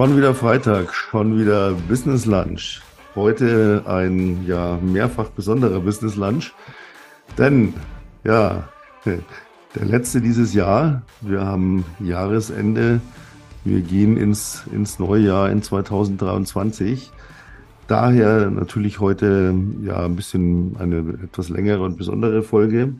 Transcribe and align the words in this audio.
Schon 0.00 0.16
wieder 0.16 0.34
Freitag, 0.34 0.94
schon 0.94 1.38
wieder 1.38 1.74
Business 1.86 2.24
Lunch. 2.24 2.80
Heute 3.14 3.82
ein 3.84 4.46
ja 4.46 4.78
mehrfach 4.80 5.28
besonderer 5.28 5.80
Business 5.80 6.16
Lunch, 6.16 6.54
denn 7.36 7.74
ja, 8.24 8.66
der 9.04 9.84
letzte 9.84 10.22
dieses 10.22 10.54
Jahr. 10.54 11.02
Wir 11.20 11.44
haben 11.44 11.84
Jahresende. 11.98 13.02
Wir 13.62 13.82
gehen 13.82 14.16
ins, 14.16 14.64
ins 14.72 14.98
neue 14.98 15.20
Jahr 15.20 15.50
in 15.50 15.62
2023. 15.62 17.10
Daher 17.86 18.50
natürlich 18.50 19.00
heute 19.00 19.54
ja 19.82 20.02
ein 20.02 20.16
bisschen 20.16 20.76
eine 20.78 21.00
etwas 21.24 21.50
längere 21.50 21.82
und 21.82 21.98
besondere 21.98 22.42
Folge. 22.42 22.94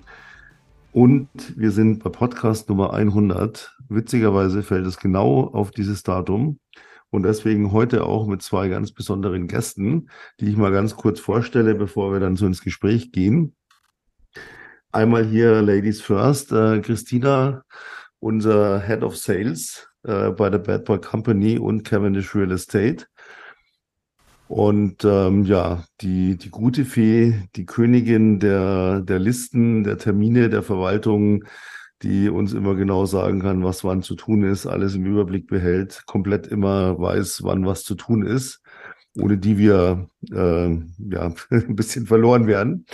Und 0.93 1.31
wir 1.57 1.71
sind 1.71 2.05
bei 2.05 2.11
Podcast 2.11 2.69
Nummer 2.69 2.93
100. 2.93 3.75
Witzigerweise 3.89 4.63
fällt 4.63 4.85
es 4.85 4.99
genau 4.99 5.45
auf 5.45 5.71
dieses 5.71 6.03
Datum. 6.03 6.59
Und 7.11 7.25
deswegen 7.25 7.73
heute 7.73 8.05
auch 8.05 8.27
mit 8.27 8.41
zwei 8.43 8.69
ganz 8.69 8.93
besonderen 8.93 9.49
Gästen, 9.49 10.11
die 10.39 10.49
ich 10.49 10.57
mal 10.57 10.73
ganz 10.73 10.95
kurz 10.97 11.19
vorstelle, 11.19 11.75
bevor 11.75 12.13
wir 12.13 12.21
dann 12.21 12.37
so 12.37 12.47
ins 12.47 12.63
Gespräch 12.63 13.11
gehen. 13.13 13.55
Einmal 14.93 15.25
hier 15.25 15.61
Ladies 15.63 16.01
First, 16.01 16.53
äh, 16.53 16.81
Christina, 16.81 17.63
unser 18.21 18.81
Head 18.81 19.03
of 19.03 19.17
Sales 19.17 19.89
äh, 20.05 20.31
bei 20.31 20.51
der 20.51 20.59
Bad 20.59 20.85
Boy 20.85 21.01
Company 21.01 21.59
und 21.59 21.85
Cavendish 21.85 22.35
Real 22.35 22.53
Estate. 22.53 23.07
Und 24.49 25.05
ähm, 25.05 25.45
ja, 25.45 25.85
die, 26.01 26.37
die 26.37 26.51
gute 26.51 26.85
Fee, 26.85 27.35
die 27.55 27.67
Königin 27.67 28.41
der, 28.41 29.01
der 29.01 29.21
Listen, 29.21 29.85
der 29.85 29.97
Termine, 29.97 30.51
der 30.51 30.65
Verwaltung, 30.65 31.45
die 32.03 32.31
uns 32.31 32.53
immer 32.53 32.75
genau 32.75 33.05
sagen 33.05 33.41
kann, 33.41 33.65
was 33.65 33.85
wann 33.85 34.03
zu 34.03 34.15
tun 34.15 34.43
ist, 34.43 34.67
alles 34.67 34.95
im 34.95 35.05
Überblick 35.05 35.47
behält, 35.47 36.05
komplett 36.07 36.47
immer 36.47 36.99
weiß, 36.99 37.43
wann 37.43 37.67
was 37.67 37.85
zu 37.85 37.95
tun 37.95 38.25
ist, 38.25 38.63
ohne 39.19 39.39
die 39.39 39.59
wir 39.59 40.09
äh, 40.33 40.71
ja 40.71 41.35
ein 41.51 41.77
bisschen 41.77 42.07
verloren 42.07 42.47
werden. 42.47 42.87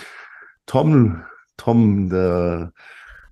Tom, 0.67 1.23
Tom, 1.57 2.11
der 2.11 2.73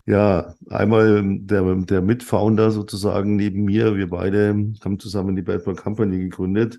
ja, 0.07 0.55
einmal 0.69 1.23
der, 1.39 1.75
der 1.77 2.03
Mitfounder 2.03 2.71
sozusagen 2.71 3.37
neben 3.37 3.65
mir. 3.65 3.97
Wir 3.97 4.11
beide 4.11 4.49
haben 4.85 4.99
zusammen 4.99 5.35
die 5.35 5.43
Boy 5.43 5.59
Company 5.75 6.19
gegründet. 6.19 6.79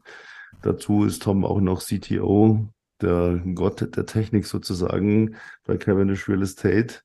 Dazu 0.62 1.06
ist 1.06 1.24
Tom 1.24 1.44
auch 1.44 1.60
noch 1.60 1.82
CTO, 1.84 2.68
der 3.02 3.42
Gott 3.56 3.82
der 3.96 4.06
Technik 4.06 4.46
sozusagen 4.46 5.36
bei 5.66 5.78
Cavendish 5.78 6.30
Real 6.30 6.44
Estate 6.44 7.02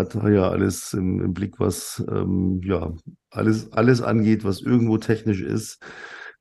hat 0.00 0.14
ja 0.14 0.50
alles 0.50 0.92
im, 0.92 1.20
im 1.20 1.34
Blick, 1.34 1.60
was 1.60 2.04
ähm, 2.10 2.60
ja 2.64 2.92
alles, 3.30 3.72
alles 3.72 4.02
angeht, 4.02 4.44
was 4.44 4.60
irgendwo 4.60 4.98
technisch 4.98 5.40
ist, 5.42 5.82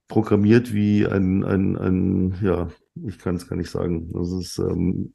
programmiert 0.07 0.73
wie 0.73 1.05
ein, 1.05 1.43
ein, 1.43 1.77
ein 1.77 2.35
ja, 2.41 2.69
ich 3.05 3.19
kann 3.19 3.35
es 3.35 3.47
gar 3.47 3.55
nicht 3.55 3.69
sagen. 3.69 4.11
Das 4.13 4.31
ist 4.31 4.57
ähm, 4.59 5.13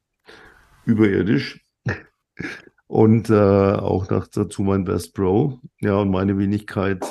überirdisch. 0.86 1.64
Und 2.86 3.30
äh, 3.30 3.34
auch 3.34 4.08
noch 4.10 4.28
dazu 4.28 4.62
mein 4.62 4.84
Best 4.84 5.14
Bro. 5.14 5.58
Ja, 5.80 5.96
und 5.96 6.10
meine 6.10 6.38
Wenigkeit, 6.38 7.02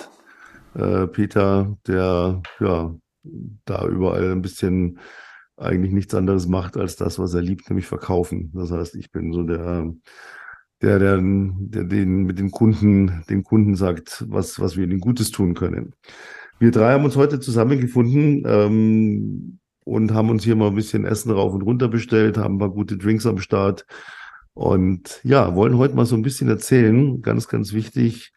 äh, 0.76 1.08
Peter, 1.08 1.76
der 1.88 2.42
ja 2.60 2.96
da 3.66 3.88
überall 3.88 4.32
ein 4.32 4.42
bisschen 4.42 5.00
eigentlich 5.58 5.92
nichts 5.92 6.14
anderes 6.14 6.48
macht 6.48 6.78
als 6.78 6.96
das, 6.96 7.20
was 7.20 7.34
er 7.34 7.42
liebt, 7.42 7.70
nämlich 7.70 7.88
verkaufen. 7.88 8.52
Das 8.54 8.72
heißt, 8.72 8.96
ich 8.96 9.12
bin 9.12 9.34
so 9.34 9.44
der 9.44 9.92
der, 10.84 11.00
der, 11.00 11.18
der 11.18 11.84
den, 11.86 12.24
mit 12.24 12.38
den 12.38 12.52
Kunden, 12.52 13.24
den 13.30 13.44
Kunden 13.44 13.76
sagt, 13.76 14.26
was, 14.28 14.60
was 14.60 14.76
wir 14.76 14.84
ihnen 14.84 15.00
Gutes 15.00 15.32
tun 15.32 15.54
können. 15.54 15.94
Wir 16.60 16.72
drei 16.72 16.94
haben 16.94 17.06
uns 17.06 17.16
heute 17.16 17.40
zusammengefunden 17.40 18.44
ähm, 18.46 19.60
und 19.86 20.14
haben 20.14 20.30
uns 20.30 20.44
hier 20.44 20.56
mal 20.56 20.68
ein 20.68 20.76
bisschen 20.76 21.06
Essen 21.06 21.32
rauf 21.32 21.54
und 21.54 21.62
runter 21.62 21.88
bestellt, 21.88 22.38
haben 22.38 22.56
ein 22.56 22.60
paar 22.60 22.70
gute 22.70 22.98
Drinks 22.98 23.26
am 23.26 23.40
Start 23.40 23.86
und 24.54 25.20
ja, 25.24 25.56
wollen 25.56 25.78
heute 25.78 25.96
mal 25.96 26.06
so 26.06 26.16
ein 26.16 26.22
bisschen 26.22 26.50
erzählen, 26.50 27.22
ganz, 27.22 27.48
ganz 27.48 27.74
wichtig, 27.74 28.34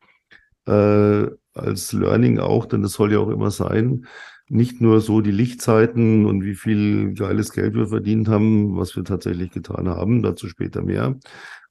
äh, 0.67 1.27
als 1.53 1.93
Learning 1.93 2.39
auch, 2.39 2.67
denn 2.67 2.83
das 2.83 2.93
soll 2.93 3.13
ja 3.13 3.19
auch 3.19 3.31
immer 3.31 3.51
sein, 3.51 4.07
nicht 4.49 4.81
nur 4.81 5.01
so 5.01 5.21
die 5.21 5.33
Lichtzeiten 5.33 6.25
und 6.27 6.45
wie 6.45 6.55
viel 6.55 7.15
geiles 7.15 7.53
Geld 7.53 7.75
wir 7.75 7.89
verdient 7.89 8.29
haben, 8.29 8.77
was 8.77 8.97
wir 8.97 9.05
tatsächlich 9.05 9.51
getan 9.51 9.89
haben, 9.89 10.23
dazu 10.23 10.49
später 10.49 10.83
mehr, 10.83 11.17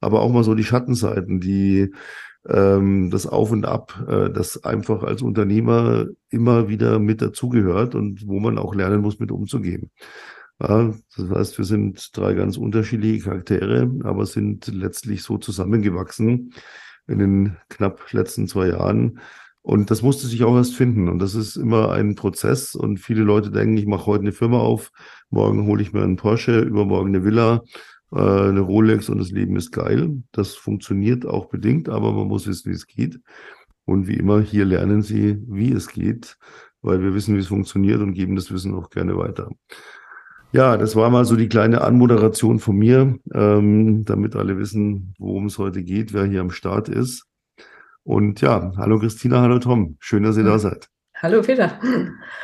aber 0.01 0.21
auch 0.21 0.31
mal 0.31 0.43
so 0.43 0.55
die 0.55 0.63
Schattenseiten, 0.63 1.39
die 1.39 1.93
ähm, 2.47 3.09
das 3.11 3.27
Auf 3.27 3.51
und 3.51 3.65
Ab, 3.65 4.05
äh, 4.07 4.29
das 4.29 4.63
einfach 4.63 5.03
als 5.03 5.21
Unternehmer 5.21 6.05
immer 6.29 6.69
wieder 6.69 6.99
mit 6.99 7.21
dazugehört 7.21 7.95
und 7.95 8.27
wo 8.27 8.39
man 8.39 8.57
auch 8.57 8.75
lernen 8.75 9.01
muss, 9.01 9.19
mit 9.19 9.31
umzugehen. 9.31 9.91
Ja, 10.61 10.93
das 11.17 11.29
heißt, 11.29 11.57
wir 11.57 11.65
sind 11.65 12.15
drei 12.15 12.33
ganz 12.33 12.57
unterschiedliche 12.57 13.25
Charaktere, 13.25 13.91
aber 14.03 14.25
sind 14.25 14.67
letztlich 14.67 15.21
so 15.23 15.37
zusammengewachsen 15.37 16.53
in 17.07 17.19
den 17.19 17.57
knapp 17.69 18.11
letzten 18.13 18.47
zwei 18.47 18.69
Jahren, 18.69 19.19
und 19.65 19.89
das 19.89 20.03
musste 20.03 20.27
sich 20.27 20.43
auch 20.43 20.55
erst 20.55 20.75
finden. 20.75 21.09
Und 21.09 21.17
das 21.17 21.33
ist 21.33 21.55
immer 21.55 21.91
ein 21.91 22.13
Prozess. 22.13 22.75
Und 22.75 22.99
viele 22.99 23.23
Leute 23.23 23.49
denken, 23.49 23.77
ich 23.77 23.87
mache 23.87 24.05
heute 24.05 24.21
eine 24.21 24.31
Firma 24.31 24.59
auf, 24.59 24.91
morgen 25.31 25.65
hole 25.65 25.81
ich 25.81 25.91
mir 25.91 26.03
einen 26.03 26.17
Porsche, 26.17 26.59
übermorgen 26.59 27.09
eine 27.09 27.25
Villa, 27.25 27.63
äh, 28.11 28.19
eine 28.19 28.59
Rolex 28.59 29.09
und 29.09 29.17
das 29.17 29.31
Leben 29.31 29.55
ist 29.55 29.71
geil. 29.71 30.21
Das 30.31 30.53
funktioniert 30.53 31.25
auch 31.25 31.47
bedingt, 31.47 31.89
aber 31.89 32.11
man 32.11 32.27
muss 32.27 32.45
wissen, 32.45 32.69
wie 32.69 32.75
es 32.75 32.85
geht. 32.85 33.19
Und 33.85 34.07
wie 34.07 34.13
immer, 34.13 34.39
hier 34.39 34.65
lernen 34.65 35.01
Sie, 35.01 35.41
wie 35.47 35.71
es 35.71 35.87
geht, 35.87 36.37
weil 36.83 37.01
wir 37.01 37.15
wissen, 37.15 37.33
wie 37.33 37.39
es 37.39 37.47
funktioniert 37.47 38.01
und 38.01 38.13
geben 38.13 38.35
das 38.35 38.51
Wissen 38.51 38.75
auch 38.75 38.91
gerne 38.91 39.17
weiter. 39.17 39.49
Ja, 40.51 40.77
das 40.77 40.95
war 40.95 41.09
mal 41.09 41.25
so 41.25 41.35
die 41.35 41.49
kleine 41.49 41.81
Anmoderation 41.81 42.59
von 42.59 42.75
mir, 42.75 43.17
ähm, 43.33 44.05
damit 44.05 44.35
alle 44.35 44.59
wissen, 44.59 45.15
worum 45.17 45.47
es 45.47 45.57
heute 45.57 45.81
geht, 45.81 46.13
wer 46.13 46.25
hier 46.25 46.41
am 46.41 46.51
Start 46.51 46.87
ist. 46.87 47.25
Und 48.05 48.39
ja, 48.41 48.71
hallo 48.77 48.99
Christina, 48.99 49.41
hallo 49.41 49.57
Tom. 49.57 49.97
Schön, 49.99 50.21
dass 50.21 50.37
ihr 50.37 50.43
da 50.43 50.59
seid. 50.59 50.89
Hallo 51.15 51.41
Peter. 51.41 51.79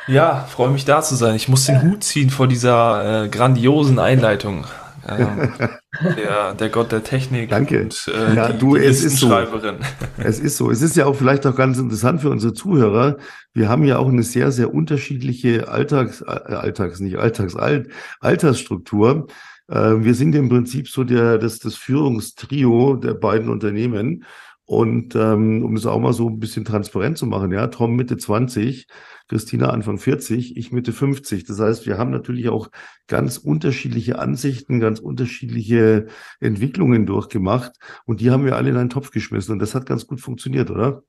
Ja, 0.07 0.47
freue 0.49 0.71
mich 0.71 0.85
da 0.85 1.03
zu 1.03 1.13
sein. 1.13 1.35
Ich 1.35 1.49
muss 1.49 1.67
den 1.67 1.83
Hut 1.83 2.03
ziehen 2.03 2.31
vor 2.31 2.47
dieser 2.47 3.25
äh, 3.25 3.29
grandiosen 3.29 3.99
Einleitung. 3.99 4.65
Ähm, 5.07 5.53
der, 6.17 6.55
der 6.55 6.69
Gott 6.69 6.91
der 6.91 7.03
Technik 7.03 7.51
Danke. 7.51 7.83
und 7.83 8.11
äh, 8.11 8.35
ja, 8.35 8.51
die, 8.51 8.57
du, 8.57 8.75
die 8.75 8.85
es 8.85 9.03
ist 9.03 9.17
so. 9.17 9.27
Schreiberin. 9.27 9.75
Es 10.17 10.39
ist 10.39 10.57
so. 10.57 10.71
Es 10.71 10.81
ist 10.81 10.95
ja 10.95 11.05
auch 11.05 11.15
vielleicht 11.15 11.45
auch 11.45 11.55
ganz 11.55 11.77
interessant 11.77 12.21
für 12.21 12.31
unsere 12.31 12.53
Zuhörer. 12.53 13.17
Wir 13.53 13.69
haben 13.69 13.83
ja 13.83 13.99
auch 13.99 14.09
eine 14.09 14.23
sehr, 14.23 14.51
sehr 14.51 14.73
unterschiedliche 14.73 15.67
Alltags, 15.67 16.21
äh, 16.21 16.25
Alltags, 16.25 16.99
nicht 17.01 17.17
Alltags, 17.17 17.55
Alt, 17.55 17.91
Altersstruktur. 18.19 19.27
Äh, 19.67 19.75
wir 19.99 20.15
sind 20.15 20.33
im 20.33 20.49
Prinzip 20.49 20.89
so 20.89 21.03
der, 21.03 21.37
das, 21.37 21.59
das 21.59 21.75
Führungstrio 21.75 22.95
der 22.95 23.13
beiden 23.13 23.49
Unternehmen. 23.49 24.25
Und 24.71 25.15
ähm, 25.15 25.65
um 25.65 25.75
es 25.75 25.85
auch 25.85 25.99
mal 25.99 26.13
so 26.13 26.29
ein 26.29 26.39
bisschen 26.39 26.63
transparent 26.63 27.17
zu 27.17 27.25
machen, 27.25 27.51
ja, 27.51 27.67
Tom 27.67 27.93
Mitte 27.97 28.15
20, 28.15 28.87
Christina 29.27 29.69
Anfang 29.69 29.97
40, 29.97 30.55
ich 30.55 30.71
Mitte 30.71 30.93
50. 30.93 31.43
Das 31.43 31.59
heißt, 31.59 31.85
wir 31.87 31.97
haben 31.97 32.09
natürlich 32.09 32.47
auch 32.47 32.69
ganz 33.05 33.37
unterschiedliche 33.37 34.17
Ansichten, 34.17 34.79
ganz 34.79 34.99
unterschiedliche 34.99 36.07
Entwicklungen 36.39 37.05
durchgemacht 37.05 37.73
und 38.05 38.21
die 38.21 38.31
haben 38.31 38.45
wir 38.45 38.55
alle 38.55 38.69
in 38.69 38.77
einen 38.77 38.89
Topf 38.89 39.11
geschmissen 39.11 39.51
und 39.51 39.59
das 39.59 39.75
hat 39.75 39.85
ganz 39.85 40.07
gut 40.07 40.21
funktioniert, 40.21 40.71
oder? 40.71 41.03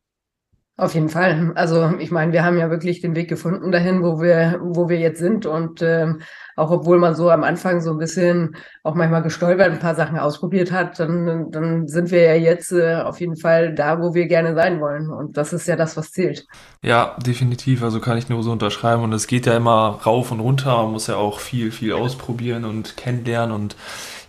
Auf 0.78 0.94
jeden 0.94 1.10
Fall. 1.10 1.52
Also 1.54 1.92
ich 1.98 2.10
meine, 2.10 2.32
wir 2.32 2.44
haben 2.44 2.56
ja 2.56 2.70
wirklich 2.70 3.02
den 3.02 3.14
Weg 3.14 3.28
gefunden 3.28 3.70
dahin, 3.72 4.02
wo 4.02 4.22
wir, 4.22 4.58
wo 4.62 4.88
wir 4.88 4.98
jetzt 4.98 5.18
sind. 5.18 5.44
Und 5.44 5.82
ähm, 5.82 6.22
auch 6.56 6.70
obwohl 6.70 6.98
man 6.98 7.14
so 7.14 7.28
am 7.28 7.44
Anfang 7.44 7.82
so 7.82 7.90
ein 7.90 7.98
bisschen 7.98 8.56
auch 8.82 8.94
manchmal 8.94 9.22
gestolpert, 9.22 9.70
ein 9.70 9.80
paar 9.80 9.94
Sachen 9.94 10.18
ausprobiert 10.18 10.72
hat, 10.72 10.98
dann, 10.98 11.50
dann 11.50 11.88
sind 11.88 12.10
wir 12.10 12.22
ja 12.22 12.34
jetzt 12.34 12.72
äh, 12.72 12.96
auf 12.96 13.20
jeden 13.20 13.36
Fall 13.36 13.74
da, 13.74 14.00
wo 14.00 14.14
wir 14.14 14.26
gerne 14.26 14.54
sein 14.54 14.80
wollen. 14.80 15.10
Und 15.10 15.36
das 15.36 15.52
ist 15.52 15.68
ja 15.68 15.76
das, 15.76 15.98
was 15.98 16.10
zählt. 16.10 16.46
Ja, 16.82 17.18
definitiv. 17.24 17.82
Also 17.82 18.00
kann 18.00 18.16
ich 18.16 18.30
nur 18.30 18.42
so 18.42 18.50
unterschreiben. 18.50 19.02
Und 19.02 19.12
es 19.12 19.26
geht 19.26 19.44
ja 19.44 19.54
immer 19.54 20.00
rauf 20.06 20.32
und 20.32 20.40
runter. 20.40 20.82
Man 20.84 20.92
muss 20.92 21.06
ja 21.06 21.16
auch 21.16 21.38
viel, 21.38 21.70
viel 21.70 21.92
ausprobieren 21.92 22.64
und 22.64 22.96
kennenlernen 22.96 23.54
und 23.54 23.76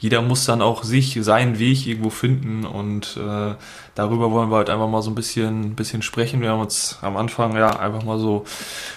jeder 0.04 0.22
muss 0.22 0.44
dann 0.46 0.62
auch 0.62 0.84
sich, 0.84 1.18
seinen 1.22 1.60
Weg 1.60 1.88
irgendwo 1.88 2.10
finden 2.10 2.66
und 2.66 3.18
äh, 3.18 3.56
darüber 3.96 4.32
wollen 4.32 4.50
wir 4.50 4.58
halt 4.58 4.70
einfach 4.70 4.88
mal 4.88 5.02
so 5.02 5.12
ein 5.12 5.16
bisschen, 5.16 5.76
bisschen 5.76 6.02
sprechen. 6.02 6.42
Wir 6.42 6.50
haben 6.50 6.62
uns 6.62 6.98
am 7.02 7.16
Anfang 7.16 7.56
ja 7.56 7.80
einfach 7.80 8.04
mal 8.04 8.18
so, 8.18 8.46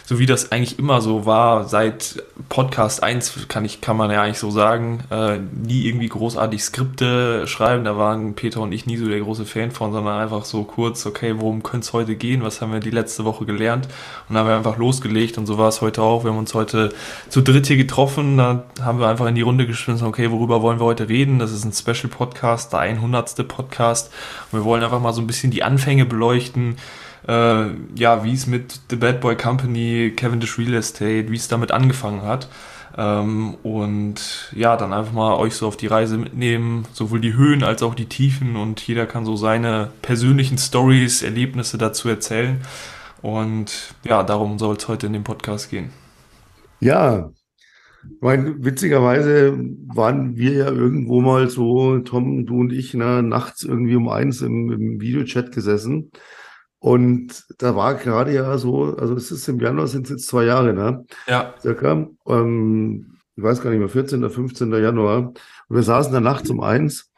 so 0.05 0.19
wie 0.19 0.27
das 0.27 0.53
eigentlich 0.53 0.79
immer 0.79 1.01
so 1.01 1.27
war, 1.27 1.65
seit 1.65 2.23
Podcast 2.49 3.03
1 3.03 3.49
kann 3.49 3.65
ich, 3.65 3.81
kann 3.81 3.97
man 3.97 4.11
ja 4.11 4.23
eigentlich 4.23 4.39
so 4.39 4.51
sagen, 4.51 5.01
äh, 5.11 5.39
nie 5.39 5.87
irgendwie 5.87 6.09
großartig 6.09 6.63
Skripte 6.63 7.47
schreiben. 7.47 7.85
Da 7.85 7.97
waren 7.99 8.35
Peter 8.35 8.61
und 8.61 8.73
ich 8.73 8.87
nie 8.87 8.97
so 8.97 9.09
der 9.09 9.21
große 9.21 9.45
Fan 9.45 9.71
von, 9.71 9.93
sondern 9.93 10.21
einfach 10.21 10.45
so 10.45 10.65
kurz, 10.65 11.05
okay, 11.05 11.35
worum 11.39 11.63
könnte 11.63 11.87
es 11.87 11.93
heute 11.93 12.17
gehen? 12.17 12.43
Was 12.43 12.61
haben 12.61 12.73
wir 12.73 12.81
die 12.81 12.91
letzte 12.91 13.25
Woche 13.25 13.45
gelernt? 13.45 13.87
Und 14.29 14.35
dann 14.35 14.39
haben 14.39 14.49
wir 14.49 14.57
einfach 14.57 14.79
losgelegt 14.79 15.37
und 15.37 15.47
so 15.47 15.59
war 15.59 15.69
es 15.69 15.81
heute 15.83 16.03
auch. 16.03 16.25
Wir 16.25 16.31
haben 16.31 16.39
uns 16.39 16.55
heute 16.55 16.93
zu 17.29 17.43
dritt 17.43 17.67
hier 17.67 17.77
getroffen, 17.77 18.39
da 18.39 18.65
haben 18.81 18.99
wir 18.99 19.09
einfach 19.09 19.27
in 19.27 19.35
die 19.35 19.43
Runde 19.43 19.67
geschmissen, 19.67 20.07
okay, 20.07 20.31
worüber 20.31 20.63
wollen 20.63 20.81
wir 20.81 20.87
heute 20.87 21.09
reden? 21.09 21.39
Das 21.39 21.53
ist 21.53 21.65
ein 21.65 21.73
Special 21.73 22.11
Podcast, 22.11 22.73
der 22.73 22.81
100. 22.81 23.47
Podcast. 23.47 24.11
Und 24.51 24.61
wir 24.61 24.65
wollen 24.65 24.86
einfach 24.87 25.01
mal 25.01 25.13
so 25.13 25.21
ein 25.21 25.27
bisschen 25.27 25.51
die 25.51 25.63
Anfänge 25.63 26.07
beleuchten, 26.07 26.77
äh, 27.29 27.67
ja, 27.95 28.25
wie 28.25 28.33
es 28.33 28.47
mit 28.47 28.81
The 28.91 28.97
Bad 28.97 29.21
Boy 29.21 29.37
Company, 29.37 30.13
Cavendish 30.17 30.59
Real 30.59 30.75
Estate, 30.75 31.31
wie 31.31 31.37
es 31.37 31.49
damit 31.49 31.73
angefangen 31.73 32.23
hat. 32.23 32.49
Ähm, 32.97 33.57
und 33.63 34.51
ja, 34.55 34.77
dann 34.77 34.93
einfach 34.93 35.13
mal 35.13 35.35
euch 35.35 35.55
so 35.55 35.67
auf 35.67 35.77
die 35.77 35.87
Reise 35.87 36.17
mitnehmen, 36.17 36.87
sowohl 36.93 37.21
die 37.21 37.35
Höhen 37.35 37.63
als 37.63 37.83
auch 37.83 37.95
die 37.95 38.07
Tiefen 38.07 38.57
und 38.57 38.81
jeder 38.81 39.07
kann 39.07 39.27
so 39.27 39.37
seine 39.37 39.91
persönlichen 40.01 40.57
Stories, 40.57 41.23
Erlebnisse 41.23 41.77
dazu 41.77 42.09
erzählen. 42.09 42.63
Und 43.21 43.95
ja, 44.05 44.23
darum 44.23 44.59
soll 44.59 44.77
es 44.77 44.89
heute 44.89 45.09
in 45.09 45.13
dem 45.13 45.25
Podcast 45.25 45.71
gehen. 45.71 45.91
Ja, 46.81 47.31
mein, 48.21 48.65
witzigerweise 48.65 49.57
waren 49.87 50.37
wir 50.37 50.53
ja 50.53 50.71
irgendwo 50.71 51.21
mal 51.21 51.49
so, 51.49 51.99
Tom, 52.01 52.47
du 52.47 52.61
und 52.61 52.73
ich, 52.73 52.95
na, 52.95 53.23
nachts 53.23 53.63
irgendwie 53.63 53.97
um 53.97 54.09
eins 54.09 54.43
im, 54.43 54.71
im 54.73 55.01
Videochat 55.01 55.53
gesessen. 55.53 56.11
Und 56.79 57.45
da 57.59 57.75
war 57.75 57.95
gerade 57.95 58.33
ja 58.33 58.59
so, 58.59 58.97
also 58.97 59.15
es 59.15 59.31
ist 59.31 59.49
im 59.49 59.61
Januar 59.61 59.87
sind 59.87 60.05
es 60.05 60.11
jetzt 60.11 60.27
zwei 60.29 60.45
Jahre, 60.45 60.73
ne? 60.73 61.05
Ja. 61.27 61.55
Circa. 61.61 62.09
Ähm, 62.29 63.17
ich 63.35 63.43
weiß 63.43 63.61
gar 63.61 63.71
nicht 63.71 63.81
mehr, 63.81 63.89
14. 63.89 64.21
oder 64.21 64.31
15. 64.31 64.73
Januar. 64.73 65.29
Und 65.69 65.77
wir 65.77 65.83
saßen 65.83 66.13
da 66.13 66.21
nachts 66.21 66.49
um 66.51 66.61
eins 66.61 67.11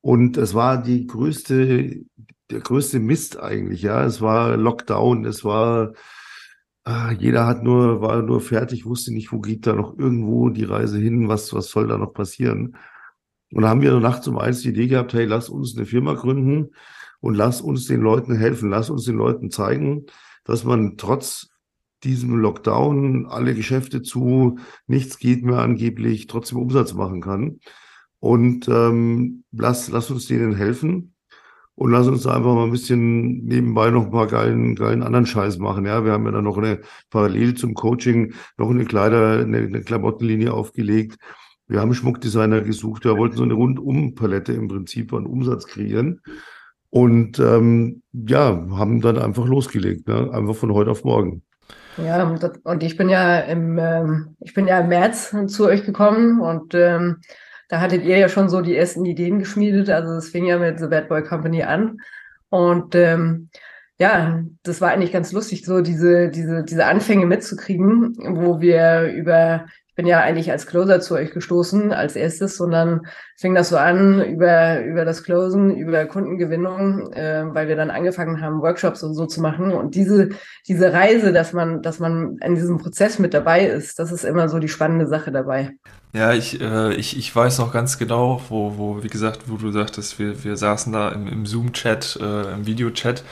und 0.00 0.36
es 0.36 0.54
war 0.54 0.80
die 0.80 1.06
größte, 1.06 2.02
der 2.50 2.60
größte 2.60 3.00
Mist 3.00 3.38
eigentlich, 3.40 3.82
ja. 3.82 4.04
Es 4.04 4.20
war 4.20 4.56
Lockdown, 4.56 5.24
es 5.24 5.44
war, 5.44 5.92
ah, 6.86 7.12
jeder 7.12 7.46
hat 7.46 7.62
nur, 7.64 8.00
war 8.00 8.22
nur 8.22 8.40
fertig, 8.40 8.86
wusste 8.86 9.12
nicht, 9.12 9.32
wo 9.32 9.40
geht 9.40 9.66
da 9.66 9.74
noch 9.74 9.98
irgendwo 9.98 10.48
die 10.50 10.64
Reise 10.64 10.98
hin, 10.98 11.28
was, 11.28 11.52
was 11.52 11.68
soll 11.68 11.88
da 11.88 11.98
noch 11.98 12.14
passieren. 12.14 12.76
Und 13.52 13.62
da 13.62 13.68
haben 13.68 13.82
wir 13.82 13.98
nachts 14.00 14.28
um 14.28 14.38
eins 14.38 14.60
die 14.60 14.70
Idee 14.70 14.86
gehabt, 14.86 15.12
hey, 15.12 15.24
lass 15.24 15.48
uns 15.48 15.76
eine 15.76 15.86
Firma 15.86 16.14
gründen 16.14 16.70
und 17.20 17.34
lass 17.34 17.60
uns 17.60 17.86
den 17.86 18.00
Leuten 18.00 18.36
helfen, 18.36 18.70
lass 18.70 18.88
uns 18.88 19.04
den 19.04 19.16
Leuten 19.16 19.50
zeigen, 19.50 20.06
dass 20.44 20.64
man 20.64 20.96
trotz 20.96 21.48
diesem 22.04 22.36
Lockdown, 22.36 23.26
alle 23.26 23.54
Geschäfte 23.54 24.02
zu, 24.02 24.58
nichts 24.86 25.18
geht 25.18 25.42
mehr 25.44 25.58
angeblich, 25.58 26.28
trotzdem 26.28 26.58
Umsatz 26.58 26.94
machen 26.94 27.20
kann. 27.20 27.60
Und 28.20 28.68
ähm, 28.68 29.44
lass, 29.50 29.88
lass 29.88 30.10
uns 30.10 30.26
denen 30.26 30.54
helfen 30.54 31.15
und 31.76 31.90
lass 31.92 32.08
uns 32.08 32.26
einfach 32.26 32.54
mal 32.54 32.64
ein 32.64 32.72
bisschen 32.72 33.44
nebenbei 33.44 33.90
noch 33.90 34.06
ein 34.06 34.10
paar 34.10 34.26
geilen, 34.26 34.74
geilen 34.74 35.02
anderen 35.02 35.26
Scheiß 35.26 35.58
machen. 35.58 35.84
Ja, 35.84 36.04
wir 36.04 36.12
haben 36.12 36.24
ja 36.24 36.32
dann 36.32 36.44
noch 36.44 36.56
eine 36.56 36.80
parallel 37.10 37.54
zum 37.54 37.74
Coaching 37.74 38.34
noch 38.56 38.70
eine 38.70 38.86
Kleider, 38.86 39.40
eine, 39.40 39.58
eine 39.58 39.82
Klamottenlinie 39.82 40.52
aufgelegt. 40.52 41.18
Wir 41.68 41.80
haben 41.80 41.94
Schmuckdesigner 41.94 42.62
gesucht. 42.62 43.04
Wir 43.04 43.16
wollten 43.18 43.36
so 43.36 43.42
eine 43.42 43.54
Rundum-Palette 43.54 44.52
im 44.52 44.68
Prinzip 44.68 45.12
an 45.12 45.26
Umsatz 45.26 45.66
kreieren. 45.66 46.22
Und 46.88 47.38
ähm, 47.40 48.02
ja, 48.12 48.66
haben 48.70 49.02
dann 49.02 49.18
einfach 49.18 49.46
losgelegt, 49.46 50.08
ne? 50.08 50.30
einfach 50.32 50.54
von 50.54 50.72
heute 50.72 50.92
auf 50.92 51.04
morgen. 51.04 51.42
Ja, 51.98 52.34
und 52.64 52.82
ich 52.82 52.96
bin 52.96 53.08
ja 53.08 53.40
im, 53.40 53.78
ähm, 53.78 54.36
ich 54.40 54.54
bin 54.54 54.66
ja 54.66 54.80
im 54.80 54.88
März 54.88 55.34
zu 55.48 55.66
euch 55.66 55.84
gekommen 55.84 56.40
und 56.40 56.74
ähm, 56.74 57.18
da 57.68 57.80
hattet 57.80 58.04
ihr 58.04 58.18
ja 58.18 58.28
schon 58.28 58.48
so 58.48 58.60
die 58.60 58.76
ersten 58.76 59.04
Ideen 59.04 59.38
geschmiedet. 59.38 59.90
Also 59.90 60.12
es 60.12 60.28
fing 60.28 60.46
ja 60.46 60.58
mit 60.58 60.78
The 60.78 60.86
Bad 60.86 61.08
Boy 61.08 61.22
Company 61.22 61.62
an. 61.62 61.98
Und 62.48 62.94
ähm, 62.94 63.48
ja, 63.98 64.42
das 64.62 64.80
war 64.80 64.90
eigentlich 64.90 65.12
ganz 65.12 65.32
lustig, 65.32 65.64
so 65.64 65.80
diese, 65.80 66.28
diese, 66.28 66.64
diese 66.64 66.86
Anfänge 66.86 67.26
mitzukriegen, 67.26 68.14
wo 68.18 68.60
wir 68.60 69.12
über 69.12 69.66
bin 69.96 70.06
ja 70.06 70.20
eigentlich 70.20 70.50
als 70.52 70.66
Closer 70.66 71.00
zu 71.00 71.14
euch 71.14 71.32
gestoßen 71.32 71.92
als 71.92 72.16
erstes 72.16 72.58
dann 72.58 73.00
fing 73.36 73.54
das 73.54 73.70
so 73.70 73.76
an 73.76 74.22
über, 74.22 74.82
über 74.82 75.04
das 75.04 75.22
Closen, 75.24 75.74
über 75.76 76.04
Kundengewinnung, 76.04 77.12
äh, 77.12 77.44
weil 77.48 77.68
wir 77.68 77.76
dann 77.76 77.90
angefangen 77.90 78.40
haben, 78.40 78.60
Workshops 78.60 79.02
und 79.02 79.14
so 79.14 79.26
zu 79.26 79.40
machen. 79.40 79.72
Und 79.72 79.94
diese, 79.94 80.30
diese 80.68 80.92
Reise, 80.92 81.32
dass 81.32 81.52
man, 81.52 81.82
dass 81.82 81.98
man 81.98 82.38
in 82.38 82.54
diesem 82.54 82.78
Prozess 82.78 83.18
mit 83.18 83.34
dabei 83.34 83.66
ist, 83.66 83.98
das 83.98 84.12
ist 84.12 84.24
immer 84.24 84.48
so 84.48 84.58
die 84.58 84.68
spannende 84.68 85.06
Sache 85.06 85.32
dabei. 85.32 85.72
Ja, 86.12 86.32
ich, 86.32 86.60
äh, 86.60 86.94
ich, 86.94 87.18
ich 87.18 87.34
weiß 87.34 87.58
noch 87.58 87.72
ganz 87.72 87.98
genau, 87.98 88.40
wo, 88.48 88.78
wo, 88.78 89.02
wie 89.02 89.08
gesagt, 89.08 89.42
wo 89.46 89.56
du 89.56 89.70
sagtest, 89.70 90.18
wir, 90.18 90.44
wir 90.44 90.56
saßen 90.56 90.92
da 90.92 91.10
im, 91.10 91.26
im 91.26 91.46
Zoom-Chat, 91.46 92.18
äh, 92.20 92.54
im 92.54 92.66
Videochat 92.66 93.22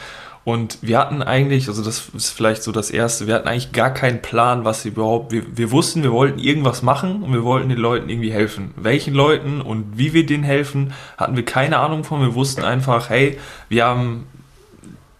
und 0.44 0.78
wir 0.82 0.98
hatten 0.98 1.22
eigentlich, 1.22 1.68
also 1.68 1.82
das 1.82 2.10
ist 2.14 2.30
vielleicht 2.30 2.62
so 2.62 2.70
das 2.70 2.90
Erste, 2.90 3.26
wir 3.26 3.34
hatten 3.34 3.48
eigentlich 3.48 3.72
gar 3.72 3.92
keinen 3.92 4.20
Plan, 4.20 4.64
was 4.64 4.84
überhaupt, 4.84 5.32
wir, 5.32 5.42
wir 5.56 5.70
wussten, 5.70 6.02
wir 6.02 6.12
wollten 6.12 6.38
irgendwas 6.38 6.82
machen 6.82 7.22
und 7.22 7.32
wir 7.32 7.44
wollten 7.44 7.70
den 7.70 7.78
Leuten 7.78 8.10
irgendwie 8.10 8.32
helfen. 8.32 8.74
Welchen 8.76 9.14
Leuten 9.14 9.62
und 9.62 9.96
wie 9.96 10.12
wir 10.12 10.26
denen 10.26 10.44
helfen, 10.44 10.92
hatten 11.16 11.36
wir 11.36 11.46
keine 11.46 11.78
Ahnung 11.78 12.04
von. 12.04 12.20
Wir 12.20 12.34
wussten 12.34 12.62
einfach, 12.62 13.08
hey, 13.08 13.38
wir 13.70 13.86
haben 13.86 14.26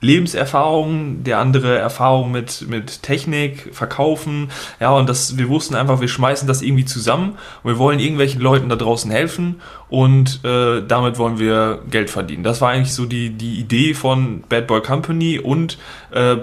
Lebenserfahrung, 0.05 1.25
der 1.25 1.39
andere 1.39 1.79
Erfahrung 1.79 2.31
mit, 2.31 2.67
mit 2.69 3.03
Technik, 3.03 3.71
Verkaufen. 3.73 4.51
Ja, 4.81 4.91
und 4.93 5.09
das, 5.09 5.37
wir 5.39 5.49
wussten 5.49 5.75
einfach, 5.75 6.01
wir 6.01 6.09
schmeißen 6.09 6.47
das 6.47 6.63
irgendwie 6.63 6.85
zusammen 6.85 7.37
und 7.63 7.73
wir 7.73 7.79
wollen 7.79 7.99
irgendwelchen 7.99 8.41
Leuten 8.41 8.69
da 8.69 8.77
draußen 8.77 9.11
helfen 9.11 9.61
und 9.89 10.45
äh, 10.45 10.83
damit 10.87 11.19
wollen 11.19 11.39
wir 11.39 11.81
Geld 11.91 12.11
verdienen. 12.11 12.45
Das 12.45 12.61
war 12.61 12.71
eigentlich 12.71 12.95
so 12.95 13.07
die, 13.07 13.31
die 13.31 13.59
Idee 13.59 13.95
von 13.95 14.45
Bad 14.49 14.67
Boy 14.67 14.83
Company 14.83 15.39
und 15.39 15.79
äh, 16.13 16.37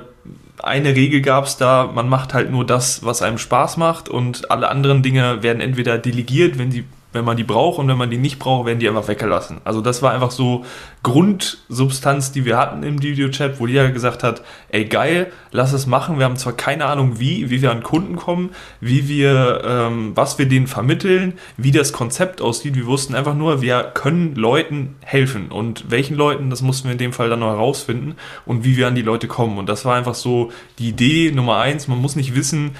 eine 0.63 0.95
Regel 0.95 1.21
gab 1.21 1.45
es 1.45 1.57
da, 1.57 1.89
man 1.93 2.07
macht 2.07 2.33
halt 2.33 2.51
nur 2.51 2.65
das, 2.65 3.03
was 3.03 3.21
einem 3.21 3.37
Spaß 3.37 3.77
macht 3.77 4.09
und 4.09 4.51
alle 4.51 4.69
anderen 4.69 5.01
Dinge 5.01 5.41
werden 5.43 5.61
entweder 5.61 5.97
delegiert, 5.97 6.57
wenn 6.57 6.71
sie 6.71 6.85
wenn 7.13 7.25
man 7.25 7.37
die 7.37 7.43
braucht 7.43 7.79
und 7.79 7.87
wenn 7.87 7.97
man 7.97 8.09
die 8.09 8.17
nicht 8.17 8.39
braucht, 8.39 8.65
werden 8.65 8.79
die 8.79 8.87
einfach 8.87 9.07
weggelassen. 9.07 9.59
Also 9.63 9.81
das 9.81 10.01
war 10.01 10.11
einfach 10.11 10.31
so 10.31 10.65
Grundsubstanz, 11.03 12.31
die 12.31 12.45
wir 12.45 12.57
hatten 12.57 12.83
im 12.83 13.01
Videochat, 13.01 13.59
wo 13.59 13.67
jeder 13.67 13.89
gesagt 13.91 14.23
hat, 14.23 14.41
ey 14.69 14.85
geil, 14.85 15.31
lass 15.51 15.73
es 15.73 15.87
machen. 15.87 16.19
Wir 16.19 16.25
haben 16.25 16.37
zwar 16.37 16.53
keine 16.53 16.85
Ahnung 16.85 17.19
wie, 17.19 17.49
wie 17.49 17.61
wir 17.61 17.71
an 17.71 17.83
Kunden 17.83 18.15
kommen, 18.15 18.51
wie 18.79 19.07
wir, 19.07 19.61
ähm, 19.65 20.11
was 20.15 20.37
wir 20.37 20.47
denen 20.47 20.67
vermitteln, 20.67 21.33
wie 21.57 21.71
das 21.71 21.91
Konzept 21.91 22.41
aussieht. 22.41 22.75
Wir 22.75 22.85
wussten 22.85 23.15
einfach 23.15 23.35
nur, 23.35 23.61
wir 23.61 23.83
können 23.93 24.35
Leuten 24.35 24.95
helfen 25.01 25.51
und 25.51 25.89
welchen 25.89 26.15
Leuten, 26.15 26.49
das 26.49 26.61
mussten 26.61 26.87
wir 26.87 26.93
in 26.93 26.97
dem 26.97 27.13
Fall 27.13 27.29
dann 27.29 27.39
noch 27.39 27.49
herausfinden 27.49 28.15
und 28.45 28.63
wie 28.63 28.77
wir 28.77 28.87
an 28.87 28.95
die 28.95 29.01
Leute 29.01 29.27
kommen. 29.27 29.57
Und 29.57 29.67
das 29.67 29.85
war 29.85 29.95
einfach 29.95 30.15
so 30.15 30.51
die 30.79 30.89
Idee 30.89 31.31
Nummer 31.31 31.57
eins. 31.57 31.87
Man 31.87 31.99
muss 31.99 32.15
nicht 32.15 32.35
wissen, 32.35 32.75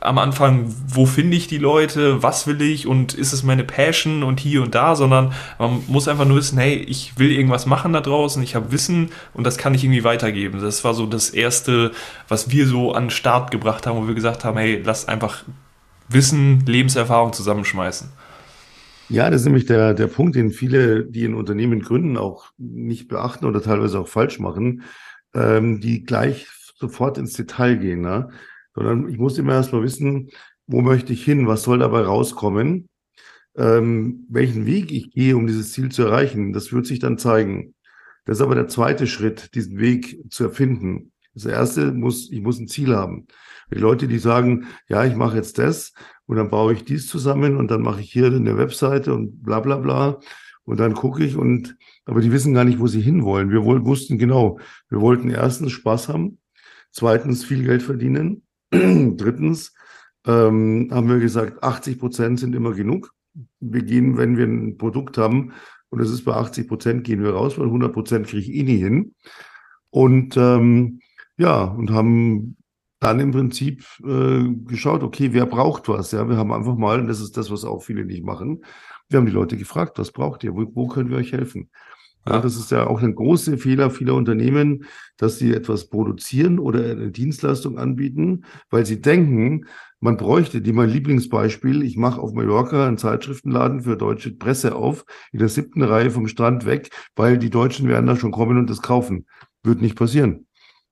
am 0.00 0.18
Anfang, 0.18 0.74
wo 0.88 1.06
finde 1.06 1.36
ich 1.36 1.46
die 1.46 1.58
Leute, 1.58 2.22
was 2.22 2.46
will 2.46 2.62
ich 2.62 2.86
und 2.86 3.14
ist 3.14 3.32
es 3.32 3.42
meine 3.42 3.64
Passion 3.64 4.22
und 4.22 4.40
hier 4.40 4.62
und 4.62 4.74
da, 4.74 4.96
sondern 4.96 5.32
man 5.58 5.82
muss 5.88 6.08
einfach 6.08 6.24
nur 6.24 6.38
wissen, 6.38 6.58
hey, 6.58 6.76
ich 6.76 7.18
will 7.18 7.30
irgendwas 7.30 7.66
machen 7.66 7.92
da 7.92 8.00
draußen, 8.00 8.42
ich 8.42 8.54
habe 8.54 8.72
Wissen 8.72 9.10
und 9.34 9.44
das 9.44 9.58
kann 9.58 9.74
ich 9.74 9.84
irgendwie 9.84 10.04
weitergeben. 10.04 10.60
Das 10.60 10.84
war 10.84 10.94
so 10.94 11.06
das 11.06 11.30
Erste, 11.30 11.92
was 12.28 12.50
wir 12.50 12.66
so 12.66 12.92
an 12.92 13.04
den 13.04 13.10
Start 13.10 13.50
gebracht 13.50 13.86
haben, 13.86 13.98
wo 13.98 14.08
wir 14.08 14.14
gesagt 14.14 14.44
haben, 14.44 14.56
hey, 14.56 14.80
lass 14.82 15.06
einfach 15.06 15.44
Wissen, 16.08 16.64
Lebenserfahrung 16.66 17.32
zusammenschmeißen. 17.32 18.08
Ja, 19.08 19.28
das 19.28 19.42
ist 19.42 19.46
nämlich 19.46 19.66
der, 19.66 19.92
der 19.92 20.06
Punkt, 20.06 20.36
den 20.36 20.50
viele, 20.50 21.04
die 21.04 21.26
ein 21.26 21.34
Unternehmen 21.34 21.80
gründen, 21.80 22.16
auch 22.16 22.52
nicht 22.56 23.08
beachten 23.08 23.44
oder 23.44 23.62
teilweise 23.62 24.00
auch 24.00 24.08
falsch 24.08 24.38
machen, 24.38 24.82
ähm, 25.34 25.80
die 25.80 26.04
gleich 26.04 26.46
sofort 26.74 27.18
ins 27.18 27.34
Detail 27.34 27.76
gehen. 27.76 28.00
Ne? 28.00 28.30
Sondern 28.74 29.08
ich 29.08 29.18
muss 29.18 29.38
immer 29.38 29.54
erst 29.54 29.72
mal 29.72 29.82
wissen, 29.82 30.30
wo 30.66 30.80
möchte 30.80 31.12
ich 31.12 31.24
hin, 31.24 31.46
was 31.46 31.62
soll 31.62 31.78
dabei 31.78 32.02
rauskommen, 32.02 32.88
ähm, 33.56 34.26
welchen 34.28 34.66
Weg 34.66 34.92
ich 34.92 35.10
gehe, 35.10 35.36
um 35.36 35.46
dieses 35.46 35.72
Ziel 35.72 35.90
zu 35.90 36.02
erreichen. 36.02 36.52
Das 36.52 36.72
wird 36.72 36.86
sich 36.86 36.98
dann 36.98 37.18
zeigen. 37.18 37.74
Das 38.24 38.38
ist 38.38 38.42
aber 38.42 38.54
der 38.54 38.68
zweite 38.68 39.06
Schritt, 39.06 39.54
diesen 39.54 39.78
Weg 39.78 40.22
zu 40.30 40.44
erfinden. 40.44 41.12
Das 41.34 41.46
erste 41.46 41.92
muss, 41.92 42.30
ich 42.30 42.40
muss 42.40 42.58
ein 42.58 42.68
Ziel 42.68 42.94
haben. 42.94 43.26
Die 43.72 43.78
Leute, 43.78 44.06
die 44.06 44.18
sagen, 44.18 44.66
ja, 44.88 45.04
ich 45.04 45.16
mache 45.16 45.36
jetzt 45.36 45.58
das 45.58 45.92
und 46.26 46.36
dann 46.36 46.50
baue 46.50 46.74
ich 46.74 46.84
dies 46.84 47.06
zusammen 47.06 47.56
und 47.56 47.70
dann 47.70 47.82
mache 47.82 48.00
ich 48.00 48.12
hier 48.12 48.26
eine 48.26 48.58
Webseite 48.58 49.14
und 49.14 49.42
bla 49.42 49.60
bla 49.60 49.76
bla 49.76 50.20
und 50.64 50.78
dann 50.78 50.94
gucke 50.94 51.24
ich 51.24 51.36
und 51.36 51.76
aber 52.04 52.20
die 52.20 52.32
wissen 52.32 52.54
gar 52.54 52.64
nicht, 52.64 52.80
wo 52.80 52.86
sie 52.86 53.00
hinwollen. 53.00 53.50
Wir 53.50 53.64
wussten 53.64 54.18
genau, 54.18 54.58
wir 54.88 55.00
wollten 55.00 55.30
erstens 55.30 55.72
Spaß 55.72 56.08
haben, 56.08 56.38
zweitens 56.90 57.44
viel 57.44 57.64
Geld 57.64 57.82
verdienen 57.82 58.42
Drittens 59.16 59.74
ähm, 60.26 60.88
haben 60.90 61.08
wir 61.08 61.18
gesagt, 61.18 61.62
80 61.62 61.98
Prozent 61.98 62.40
sind 62.40 62.54
immer 62.54 62.72
genug. 62.72 63.12
Wir 63.60 63.82
gehen, 63.82 64.16
wenn 64.16 64.36
wir 64.36 64.46
ein 64.46 64.78
Produkt 64.78 65.18
haben 65.18 65.52
und 65.90 66.00
es 66.00 66.10
ist 66.10 66.24
bei 66.24 66.32
80 66.32 66.68
Prozent, 66.68 67.04
gehen 67.04 67.22
wir 67.22 67.34
raus, 67.34 67.58
weil 67.58 67.66
100 67.66 67.92
Prozent 67.92 68.26
kriege 68.26 68.50
ich 68.50 68.58
eh 68.58 68.62
nie 68.62 68.78
hin. 68.78 69.14
Und 69.90 70.36
ähm, 70.36 71.00
ja, 71.36 71.64
und 71.64 71.90
haben 71.90 72.56
dann 72.98 73.20
im 73.20 73.32
Prinzip 73.32 73.84
äh, 74.04 74.44
geschaut, 74.64 75.02
okay, 75.02 75.32
wer 75.32 75.44
braucht 75.44 75.88
was? 75.88 76.12
Ja, 76.12 76.28
wir 76.28 76.36
haben 76.36 76.52
einfach 76.52 76.76
mal, 76.76 77.00
und 77.00 77.08
das 77.08 77.20
ist 77.20 77.36
das, 77.36 77.50
was 77.50 77.64
auch 77.64 77.82
viele 77.82 78.04
nicht 78.04 78.24
machen, 78.24 78.64
wir 79.08 79.18
haben 79.18 79.26
die 79.26 79.32
Leute 79.32 79.56
gefragt, 79.58 79.98
was 79.98 80.12
braucht 80.12 80.44
ihr? 80.44 80.54
Wo, 80.54 80.64
wo 80.74 80.86
können 80.86 81.10
wir 81.10 81.18
euch 81.18 81.32
helfen? 81.32 81.68
Ja, 82.26 82.40
das 82.40 82.56
ist 82.56 82.70
ja 82.70 82.86
auch 82.86 83.02
ein 83.02 83.16
großer 83.16 83.58
Fehler 83.58 83.90
vieler 83.90 84.14
Unternehmen, 84.14 84.84
dass 85.16 85.38
sie 85.38 85.52
etwas 85.52 85.88
produzieren 85.88 86.60
oder 86.60 86.84
eine 86.84 87.10
Dienstleistung 87.10 87.78
anbieten, 87.78 88.44
weil 88.70 88.86
sie 88.86 89.00
denken, 89.00 89.66
man 89.98 90.16
bräuchte 90.16 90.62
die. 90.62 90.72
Mein 90.72 90.90
Lieblingsbeispiel, 90.90 91.82
ich 91.82 91.96
mache 91.96 92.20
auf 92.20 92.32
Mallorca 92.32 92.86
einen 92.86 92.98
Zeitschriftenladen 92.98 93.82
für 93.82 93.96
deutsche 93.96 94.32
Presse 94.32 94.76
auf, 94.76 95.04
in 95.32 95.40
der 95.40 95.48
siebten 95.48 95.82
Reihe 95.82 96.10
vom 96.10 96.28
Strand 96.28 96.64
weg, 96.64 96.90
weil 97.16 97.38
die 97.38 97.50
Deutschen 97.50 97.88
werden 97.88 98.06
da 98.06 98.16
schon 98.16 98.32
kommen 98.32 98.56
und 98.56 98.70
das 98.70 98.82
kaufen. 98.82 99.26
Wird 99.64 99.80
nicht 99.80 99.96
passieren. 99.96 100.46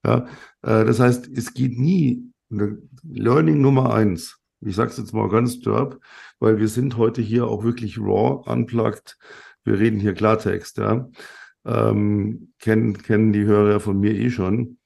Ja, 0.04 0.26
äh, 0.62 0.84
das 0.84 0.98
heißt, 0.98 1.28
es 1.28 1.54
geht 1.54 1.78
nie, 1.78 2.24
Learning 2.48 3.60
Nummer 3.60 3.94
eins, 3.94 4.40
ich 4.60 4.74
sage 4.74 4.90
es 4.90 4.98
jetzt 4.98 5.14
mal 5.14 5.28
ganz 5.28 5.60
derb, 5.60 6.00
weil 6.38 6.58
wir 6.58 6.68
sind 6.68 6.96
heute 6.96 7.22
hier 7.22 7.46
auch 7.46 7.64
wirklich 7.64 7.98
raw, 7.98 8.42
unplugged, 8.50 9.16
wir 9.64 9.78
reden 9.78 10.00
hier 10.00 10.14
Klartext, 10.14 10.78
ja. 10.78 11.08
Ähm, 11.64 12.52
kennen, 12.58 12.96
kennen 13.02 13.32
die 13.32 13.44
Hörer 13.44 13.80
von 13.80 14.00
mir 14.00 14.14
eh 14.14 14.30
schon. 14.30 14.78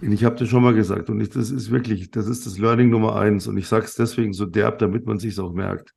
Und 0.00 0.12
ich 0.12 0.24
habe 0.24 0.36
das 0.36 0.48
schon 0.48 0.62
mal 0.62 0.74
gesagt 0.74 1.10
und 1.10 1.20
ich, 1.20 1.30
das 1.30 1.50
ist 1.50 1.70
wirklich, 1.70 2.10
das 2.10 2.26
ist 2.26 2.44
das 2.44 2.58
Learning 2.58 2.90
Nummer 2.90 3.16
eins 3.16 3.46
und 3.46 3.56
ich 3.56 3.68
sage 3.68 3.84
es 3.84 3.94
deswegen 3.94 4.32
so 4.32 4.46
derb, 4.46 4.78
damit 4.80 5.06
man 5.06 5.18
sich 5.18 5.38
auch 5.38 5.52
merkt. 5.52 5.94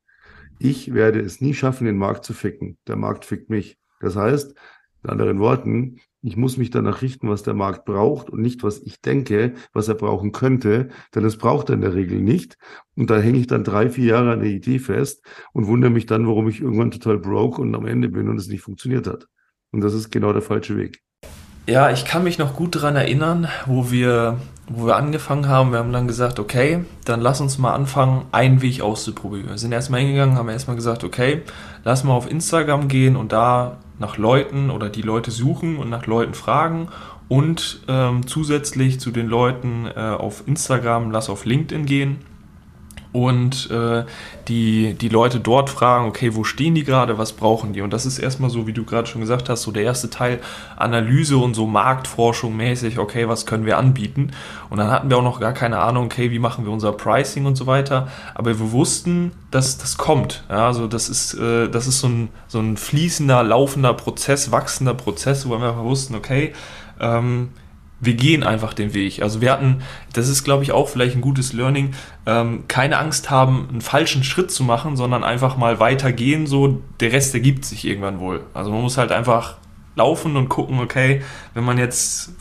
Ich 0.59 0.93
werde 0.93 1.19
es 1.19 1.41
nie 1.41 1.53
schaffen, 1.53 1.85
den 1.85 1.97
Markt 1.97 2.23
zu 2.23 2.33
ficken. 2.33 2.77
Der 2.87 2.95
Markt 2.95 3.25
fickt 3.25 3.49
mich. 3.49 3.77
Das 3.99 4.15
heißt, 4.15 4.55
in 5.03 5.09
anderen 5.09 5.39
Worten, 5.39 5.99
ich 6.25 6.37
muss 6.37 6.57
mich 6.57 6.71
danach 6.71 7.03
richten, 7.03 7.29
was 7.29 7.43
der 7.43 7.53
Markt 7.53 7.85
braucht 7.85 8.31
und 8.31 8.41
nicht, 8.41 8.63
was 8.63 8.81
ich 8.81 8.99
denke, 8.99 9.53
was 9.73 9.87
er 9.87 9.93
brauchen 9.93 10.31
könnte, 10.31 10.89
denn 11.13 11.23
es 11.23 11.37
braucht 11.37 11.69
er 11.69 11.75
in 11.75 11.81
der 11.81 11.93
Regel 11.93 12.19
nicht. 12.19 12.57
Und 12.95 13.11
da 13.11 13.19
hänge 13.19 13.37
ich 13.37 13.45
dann 13.45 13.63
drei, 13.63 13.91
vier 13.91 14.05
Jahre 14.05 14.31
an 14.31 14.39
der 14.39 14.49
Idee 14.49 14.79
fest 14.79 15.23
und 15.53 15.67
wundere 15.67 15.91
mich 15.91 16.07
dann, 16.07 16.25
warum 16.25 16.49
ich 16.49 16.61
irgendwann 16.61 16.89
total 16.89 17.19
broke 17.19 17.61
und 17.61 17.75
am 17.75 17.85
Ende 17.85 18.09
bin 18.09 18.27
und 18.27 18.37
es 18.37 18.47
nicht 18.47 18.61
funktioniert 18.61 19.05
hat. 19.05 19.27
Und 19.71 19.81
das 19.81 19.93
ist 19.93 20.09
genau 20.09 20.33
der 20.33 20.41
falsche 20.41 20.75
Weg. 20.77 21.04
Ja, 21.67 21.89
ich 21.89 22.05
kann 22.05 22.23
mich 22.23 22.37
noch 22.37 22.55
gut 22.55 22.75
daran 22.75 22.95
erinnern, 22.95 23.47
wo 23.65 23.89
wir, 23.89 24.37
wo 24.67 24.85
wir 24.85 24.97
angefangen 24.97 25.47
haben. 25.47 25.71
Wir 25.71 25.79
haben 25.79 25.91
dann 25.91 26.07
gesagt, 26.07 26.39
okay, 26.39 26.85
dann 27.05 27.21
lass 27.21 27.41
uns 27.41 27.57
mal 27.57 27.73
anfangen, 27.73 28.25
einen 28.31 28.61
Weg 28.61 28.81
auszuprobieren. 28.81 29.49
Wir 29.49 29.57
sind 29.57 29.71
erstmal 29.71 30.01
hingegangen, 30.01 30.37
haben 30.37 30.49
erstmal 30.49 30.75
gesagt, 30.75 31.03
okay, 31.03 31.41
lass 31.83 32.03
mal 32.03 32.13
auf 32.13 32.29
Instagram 32.29 32.87
gehen 32.87 33.15
und 33.15 33.31
da 33.31 33.77
nach 33.97 34.17
Leuten 34.17 34.69
oder 34.69 34.89
die 34.89 35.01
Leute 35.01 35.31
suchen 35.31 35.77
und 35.77 35.89
nach 35.89 36.05
Leuten 36.05 36.35
fragen 36.35 36.89
und 37.29 37.79
ähm, 37.87 38.27
zusätzlich 38.27 38.99
zu 38.99 39.09
den 39.09 39.27
Leuten 39.27 39.87
äh, 39.87 39.99
auf 39.99 40.43
Instagram, 40.45 41.09
lass 41.09 41.29
auf 41.29 41.45
LinkedIn 41.45 41.87
gehen 41.87 42.19
und 43.15 43.71
äh, 43.71 44.03
die, 44.49 44.93
die 44.93 45.07
Leute 45.07 45.39
dort 45.39 45.69
fragen, 45.69 46.05
okay, 46.05 46.35
wo 46.35 46.43
stehen 46.43 46.75
die 46.75 46.83
gerade, 46.83 47.17
was 47.17 47.31
brauchen 47.31 47.71
die? 47.71 47.79
Und 47.79 47.93
das 47.93 48.05
ist 48.05 48.19
erstmal 48.19 48.49
so, 48.49 48.67
wie 48.67 48.73
du 48.73 48.83
gerade 48.83 49.07
schon 49.07 49.21
gesagt 49.21 49.47
hast, 49.47 49.61
so 49.61 49.71
der 49.71 49.83
erste 49.83 50.09
Teil 50.09 50.41
Analyse 50.75 51.37
und 51.37 51.53
so 51.53 51.65
Marktforschung 51.65 52.57
mäßig, 52.57 52.99
okay, 52.99 53.29
was 53.29 53.45
können 53.45 53.65
wir 53.65 53.77
anbieten? 53.77 54.31
Und 54.69 54.79
dann 54.79 54.91
hatten 54.91 55.09
wir 55.09 55.15
auch 55.17 55.23
noch 55.23 55.39
gar 55.39 55.53
keine 55.53 55.79
Ahnung, 55.79 56.07
okay, 56.07 56.29
wie 56.29 56.39
machen 56.39 56.65
wir 56.65 56.73
unser 56.73 56.91
Pricing 56.91 57.45
und 57.45 57.55
so 57.55 57.67
weiter. 57.67 58.09
Aber 58.33 58.59
wir 58.59 58.73
wussten, 58.73 59.31
dass 59.49 59.77
das 59.77 59.97
kommt. 59.97 60.43
Ja, 60.49 60.67
also 60.67 60.85
das 60.85 61.07
ist, 61.07 61.35
äh, 61.35 61.69
das 61.69 61.87
ist 61.87 62.01
so 62.01 62.07
ein, 62.07 62.29
so 62.49 62.59
ein 62.59 62.75
fließender, 62.75 63.43
laufender 63.43 63.93
Prozess, 63.93 64.51
wachsender 64.51 64.93
Prozess, 64.93 65.47
wo 65.47 65.51
wir 65.51 65.69
einfach 65.69 65.83
wussten, 65.85 66.15
okay, 66.15 66.51
ähm, 66.99 67.51
wir 68.05 68.13
gehen 68.13 68.43
einfach 68.43 68.73
den 68.73 68.93
Weg. 68.93 69.21
Also 69.21 69.41
wir 69.41 69.51
hatten, 69.51 69.81
das 70.13 70.27
ist 70.27 70.43
glaube 70.43 70.63
ich 70.63 70.71
auch 70.71 70.89
vielleicht 70.89 71.15
ein 71.15 71.21
gutes 71.21 71.53
Learning, 71.53 71.93
ähm, 72.25 72.63
keine 72.67 72.97
Angst 72.97 73.29
haben, 73.29 73.67
einen 73.69 73.81
falschen 73.81 74.23
Schritt 74.23 74.51
zu 74.51 74.63
machen, 74.63 74.95
sondern 74.95 75.23
einfach 75.23 75.57
mal 75.57 75.79
weitergehen, 75.79 76.47
so 76.47 76.81
der 76.99 77.11
Rest 77.11 77.33
ergibt 77.33 77.65
sich 77.65 77.85
irgendwann 77.85 78.19
wohl. 78.19 78.43
Also 78.53 78.71
man 78.71 78.81
muss 78.81 78.97
halt 78.97 79.11
einfach 79.11 79.57
laufen 79.95 80.35
und 80.35 80.49
gucken, 80.49 80.79
okay, 80.79 81.21
wenn 81.53 81.63
man 81.63 81.77
jetzt 81.77 82.31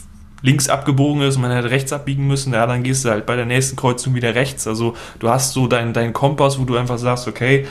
links 0.42 0.68
abgebogen 0.68 1.22
ist 1.22 1.36
und 1.36 1.42
man 1.42 1.52
hätte 1.52 1.70
rechts 1.70 1.92
abbiegen 1.92 2.26
müssen, 2.26 2.52
ja, 2.52 2.66
dann 2.66 2.82
gehst 2.82 3.04
du 3.04 3.08
halt 3.08 3.24
bei 3.24 3.34
der 3.34 3.46
nächsten 3.46 3.76
Kreuzung 3.76 4.14
wieder 4.14 4.34
rechts. 4.34 4.66
Also 4.66 4.94
du 5.18 5.30
hast 5.30 5.54
so 5.54 5.66
deinen 5.66 5.94
dein 5.94 6.12
Kompass, 6.12 6.60
wo 6.60 6.64
du 6.64 6.76
einfach 6.76 6.98
sagst, 6.98 7.26
okay, 7.26 7.66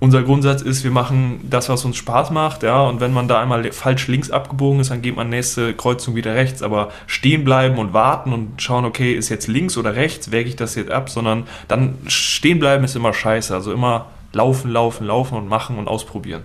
unser 0.00 0.22
Grundsatz 0.22 0.62
ist, 0.62 0.84
wir 0.84 0.90
machen 0.90 1.46
das, 1.50 1.68
was 1.68 1.84
uns 1.84 1.96
Spaß 1.96 2.30
macht, 2.30 2.62
ja, 2.62 2.80
und 2.82 3.00
wenn 3.00 3.12
man 3.12 3.26
da 3.26 3.40
einmal 3.40 3.70
falsch 3.72 4.06
links 4.06 4.30
abgebogen 4.30 4.80
ist, 4.80 4.90
dann 4.90 5.02
geht 5.02 5.16
man 5.16 5.28
nächste 5.28 5.74
Kreuzung 5.74 6.14
wieder 6.14 6.34
rechts, 6.34 6.62
aber 6.62 6.90
stehen 7.06 7.44
bleiben 7.44 7.78
und 7.78 7.92
warten 7.92 8.32
und 8.32 8.62
schauen, 8.62 8.84
okay, 8.84 9.12
ist 9.12 9.28
jetzt 9.28 9.48
links 9.48 9.76
oder 9.76 9.96
rechts, 9.96 10.30
wäge 10.30 10.48
ich 10.48 10.56
das 10.56 10.76
jetzt 10.76 10.90
ab, 10.90 11.10
sondern 11.10 11.44
dann 11.66 11.98
stehen 12.06 12.60
bleiben 12.60 12.84
ist 12.84 12.94
immer 12.94 13.12
scheiße, 13.12 13.52
also 13.52 13.72
immer 13.72 14.06
laufen, 14.32 14.70
laufen, 14.70 15.06
laufen 15.06 15.36
und 15.36 15.48
machen 15.48 15.78
und 15.78 15.88
ausprobieren. 15.88 16.42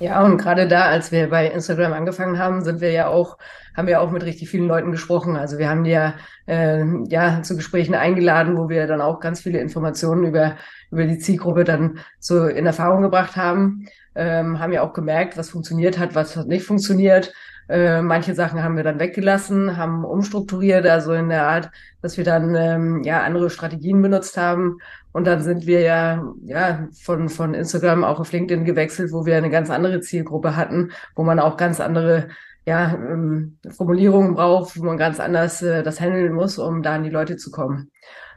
Ja, 0.00 0.24
und 0.24 0.38
gerade 0.38 0.66
da, 0.66 0.86
als 0.86 1.12
wir 1.12 1.28
bei 1.28 1.46
Instagram 1.46 1.92
angefangen 1.92 2.38
haben, 2.38 2.64
sind 2.64 2.80
wir 2.80 2.90
ja 2.90 3.06
auch, 3.08 3.36
haben 3.76 3.88
wir 3.88 4.00
auch 4.00 4.10
mit 4.10 4.24
richtig 4.24 4.50
vielen 4.50 4.68
Leuten 4.68 4.90
gesprochen. 4.90 5.36
Also 5.36 5.58
wir 5.58 5.68
haben 5.68 5.84
die 5.84 5.90
ja, 5.90 6.14
äh, 6.46 6.84
ja 7.08 7.42
zu 7.42 7.56
Gesprächen 7.56 7.94
eingeladen, 7.94 8.56
wo 8.56 8.68
wir 8.68 8.86
dann 8.86 9.00
auch 9.00 9.20
ganz 9.20 9.40
viele 9.40 9.60
Informationen 9.60 10.24
über, 10.24 10.56
über 10.90 11.04
die 11.04 11.18
Zielgruppe 11.18 11.64
dann 11.64 11.98
so 12.18 12.46
in 12.46 12.66
Erfahrung 12.66 13.02
gebracht 13.02 13.36
haben. 13.36 13.86
Ähm, 14.14 14.58
haben 14.58 14.72
ja 14.72 14.82
auch 14.82 14.92
gemerkt, 14.92 15.38
was 15.38 15.50
funktioniert 15.50 15.98
hat, 15.98 16.14
was 16.14 16.36
hat 16.36 16.46
nicht 16.46 16.66
funktioniert. 16.66 17.32
Äh, 17.68 18.02
manche 18.02 18.34
Sachen 18.34 18.62
haben 18.62 18.76
wir 18.76 18.84
dann 18.84 18.98
weggelassen, 18.98 19.76
haben 19.76 20.04
umstrukturiert, 20.04 20.86
also 20.86 21.12
in 21.12 21.28
der 21.28 21.46
Art, 21.46 21.70
dass 22.02 22.18
wir 22.18 22.24
dann 22.24 22.54
ähm, 22.54 23.02
ja 23.04 23.22
andere 23.22 23.48
Strategien 23.50 24.02
benutzt 24.02 24.36
haben 24.36 24.78
und 25.12 25.26
dann 25.26 25.42
sind 25.42 25.66
wir 25.66 25.80
ja, 25.80 26.24
ja 26.44 26.88
von, 27.00 27.28
von 27.28 27.54
Instagram 27.54 28.02
auch 28.04 28.18
auf 28.18 28.32
LinkedIn 28.32 28.64
gewechselt, 28.64 29.12
wo 29.12 29.26
wir 29.26 29.36
eine 29.36 29.50
ganz 29.50 29.70
andere 29.70 30.00
Zielgruppe 30.00 30.56
hatten, 30.56 30.90
wo 31.14 31.22
man 31.22 31.38
auch 31.38 31.56
ganz 31.56 31.80
andere 31.80 32.28
ja, 32.64 32.94
ähm, 32.94 33.58
Formulierungen 33.70 34.34
braucht, 34.34 34.78
wo 34.78 34.84
man 34.84 34.96
ganz 34.96 35.18
anders 35.18 35.62
äh, 35.62 35.82
das 35.82 36.00
handeln 36.00 36.32
muss, 36.32 36.58
um 36.58 36.82
da 36.82 36.94
an 36.94 37.02
die 37.02 37.10
Leute 37.10 37.36
zu 37.36 37.50
kommen. 37.50 37.90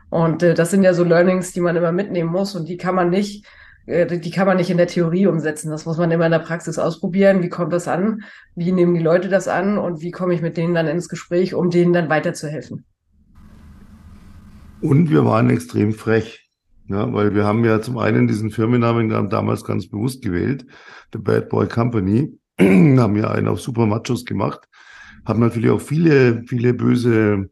Und 0.09 0.43
äh, 0.43 0.53
das 0.53 0.71
sind 0.71 0.83
ja 0.83 0.93
so 0.93 1.03
Learnings, 1.03 1.53
die 1.53 1.61
man 1.61 1.75
immer 1.75 1.91
mitnehmen 1.91 2.31
muss 2.31 2.55
und 2.55 2.67
die 2.67 2.77
kann 2.77 2.95
man 2.95 3.09
nicht, 3.09 3.45
äh, 3.85 4.17
die 4.17 4.31
kann 4.31 4.47
man 4.47 4.57
nicht 4.57 4.69
in 4.69 4.77
der 4.77 4.87
Theorie 4.87 5.27
umsetzen. 5.27 5.69
Das 5.69 5.85
muss 5.85 5.97
man 5.97 6.09
immer 6.11 6.25
in 6.25 6.31
der 6.31 6.39
Praxis 6.39 6.79
ausprobieren. 6.79 7.43
Wie 7.43 7.49
kommt 7.49 7.73
das 7.73 7.87
an? 7.87 8.23
Wie 8.55 8.71
nehmen 8.71 8.95
die 8.95 9.03
Leute 9.03 9.29
das 9.29 9.47
an? 9.47 9.77
Und 9.77 10.01
wie 10.01 10.11
komme 10.11 10.33
ich 10.33 10.41
mit 10.41 10.57
denen 10.57 10.73
dann 10.73 10.87
ins 10.87 11.09
Gespräch, 11.09 11.53
um 11.53 11.69
denen 11.69 11.93
dann 11.93 12.09
weiterzuhelfen? 12.09 12.85
Und 14.81 15.09
wir 15.09 15.25
waren 15.25 15.49
extrem 15.49 15.93
frech. 15.93 16.41
Ja, 16.87 17.11
weil 17.11 17.33
wir 17.33 17.45
haben 17.45 17.65
ja 17.65 17.81
zum 17.81 17.97
einen 17.97 18.27
diesen 18.27 18.51
Firmennamen 18.51 19.09
damals 19.29 19.63
ganz 19.63 19.89
bewusst 19.89 20.21
gewählt, 20.21 20.67
The 21.13 21.17
Bad 21.17 21.49
Boy 21.49 21.67
Company, 21.67 22.37
haben 22.59 23.15
ja 23.15 23.31
einen 23.31 23.47
auf 23.47 23.61
Super 23.61 23.85
Machos 23.85 24.25
gemacht, 24.25 24.67
haben 25.25 25.39
natürlich 25.39 25.69
auch 25.69 25.81
viele, 25.81 26.43
viele 26.47 26.73
böse 26.73 27.49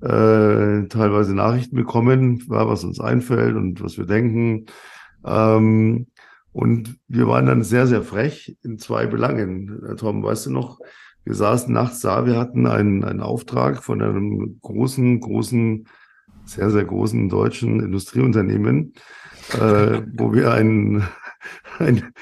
äh, 0.00 0.86
teilweise 0.88 1.34
Nachrichten 1.34 1.76
bekommen, 1.76 2.44
was 2.46 2.84
uns 2.84 3.00
einfällt 3.00 3.56
und 3.56 3.82
was 3.82 3.98
wir 3.98 4.06
denken. 4.06 4.66
Ähm, 5.24 6.06
und 6.52 6.98
wir 7.08 7.26
waren 7.28 7.46
dann 7.46 7.62
sehr, 7.62 7.86
sehr 7.86 8.02
frech 8.02 8.56
in 8.62 8.78
zwei 8.78 9.06
Belangen. 9.06 9.96
Tom, 9.96 10.22
weißt 10.22 10.46
du 10.46 10.50
noch, 10.50 10.78
wir 11.24 11.34
saßen 11.34 11.72
nachts 11.72 12.00
da, 12.00 12.26
wir 12.26 12.38
hatten 12.38 12.66
einen, 12.66 13.04
einen 13.04 13.20
Auftrag 13.20 13.84
von 13.84 14.02
einem 14.02 14.58
großen, 14.62 15.20
großen 15.20 15.86
sehr, 16.46 16.70
sehr 16.70 16.84
großen 16.84 17.28
deutschen 17.28 17.80
Industrieunternehmen, 17.80 18.94
äh, 19.52 20.00
wo 20.16 20.32
wir 20.32 20.52
ein, 20.52 21.06
ein, 21.78 22.12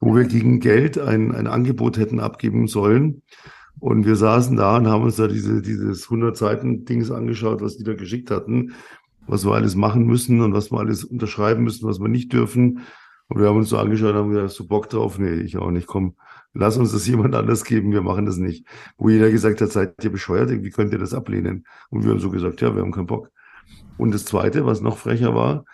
wo 0.00 0.14
wir 0.14 0.24
gegen 0.24 0.60
Geld 0.60 0.98
ein, 0.98 1.34
ein 1.34 1.46
Angebot 1.46 1.98
hätten 1.98 2.20
abgeben 2.20 2.66
sollen. 2.66 3.22
Und 3.80 4.06
wir 4.06 4.16
saßen 4.16 4.56
da 4.56 4.76
und 4.76 4.88
haben 4.88 5.02
uns 5.02 5.16
da 5.16 5.26
diese, 5.26 5.60
dieses 5.60 6.04
100 6.04 6.36
Seiten 6.36 6.84
Dings 6.84 7.10
angeschaut, 7.10 7.60
was 7.60 7.76
die 7.76 7.84
da 7.84 7.94
geschickt 7.94 8.30
hatten, 8.30 8.72
was 9.26 9.44
wir 9.44 9.52
alles 9.52 9.74
machen 9.74 10.06
müssen 10.06 10.40
und 10.40 10.54
was 10.54 10.70
wir 10.70 10.78
alles 10.78 11.04
unterschreiben 11.04 11.64
müssen, 11.64 11.86
was 11.86 12.00
wir 12.00 12.08
nicht 12.08 12.32
dürfen. 12.32 12.80
Und 13.28 13.40
wir 13.40 13.48
haben 13.48 13.56
uns 13.56 13.70
so 13.70 13.78
angeschaut 13.78 14.10
und 14.10 14.16
haben 14.16 14.28
gesagt, 14.30 14.48
hast 14.48 14.58
du 14.58 14.68
Bock 14.68 14.88
drauf? 14.90 15.18
Nee, 15.18 15.34
ich 15.40 15.56
auch 15.56 15.70
nicht. 15.70 15.86
Komm, 15.86 16.14
lass 16.52 16.76
uns 16.76 16.92
das 16.92 17.06
jemand 17.08 17.34
anders 17.34 17.64
geben, 17.64 17.92
wir 17.92 18.02
machen 18.02 18.26
das 18.26 18.36
nicht. 18.36 18.66
Wo 18.96 19.08
jeder 19.08 19.30
gesagt 19.30 19.60
hat, 19.60 19.70
seid 19.70 20.02
ihr 20.02 20.12
bescheuert, 20.12 20.50
wie 20.50 20.70
könnt 20.70 20.92
ihr 20.92 20.98
das 20.98 21.14
ablehnen? 21.14 21.66
Und 21.90 22.04
wir 22.04 22.10
haben 22.10 22.20
so 22.20 22.30
gesagt, 22.30 22.60
ja, 22.60 22.74
wir 22.74 22.82
haben 22.82 22.92
keinen 22.92 23.06
Bock. 23.06 23.30
Und 23.96 24.14
das 24.14 24.24
Zweite, 24.24 24.66
was 24.66 24.80
noch 24.80 24.98
frecher 24.98 25.34
war, 25.34 25.64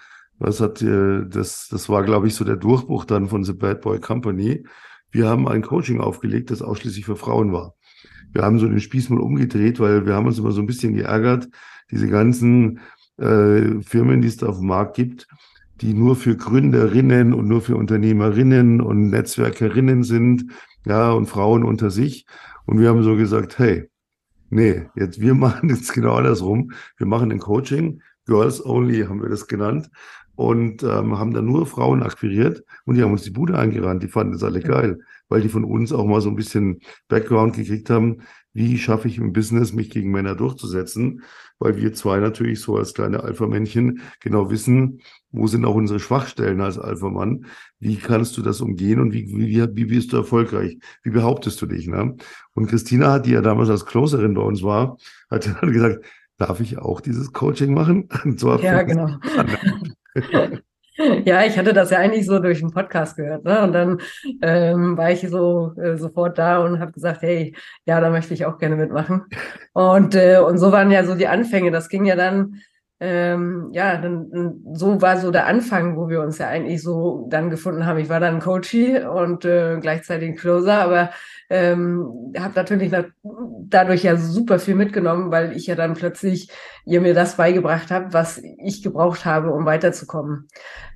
was 0.41 0.61
hat, 0.61 0.83
äh, 0.83 1.27
das, 1.29 1.69
das 1.69 1.89
war, 1.89 2.03
glaube 2.03 2.27
ich, 2.27 2.35
so 2.35 2.45
der 2.45 2.57
Durchbruch 2.57 3.05
dann 3.05 3.29
von 3.29 3.45
The 3.45 3.53
Bad 3.53 3.83
Boy 3.83 4.01
Company. 4.01 4.65
Wir 5.13 5.29
haben 5.29 5.47
ein 5.47 5.63
Coaching 5.63 6.01
aufgelegt, 6.01 6.51
das 6.51 6.63
ausschließlich 6.63 7.05
für 7.05 7.17
Frauen 7.17 7.53
war. 7.53 7.75
Wir 8.33 8.43
haben 8.43 8.59
so 8.59 8.67
den 8.67 8.81
Spieß 8.81 9.11
mal 9.11 9.21
umgedreht, 9.21 9.81
weil 9.81 10.07
wir 10.07 10.15
haben 10.15 10.27
uns 10.27 10.39
immer 10.39 10.53
so 10.53 10.61
ein 10.61 10.67
bisschen 10.67 10.95
geärgert, 10.95 11.49
diese 11.91 12.09
ganzen 12.09 12.81
äh, 13.19 13.81
Firmen, 13.83 14.23
die 14.23 14.29
es 14.29 14.39
da 14.39 14.47
auf 14.47 14.59
dem 14.59 14.69
Markt 14.69 14.97
gibt, 14.97 15.29
die 15.81 15.93
nur 15.93 16.17
für 16.17 16.37
Gründerinnen 16.37 17.35
und 17.35 17.47
nur 17.47 17.61
für 17.61 17.77
Unternehmerinnen 17.77 18.81
und 18.81 19.11
Netzwerkerinnen 19.11 20.05
sind, 20.05 20.47
ja, 20.87 21.11
und 21.13 21.27
Frauen 21.27 21.65
unter 21.65 21.91
sich. 21.91 22.25
Und 22.65 22.79
wir 22.81 22.89
haben 22.89 23.03
so 23.03 23.17
gesagt, 23.17 23.59
hey, 23.59 23.91
nee, 24.49 24.87
jetzt 24.95 25.21
wir 25.21 25.35
machen 25.47 25.69
jetzt 25.69 25.93
genau 25.93 26.15
andersrum. 26.15 26.73
Wir 26.97 27.07
machen 27.07 27.31
ein 27.31 27.41
Coaching 27.41 28.01
Girls 28.27 28.65
Only 28.65 29.03
haben 29.03 29.21
wir 29.21 29.29
das 29.29 29.49
genannt. 29.49 29.91
Und 30.41 30.83
ähm, 30.83 31.19
haben 31.19 31.35
dann 31.35 31.45
nur 31.45 31.67
Frauen 31.67 32.03
akquiriert 32.03 32.65
und 32.87 32.95
die 32.95 33.03
haben 33.03 33.13
uns 33.13 33.25
die 33.25 33.31
Bude 33.31 33.59
eingerannt. 33.59 34.03
Die 34.03 34.09
fanden 34.09 34.33
das 34.33 34.43
alle 34.43 34.61
geil, 34.61 35.01
weil 35.29 35.43
die 35.43 35.51
von 35.51 35.65
uns 35.65 35.93
auch 35.93 36.07
mal 36.07 36.23
so 36.23 36.31
ein 36.31 36.37
bisschen 36.37 36.81
Background 37.09 37.57
gekriegt 37.57 37.91
haben, 37.91 38.23
wie 38.55 38.79
schaffe 38.79 39.07
ich 39.07 39.19
im 39.19 39.35
Business, 39.35 39.75
mich 39.75 39.91
gegen 39.91 40.11
Männer 40.11 40.35
durchzusetzen, 40.35 41.23
weil 41.59 41.77
wir 41.77 41.93
zwei 41.93 42.21
natürlich 42.21 42.61
so 42.61 42.75
als 42.79 42.95
kleine 42.95 43.23
Alpha-Männchen 43.23 44.01
genau 44.21 44.51
wissen, 44.51 45.03
wo 45.31 45.47
sind 45.47 45.67
auch 45.67 45.75
unsere 45.75 46.01
Schwachstellen 46.01 46.63
als 46.63 46.79
Alpha-Mann, 46.79 47.45
wie 47.79 47.97
kannst 47.97 48.39
du 48.39 48.43
das 48.43 48.63
umgehen 48.63 48.99
und 48.99 49.13
wie, 49.13 49.29
wie, 49.29 49.77
wie 49.77 49.85
bist 49.85 50.15
du 50.15 50.17
erfolgreich, 50.17 50.79
wie 51.03 51.11
behauptest 51.11 51.61
du 51.61 51.67
dich. 51.67 51.87
Ne? 51.87 52.17
Und 52.55 52.67
Christina 52.67 53.13
hat, 53.13 53.27
die 53.27 53.33
ja 53.33 53.43
damals 53.43 53.69
als 53.69 53.85
Closerin 53.85 54.33
bei 54.33 54.43
uns 54.43 54.63
war, 54.63 54.97
hat 55.31 55.47
dann 55.61 55.71
gesagt, 55.73 56.03
darf 56.39 56.61
ich 56.61 56.79
auch 56.79 57.03
dieses 57.03 57.35
Coaching 57.35 57.75
machen? 57.75 58.09
So 58.39 58.59
ja, 58.59 58.83
genau. 58.83 59.19
Ja, 61.25 61.45
ich 61.45 61.57
hatte 61.57 61.73
das 61.73 61.91
ja 61.91 61.99
eigentlich 61.99 62.27
so 62.27 62.41
durch 62.41 62.61
den 62.61 62.73
Podcast 62.73 63.17
gehört. 63.17 63.45
Ne? 63.45 63.63
Und 63.63 63.73
dann 63.73 64.01
ähm, 64.43 64.99
war 64.99 65.11
ich 65.11 65.21
so 65.29 65.73
äh, 65.81 65.97
sofort 65.97 66.37
da 66.37 66.59
und 66.59 66.79
habe 66.79 66.93
gesagt, 66.93 67.23
hey, 67.23 67.55
ja, 67.87 68.01
da 68.01 68.11
möchte 68.11 68.35
ich 68.35 68.45
auch 68.45 68.59
gerne 68.59 68.77
mitmachen. 68.77 69.25
Und, 69.73 70.15
äh, 70.15 70.39
und 70.39 70.59
so 70.59 70.73
waren 70.73 70.91
ja 70.91 71.05
so 71.05 71.15
die 71.15 71.29
Anfänge. 71.29 71.71
Das 71.71 71.89
ging 71.89 72.05
ja 72.05 72.17
dann, 72.17 72.61
ähm, 73.03 73.71
ja, 73.73 73.97
dann, 73.97 74.61
so 74.75 75.01
war 75.01 75.17
so 75.17 75.31
der 75.31 75.47
Anfang, 75.47 75.97
wo 75.97 76.11
wir 76.11 76.21
uns 76.21 76.37
ja 76.37 76.49
eigentlich 76.49 76.83
so 76.83 77.27
dann 77.31 77.49
gefunden 77.49 77.87
haben. 77.87 77.99
Ich 77.99 78.11
war 78.11 78.21
dann 78.21 78.41
Coachie 78.41 79.01
und 79.01 79.47
äh, 79.47 79.79
gleichzeitig 79.81 80.37
Closer, 80.37 80.83
aber 80.83 81.11
ähm, 81.49 82.33
habe 82.39 82.53
natürlich 82.55 82.93
dadurch 83.69 84.03
ja 84.05 84.17
super 84.17 84.59
viel 84.59 84.75
mitgenommen, 84.75 85.31
weil 85.31 85.57
ich 85.57 85.67
ja 85.67 85.75
dann 85.75 85.95
plötzlich 85.95 86.51
ihr 86.85 87.01
mir 87.01 87.15
das 87.15 87.37
beigebracht 87.37 87.91
habt, 87.91 88.13
was 88.13 88.39
ich 88.39 88.83
gebraucht 88.83 89.25
habe, 89.25 89.51
um 89.51 89.65
weiterzukommen. 89.65 90.49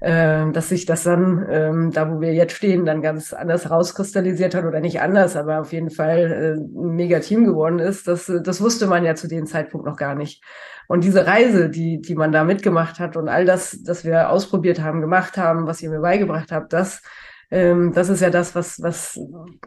Ähm, 0.02 0.52
dass 0.52 0.68
sich 0.68 0.84
das 0.84 1.04
dann, 1.04 1.46
ähm, 1.50 1.90
da 1.90 2.10
wo 2.10 2.20
wir 2.20 2.34
jetzt 2.34 2.54
stehen, 2.54 2.84
dann 2.84 3.00
ganz 3.00 3.32
anders 3.32 3.70
rauskristallisiert 3.70 4.54
hat 4.54 4.64
oder 4.64 4.80
nicht 4.80 5.00
anders, 5.00 5.36
aber 5.36 5.60
auf 5.60 5.72
jeden 5.72 5.90
Fall 5.90 6.18
äh, 6.18 6.60
ein 6.60 6.94
mega 6.96 7.20
Team 7.20 7.46
geworden 7.46 7.78
ist, 7.78 8.06
das, 8.06 8.30
das 8.42 8.60
wusste 8.60 8.86
man 8.86 9.04
ja 9.04 9.14
zu 9.14 9.26
dem 9.26 9.46
Zeitpunkt 9.46 9.86
noch 9.86 9.96
gar 9.96 10.14
nicht. 10.14 10.42
Und 10.88 11.04
diese 11.04 11.26
Reise, 11.26 11.70
die, 11.70 12.00
die 12.00 12.14
man 12.14 12.32
da 12.32 12.44
mitgemacht 12.44 12.98
hat 13.00 13.16
und 13.16 13.28
all 13.28 13.44
das, 13.44 13.82
das 13.82 14.04
wir 14.04 14.30
ausprobiert 14.30 14.80
haben, 14.80 15.00
gemacht 15.00 15.36
haben, 15.36 15.66
was 15.66 15.80
ihr 15.82 15.90
mir 15.90 16.00
beigebracht 16.00 16.52
habt, 16.52 16.72
das 16.72 17.02
ähm, 17.50 17.92
das 17.92 18.08
ist 18.08 18.20
ja 18.20 18.30
das, 18.30 18.54
was, 18.54 18.82
was, 18.82 19.20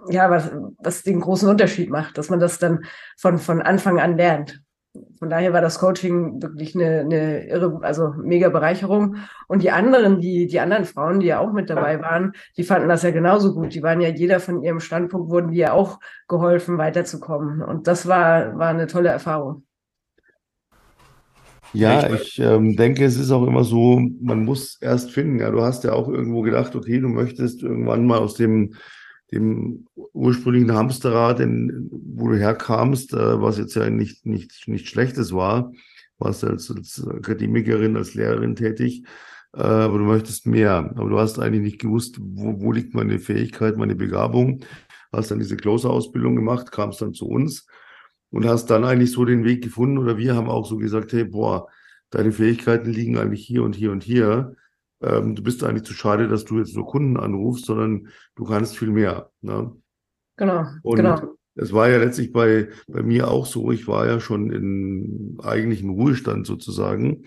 ja, 0.10 0.30
was, 0.30 0.52
was 0.80 1.04
den 1.04 1.20
großen 1.20 1.50
Unterschied 1.50 1.90
macht, 1.90 2.18
dass 2.18 2.30
man 2.30 2.40
das 2.40 2.60
dann 2.60 2.84
von, 3.18 3.38
von 3.38 3.62
Anfang 3.62 4.00
an 4.00 4.18
lernt. 4.18 4.62
Von 5.20 5.30
daher 5.30 5.54
war 5.54 5.62
das 5.62 5.78
Coaching 5.78 6.42
wirklich 6.42 6.74
eine, 6.74 7.02
eine 7.02 7.48
irre, 7.48 7.80
also 7.84 8.14
mega 8.18 8.50
Bereicherung. 8.50 9.18
Und 9.48 9.62
die 9.62 9.70
anderen, 9.70 10.20
die, 10.20 10.48
die 10.48 10.60
anderen 10.60 10.86
Frauen, 10.86 11.20
die 11.20 11.28
ja 11.28 11.40
auch 11.40 11.54
mit 11.54 11.70
dabei 11.70 12.02
waren, 12.02 12.34
die 12.58 12.64
fanden 12.64 12.90
das 12.90 13.04
ja 13.04 13.12
genauso 13.12 13.54
gut. 13.54 13.76
Die 13.76 13.84
waren 13.84 14.02
ja 14.02 14.10
jeder 14.10 14.40
von 14.40 14.64
ihrem 14.64 14.80
Standpunkt, 14.80 15.30
wurden 15.30 15.52
die 15.52 15.60
ja 15.60 15.74
auch 15.74 16.00
geholfen, 16.28 16.80
weiterzukommen. 16.80 17.62
Und 17.62 17.88
das 17.88 18.08
war, 18.08 18.58
war 18.58 18.70
eine 18.70 18.88
tolle 18.88 19.10
Erfahrung. 19.10 19.67
Ja, 21.74 22.14
ich 22.14 22.40
ähm, 22.40 22.76
denke, 22.76 23.06
es 23.06 23.18
ist 23.18 23.32
auch 23.32 23.46
immer 23.46 23.64
so, 23.64 24.02
man 24.22 24.46
muss 24.46 24.78
erst 24.82 25.12
finden. 25.12 25.40
Ja, 25.40 25.52
du 25.52 25.62
hast 25.62 25.84
ja 25.84 25.94
auch 25.94 26.08
irgendwo 26.08 26.42
gedacht, 26.42 26.76
okay, 26.76 27.00
du 27.00 27.08
möchtest 27.08 27.64
irgendwann 27.64 28.06
mal 28.06 28.20
aus 28.20 28.36
dem, 28.36 28.74
dem 29.32 29.88
ursprünglichen 30.14 30.74
Hamsterrad, 30.74 31.40
in, 31.40 31.90
wo 31.92 32.30
du 32.30 32.38
herkamst, 32.38 33.14
äh, 33.14 33.42
was 33.42 33.58
jetzt 33.58 33.76
ja 33.76 33.90
nicht, 33.90 34.26
nicht, 34.26 34.68
nicht 34.68 34.88
Schlechtes 34.88 35.34
war, 35.34 35.72
warst 36.18 36.44
als, 36.44 36.72
als 36.72 37.06
Akademikerin, 37.06 37.98
als 37.98 38.14
Lehrerin 38.14 38.56
tätig, 38.56 39.04
äh, 39.54 39.62
aber 39.62 39.98
du 39.98 40.06
möchtest 40.06 40.48
mehr. 40.48 40.92
Aber 40.96 41.10
du 41.10 41.20
hast 41.20 41.40
eigentlich 41.40 41.64
nicht 41.64 41.82
gewusst, 41.82 42.18
wo, 42.20 42.62
wo 42.62 42.72
liegt 42.72 42.94
meine 42.94 43.20
Fähigkeit, 43.20 43.78
meine 43.78 43.96
Begabung. 43.96 44.62
Hast 45.12 45.32
dann 45.32 45.40
diese 45.40 45.58
Closer-Ausbildung 45.58 46.36
gemacht, 46.36 46.72
kamst 46.72 47.02
dann 47.02 47.14
zu 47.14 47.28
uns 47.28 47.66
und 48.32 48.46
hast 48.46 48.68
dann 48.68 48.84
eigentlich 48.84 49.12
so 49.12 49.26
den 49.26 49.44
Weg 49.44 49.64
gefunden 49.64 49.98
oder 49.98 50.18
wir 50.18 50.36
haben 50.36 50.50
auch 50.50 50.66
so 50.66 50.78
gesagt, 50.78 51.14
hey, 51.14 51.24
boah, 51.24 51.68
deine 52.10 52.32
Fähigkeiten 52.32 52.92
liegen 52.92 53.18
eigentlich 53.18 53.46
hier 53.46 53.64
und 53.64 53.76
hier 53.76 53.92
und 53.92 54.04
hier. 54.04 54.56
Ähm, 55.02 55.36
du 55.36 55.44
bist 55.44 55.64
eigentlich 55.64 55.84
zu 55.84 55.94
schade, 55.94 56.28
dass 56.28 56.46
du 56.46 56.58
jetzt 56.58 56.76
nur 56.76 56.86
Kunden 56.86 57.18
anrufst, 57.18 57.66
sondern 57.66 58.08
du 58.36 58.46
kannst 58.46 58.78
viel 58.78 58.92
mehr. 58.92 59.30
Ne? 59.42 59.72
Genau, 60.38 60.66
und 60.84 60.96
genau. 60.98 61.38
Es 61.60 61.74
war 61.74 61.90
ja 61.90 61.98
letztlich 61.98 62.32
bei, 62.32 62.70
bei 62.88 63.02
mir 63.02 63.30
auch 63.30 63.48
so, 63.48 63.72
ich 63.72 63.88
war 63.88 64.06
ja 64.06 64.20
schon 64.20 64.52
in 64.52 65.38
eigentlichen 65.42 65.90
Ruhestand 65.90 66.46
sozusagen, 66.46 67.24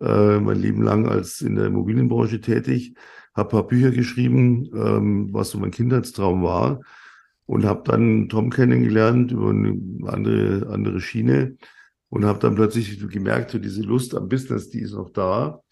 äh, 0.00 0.40
mein 0.40 0.60
Leben 0.60 0.82
lang 0.82 1.06
als 1.06 1.40
in 1.40 1.54
der 1.54 1.66
Immobilienbranche 1.66 2.40
tätig, 2.40 2.96
habe 3.34 3.50
paar 3.50 3.66
Bücher 3.68 3.92
geschrieben, 3.92 4.68
ähm, 4.74 5.28
was 5.32 5.50
so 5.50 5.58
mein 5.58 5.70
Kindheitstraum 5.70 6.42
war 6.42 6.80
und 7.48 7.64
habe 7.64 7.82
dann 7.90 8.28
Tom 8.28 8.50
kennengelernt 8.50 9.32
über 9.32 9.48
eine 9.48 9.80
andere, 10.04 10.68
andere 10.70 11.00
Schiene 11.00 11.56
und 12.10 12.26
habe 12.26 12.38
dann 12.40 12.54
plötzlich 12.54 13.00
gemerkt, 13.08 13.52
so 13.52 13.58
diese 13.58 13.80
Lust 13.80 14.14
am 14.14 14.28
Business, 14.28 14.68
die 14.68 14.80
ist 14.80 14.92
noch 14.92 15.08
da 15.08 15.62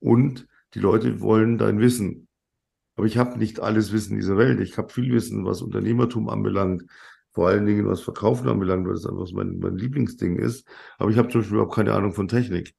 und 0.00 0.48
die 0.72 0.78
Leute 0.78 1.20
wollen 1.20 1.58
dein 1.58 1.78
Wissen. 1.78 2.26
Aber 2.96 3.06
ich 3.06 3.18
habe 3.18 3.38
nicht 3.38 3.60
alles 3.60 3.92
Wissen 3.92 4.16
dieser 4.16 4.38
Welt. 4.38 4.60
Ich 4.60 4.78
habe 4.78 4.88
viel 4.88 5.12
Wissen, 5.12 5.44
was 5.44 5.60
Unternehmertum 5.60 6.30
anbelangt, 6.30 6.84
vor 7.32 7.48
allen 7.48 7.66
Dingen 7.66 7.86
was 7.86 8.00
Verkaufen 8.00 8.48
anbelangt, 8.48 8.86
weil 8.86 8.94
das 8.94 9.04
einfach 9.04 9.30
mein, 9.34 9.58
mein 9.58 9.76
Lieblingsding 9.76 10.36
ist. 10.36 10.66
Aber 10.96 11.10
ich 11.10 11.18
habe 11.18 11.28
zum 11.28 11.42
Beispiel 11.42 11.56
überhaupt 11.56 11.74
keine 11.74 11.92
Ahnung 11.92 12.14
von 12.14 12.28
Technik. 12.28 12.74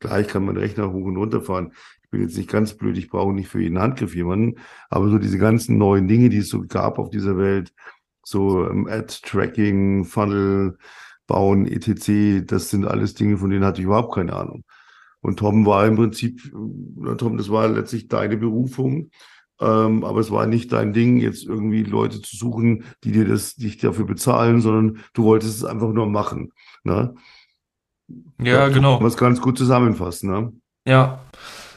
Klar, 0.00 0.20
ich 0.20 0.28
kann 0.28 0.44
meinen 0.44 0.58
Rechner 0.58 0.92
hoch 0.92 1.06
und 1.06 1.16
runter 1.16 1.40
fahren. 1.40 1.72
Ich 2.02 2.10
bin 2.10 2.20
jetzt 2.20 2.36
nicht 2.36 2.50
ganz 2.50 2.74
blöd, 2.74 2.98
ich 2.98 3.08
brauche 3.08 3.32
nicht 3.32 3.48
für 3.48 3.62
jeden 3.62 3.78
Handgriff 3.78 4.14
jemanden. 4.14 4.60
Aber 4.90 5.08
so 5.08 5.16
diese 5.16 5.38
ganzen 5.38 5.78
neuen 5.78 6.08
Dinge, 6.08 6.28
die 6.28 6.38
es 6.38 6.50
so 6.50 6.60
gab 6.60 6.98
auf 6.98 7.08
dieser 7.08 7.38
Welt, 7.38 7.72
so 8.32 8.68
ähm, 8.68 8.88
Ad-Tracking, 8.90 10.04
Funnel 10.04 10.76
bauen, 11.26 11.66
etc., 11.66 12.44
das 12.44 12.70
sind 12.70 12.84
alles 12.84 13.14
Dinge, 13.14 13.38
von 13.38 13.50
denen 13.50 13.64
hatte 13.64 13.80
ich 13.80 13.86
überhaupt 13.86 14.14
keine 14.14 14.34
Ahnung. 14.34 14.64
Und 15.20 15.38
Tom 15.38 15.64
war 15.64 15.86
im 15.86 15.96
Prinzip, 15.96 16.44
äh, 16.46 17.16
Tom, 17.16 17.36
das 17.36 17.48
war 17.48 17.68
letztlich 17.68 18.08
deine 18.08 18.36
Berufung, 18.36 19.10
ähm, 19.60 20.04
aber 20.04 20.18
es 20.20 20.32
war 20.32 20.46
nicht 20.46 20.72
dein 20.72 20.92
Ding, 20.92 21.18
jetzt 21.18 21.44
irgendwie 21.44 21.84
Leute 21.84 22.20
zu 22.20 22.36
suchen, 22.36 22.84
die 23.04 23.12
dir 23.12 23.26
das 23.26 23.54
dich 23.54 23.78
dafür 23.78 24.04
bezahlen, 24.04 24.60
sondern 24.60 24.98
du 25.14 25.22
wolltest 25.22 25.58
es 25.58 25.64
einfach 25.64 25.92
nur 25.92 26.06
machen. 26.06 26.52
Ne? 26.82 27.14
Ja, 28.42 28.68
genau. 28.68 29.00
Was 29.00 29.16
ganz 29.16 29.40
gut 29.40 29.56
zusammenfassen. 29.56 30.30
Ne? 30.30 30.52
Ja, 30.84 31.20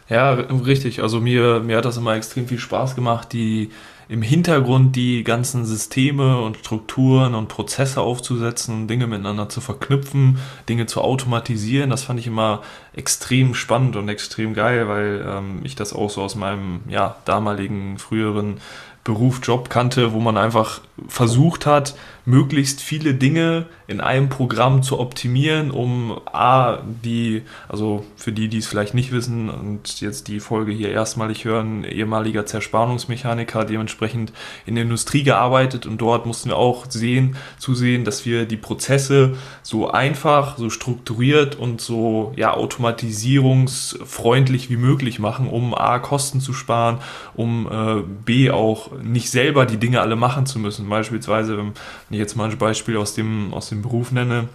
ja, 0.09 0.31
richtig. 0.31 1.01
Also 1.01 1.19
mir, 1.19 1.59
mir 1.59 1.77
hat 1.77 1.85
das 1.85 1.97
immer 1.97 2.15
extrem 2.15 2.47
viel 2.47 2.59
Spaß 2.59 2.95
gemacht, 2.95 3.33
die 3.33 3.71
im 4.07 4.21
Hintergrund 4.21 4.95
die 4.95 5.23
ganzen 5.23 5.65
Systeme 5.65 6.39
und 6.39 6.57
Strukturen 6.57 7.33
und 7.33 7.47
Prozesse 7.47 8.01
aufzusetzen, 8.01 8.87
Dinge 8.87 9.07
miteinander 9.07 9.49
zu 9.49 9.61
verknüpfen, 9.61 10.37
Dinge 10.69 10.85
zu 10.85 11.01
automatisieren. 11.01 11.89
Das 11.89 12.03
fand 12.03 12.19
ich 12.19 12.27
immer 12.27 12.61
extrem 12.93 13.55
spannend 13.55 13.95
und 13.95 14.07
extrem 14.07 14.53
geil, 14.53 14.87
weil 14.87 15.25
ähm, 15.27 15.61
ich 15.63 15.75
das 15.75 15.93
auch 15.93 16.09
so 16.09 16.21
aus 16.21 16.35
meinem 16.35 16.81
ja, 16.87 17.15
damaligen 17.25 17.97
früheren 17.97 18.57
Beruf, 19.03 19.39
Job 19.43 19.69
kannte, 19.69 20.13
wo 20.13 20.19
man 20.19 20.37
einfach 20.37 20.81
versucht 21.07 21.65
hat, 21.65 21.95
möglichst 22.25 22.81
viele 22.81 23.13
Dinge 23.13 23.67
in 23.87 24.01
einem 24.01 24.29
Programm 24.29 24.81
zu 24.81 24.99
optimieren, 24.99 25.69
um 25.69 26.19
A, 26.25 26.79
die, 27.03 27.43
also 27.69 28.03
für 28.15 28.31
die, 28.31 28.47
die 28.47 28.57
es 28.57 28.65
vielleicht 28.65 28.95
nicht 28.95 29.11
wissen 29.11 29.47
und 29.49 30.01
jetzt 30.01 30.27
die 30.27 30.39
Folge 30.39 30.71
hier 30.71 30.89
erstmalig 30.89 31.45
hören, 31.45 31.83
ehemaliger 31.83 32.47
Zerspannungsmechaniker, 32.47 33.63
dementsprechend 33.63 34.33
in 34.65 34.73
der 34.73 34.85
Industrie 34.85 35.21
gearbeitet 35.23 35.85
und 35.85 36.01
dort 36.01 36.25
mussten 36.25 36.49
wir 36.49 36.57
auch 36.57 36.87
sehen, 36.89 37.35
zusehen, 37.59 38.05
dass 38.05 38.25
wir 38.25 38.45
die 38.45 38.57
Prozesse 38.57 39.37
so 39.61 39.91
einfach, 39.91 40.57
so 40.57 40.71
strukturiert 40.71 41.55
und 41.55 41.79
so, 41.79 42.33
ja, 42.35 42.55
automatisierungsfreundlich 42.55 44.71
wie 44.71 44.77
möglich 44.77 45.19
machen, 45.19 45.47
um 45.47 45.75
A, 45.75 45.99
Kosten 45.99 46.41
zu 46.41 46.53
sparen, 46.53 46.97
um 47.35 47.67
äh, 47.71 48.01
B, 48.25 48.49
auch 48.49 48.89
nicht 49.03 49.29
selber 49.29 49.67
die 49.67 49.77
Dinge 49.77 50.01
alle 50.01 50.15
machen 50.15 50.47
zu 50.47 50.57
müssen. 50.57 50.89
Beispielsweise, 50.89 51.57
wenn 51.57 51.73
ich 52.15 52.19
jetzt 52.19 52.35
mal 52.35 52.49
ein 52.49 52.57
Beispiel 52.57 52.97
aus 52.97 53.13
dem, 53.13 53.53
aus 53.53 53.69
dem 53.69 53.81
Beruf 53.81 54.11
nenne, 54.11 54.49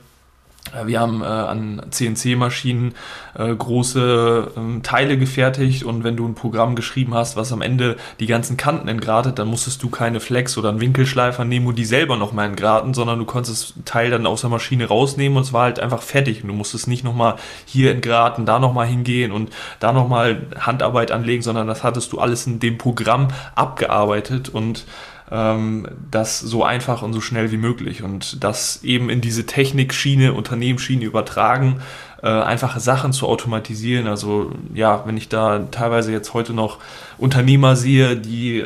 äh, 0.75 0.87
wir 0.87 1.01
haben 1.01 1.23
äh, 1.23 1.27
an 1.27 1.83
CNC-Maschinen 1.91 2.95
äh, 3.35 3.55
große 3.55 4.53
ähm, 4.57 4.83
Teile 4.83 5.19
gefertigt 5.19 5.85
und 5.85 6.05
wenn 6.05 6.17
du 6.17 6.27
ein 6.27 6.35
Programm 6.35 6.77
geschrieben 6.77 7.15
hast, 7.15 7.37
was 7.37 7.53
am 7.53 7.63
Ende 7.63 7.97
die 8.21 8.27
ganzen 8.27 8.57
Kanten 8.57 8.89
entgratet, 8.89 9.39
dann 9.39 9.49
musstest 9.49 9.83
du 9.83 9.91
keine 9.91 10.21
Flex 10.21 10.57
oder 10.59 10.69
einen 10.69 10.81
Winkelschleifer 10.81 11.45
nehmen 11.45 11.67
und 11.67 11.77
die 11.77 11.85
selber 11.85 12.17
nochmal 12.17 12.47
entgraten, 12.49 12.95
sondern 12.95 13.19
du 13.19 13.25
konntest 13.25 13.75
das 13.77 13.85
Teil 13.85 14.11
dann 14.11 14.27
aus 14.27 14.43
der 14.43 14.51
Maschine 14.51 14.87
rausnehmen 14.87 15.37
und 15.37 15.45
es 15.45 15.53
war 15.53 15.65
halt 15.65 15.81
einfach 15.81 16.03
fertig. 16.03 16.43
Und 16.43 16.49
du 16.49 16.55
musstest 16.55 16.89
nicht 16.89 17.05
nochmal 17.05 17.37
hier 17.65 17.93
entgraten, 17.93 18.47
da 18.47 18.59
nochmal 18.59 18.87
hingehen 18.87 19.33
und 19.33 19.51
da 19.81 19.93
nochmal 19.93 20.47
Handarbeit 20.59 21.11
anlegen, 21.11 21.43
sondern 21.43 21.67
das 21.67 21.83
hattest 21.83 22.13
du 22.13 22.19
alles 22.19 22.47
in 22.47 22.61
dem 22.61 22.79
Programm 22.79 23.29
abgearbeitet 23.55 24.49
und 24.49 24.85
ähm, 25.31 25.87
das 26.11 26.41
so 26.41 26.65
einfach 26.65 27.03
und 27.03 27.13
so 27.13 27.21
schnell 27.21 27.53
wie 27.53 27.57
möglich 27.57 28.03
und 28.03 28.43
das 28.43 28.83
eben 28.83 29.11
in 29.11 29.21
diese 29.21 29.47
Technikschiene, 29.47 30.33
Unternehmensschiene 30.33 31.05
übertragen, 31.05 31.81
äh, 32.23 32.29
einfache 32.29 32.81
Sachen 32.81 33.13
zu 33.13 33.27
automatisieren. 33.27 34.07
Also 34.07 34.53
ja, 34.75 35.05
wenn 35.07 35.17
ich 35.17 35.29
da 35.29 35.61
teilweise 35.71 36.13
jetzt 36.13 36.35
heute 36.35 36.53
noch 36.53 36.79
Unternehmer 37.19 37.77
sehe, 37.77 38.17
die 38.17 38.65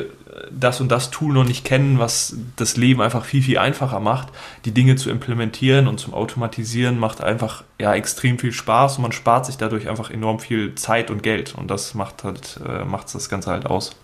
das 0.51 0.81
und 0.81 0.91
das 0.91 1.11
Tool 1.11 1.33
noch 1.33 1.45
nicht 1.45 1.65
kennen, 1.65 1.99
was 1.99 2.35
das 2.55 2.77
Leben 2.77 3.01
einfach 3.01 3.25
viel, 3.25 3.41
viel 3.41 3.57
einfacher 3.57 3.99
macht, 3.99 4.29
die 4.65 4.71
Dinge 4.71 4.95
zu 4.95 5.09
implementieren 5.09 5.87
und 5.87 5.99
zum 5.99 6.13
Automatisieren 6.13 6.99
macht 6.99 7.23
einfach 7.23 7.63
ja 7.79 7.93
extrem 7.93 8.37
viel 8.37 8.51
Spaß 8.51 8.97
und 8.97 9.03
man 9.03 9.11
spart 9.11 9.45
sich 9.45 9.57
dadurch 9.57 9.89
einfach 9.89 10.09
enorm 10.09 10.39
viel 10.39 10.75
Zeit 10.75 11.09
und 11.09 11.23
Geld 11.23 11.55
und 11.55 11.69
das 11.69 11.93
macht 11.93 12.23
halt, 12.23 12.59
äh, 12.67 12.83
macht 12.83 13.13
das 13.13 13.29
Ganze 13.29 13.51
halt 13.51 13.65
aus. 13.65 13.95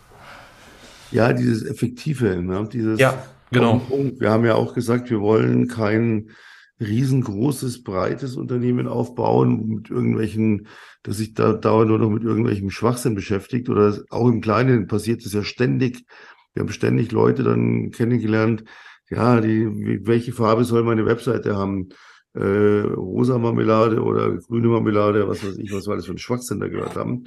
Ja, 1.12 1.34
dieses 1.34 1.66
Effektive, 1.66 2.42
ne? 2.42 2.68
dieses 2.72 3.00
ja, 3.00 3.24
genau. 3.52 3.82
Wir 4.18 4.32
haben 4.32 4.46
ja 4.46 4.56
auch 4.56 4.74
gesagt, 4.74 5.10
wir 5.10 5.22
wollen 5.22 5.68
kein 5.68 6.32
riesengroßes, 6.80 7.84
breites 7.84 8.36
Unternehmen 8.36 8.88
aufbauen 8.88 9.68
mit 9.68 9.90
irgendwelchen, 9.90 10.68
dass 11.04 11.18
sich 11.18 11.34
da 11.34 11.54
dauernd 11.54 11.90
nur 11.90 12.00
noch 12.00 12.10
mit 12.10 12.24
irgendwelchem 12.24 12.72
Schwachsinn 12.72 13.14
beschäftigt 13.14 13.70
oder 13.70 13.98
auch 14.10 14.28
im 14.28 14.42
Kleinen 14.42 14.88
passiert 14.88 15.24
es 15.26 15.34
ja 15.34 15.44
ständig. 15.44 16.06
Wir 16.54 16.62
haben 16.62 16.72
ständig 16.72 17.12
Leute 17.12 17.44
dann 17.44 17.92
kennengelernt, 17.92 18.64
ja, 19.10 19.42
die, 19.42 20.00
welche 20.06 20.32
Farbe 20.32 20.64
soll 20.64 20.84
meine 20.84 21.06
Webseite 21.06 21.56
haben? 21.56 21.90
Äh, 22.34 22.82
rosa 22.96 23.38
Marmelade 23.38 24.02
oder 24.02 24.38
grüne 24.38 24.70
Marmelade, 24.70 25.28
was 25.28 25.44
weiß 25.44 25.58
ich, 25.58 25.74
was 25.74 25.86
wir 25.86 25.94
alles 25.94 26.06
für 26.06 26.14
ein 26.14 26.18
Schwachsinn 26.18 26.62
da 26.62 26.70
gehört 26.70 26.96
haben. 26.96 27.26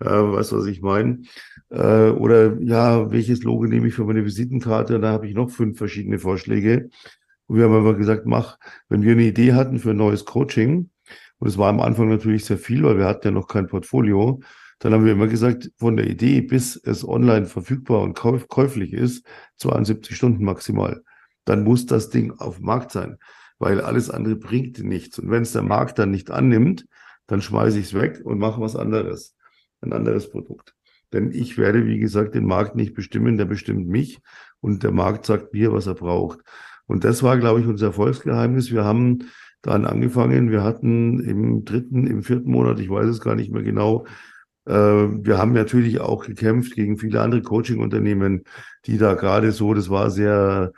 Äh, 0.00 0.06
weißt 0.06 0.52
du, 0.52 0.58
was 0.58 0.66
ich 0.66 0.82
meine? 0.82 1.22
Äh, 1.70 2.10
oder 2.10 2.60
ja, 2.60 3.10
welches 3.10 3.42
Logo 3.42 3.64
nehme 3.64 3.88
ich 3.88 3.94
für 3.94 4.04
meine 4.04 4.24
Visitenkarte? 4.24 5.00
Da 5.00 5.10
habe 5.10 5.28
ich 5.28 5.34
noch 5.34 5.50
fünf 5.50 5.78
verschiedene 5.78 6.18
Vorschläge. 6.18 6.90
Und 7.46 7.58
wir 7.58 7.64
haben 7.64 7.74
aber 7.74 7.94
gesagt, 7.94 8.26
mach, 8.26 8.58
wenn 8.88 9.02
wir 9.02 9.12
eine 9.12 9.24
Idee 9.24 9.52
hatten 9.52 9.78
für 9.78 9.90
ein 9.90 9.96
neues 9.96 10.24
Coaching, 10.24 10.90
und 11.38 11.48
es 11.48 11.58
war 11.58 11.68
am 11.68 11.80
Anfang 11.80 12.08
natürlich 12.08 12.44
sehr 12.44 12.58
viel, 12.58 12.82
weil 12.84 12.98
wir 12.98 13.06
hatten 13.06 13.26
ja 13.26 13.30
noch 13.30 13.48
kein 13.48 13.66
Portfolio, 13.66 14.40
dann 14.78 14.92
haben 14.92 15.04
wir 15.04 15.12
immer 15.12 15.26
gesagt, 15.26 15.70
von 15.78 15.96
der 15.96 16.06
Idee 16.06 16.40
bis 16.40 16.76
es 16.76 17.06
online 17.06 17.46
verfügbar 17.46 18.02
und 18.02 18.14
käuf 18.14 18.48
käuflich 18.48 18.92
ist, 18.92 19.26
72 19.58 20.16
Stunden 20.16 20.44
maximal. 20.44 21.02
Dann 21.44 21.64
muss 21.64 21.86
das 21.86 22.10
Ding 22.10 22.32
auf 22.38 22.56
dem 22.56 22.66
Markt 22.66 22.92
sein, 22.92 23.18
weil 23.58 23.80
alles 23.80 24.10
andere 24.10 24.36
bringt 24.36 24.82
nichts. 24.82 25.18
Und 25.18 25.30
wenn 25.30 25.42
es 25.42 25.52
der 25.52 25.62
Markt 25.62 25.98
dann 25.98 26.10
nicht 26.10 26.30
annimmt, 26.30 26.86
dann 27.26 27.40
schmeiße 27.40 27.78
ich 27.78 27.86
es 27.86 27.94
weg 27.94 28.20
und 28.24 28.38
mache 28.38 28.60
was 28.60 28.76
anderes, 28.76 29.33
ein 29.84 29.92
anderes 29.92 30.30
Produkt. 30.30 30.74
Denn 31.12 31.30
ich 31.30 31.58
werde, 31.58 31.86
wie 31.86 31.98
gesagt, 31.98 32.34
den 32.34 32.46
Markt 32.46 32.74
nicht 32.74 32.94
bestimmen, 32.94 33.36
der 33.36 33.44
bestimmt 33.44 33.88
mich 33.88 34.20
und 34.60 34.82
der 34.82 34.90
Markt 34.90 35.26
sagt 35.26 35.52
mir, 35.52 35.72
was 35.72 35.86
er 35.86 35.94
braucht. 35.94 36.40
Und 36.86 37.04
das 37.04 37.22
war, 37.22 37.38
glaube 37.38 37.60
ich, 37.60 37.66
unser 37.66 37.86
Erfolgsgeheimnis. 37.86 38.72
Wir 38.72 38.84
haben 38.84 39.30
dann 39.62 39.86
angefangen, 39.86 40.50
wir 40.50 40.62
hatten 40.62 41.20
im 41.20 41.64
dritten, 41.64 42.06
im 42.06 42.22
vierten 42.22 42.50
Monat, 42.50 42.80
ich 42.80 42.90
weiß 42.90 43.06
es 43.06 43.20
gar 43.20 43.34
nicht 43.34 43.50
mehr 43.50 43.62
genau, 43.62 44.04
äh, 44.66 44.72
wir 44.72 45.38
haben 45.38 45.52
natürlich 45.52 46.00
auch 46.00 46.24
gekämpft 46.24 46.74
gegen 46.74 46.98
viele 46.98 47.20
andere 47.20 47.42
Coaching-Unternehmen, 47.42 48.44
die 48.86 48.98
da 48.98 49.14
gerade 49.14 49.52
so, 49.52 49.74
das 49.74 49.90
war 49.90 50.10
sehr, 50.10 50.72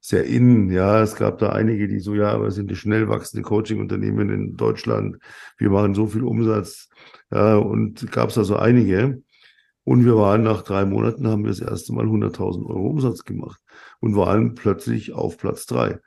sehr 0.00 0.24
innen. 0.24 0.70
Ja, 0.70 1.02
es 1.02 1.16
gab 1.16 1.38
da 1.38 1.50
einige, 1.50 1.88
die 1.88 2.00
so, 2.00 2.14
ja, 2.14 2.40
wir 2.40 2.50
sind 2.50 2.70
das 2.70 2.78
schnell 2.78 3.08
wachsende 3.08 3.42
Coaching-Unternehmen 3.42 4.30
in 4.30 4.56
Deutschland. 4.56 5.18
Wir 5.58 5.70
machen 5.70 5.94
so 5.94 6.06
viel 6.06 6.22
Umsatz. 6.22 6.88
Ja, 7.32 7.56
und 7.56 8.10
gab 8.12 8.28
es 8.28 8.36
da 8.36 8.44
so 8.44 8.56
einige. 8.56 9.22
Und 9.84 10.04
wir 10.04 10.16
waren 10.16 10.42
nach 10.42 10.62
drei 10.62 10.84
Monaten, 10.84 11.28
haben 11.28 11.44
wir 11.44 11.50
das 11.50 11.60
erste 11.60 11.92
Mal 11.92 12.06
100.000 12.06 12.66
Euro 12.66 12.88
Umsatz 12.88 13.24
gemacht 13.24 13.60
und 14.00 14.16
waren 14.16 14.54
plötzlich 14.54 15.12
auf 15.12 15.38
Platz 15.38 15.66
drei 15.66 16.00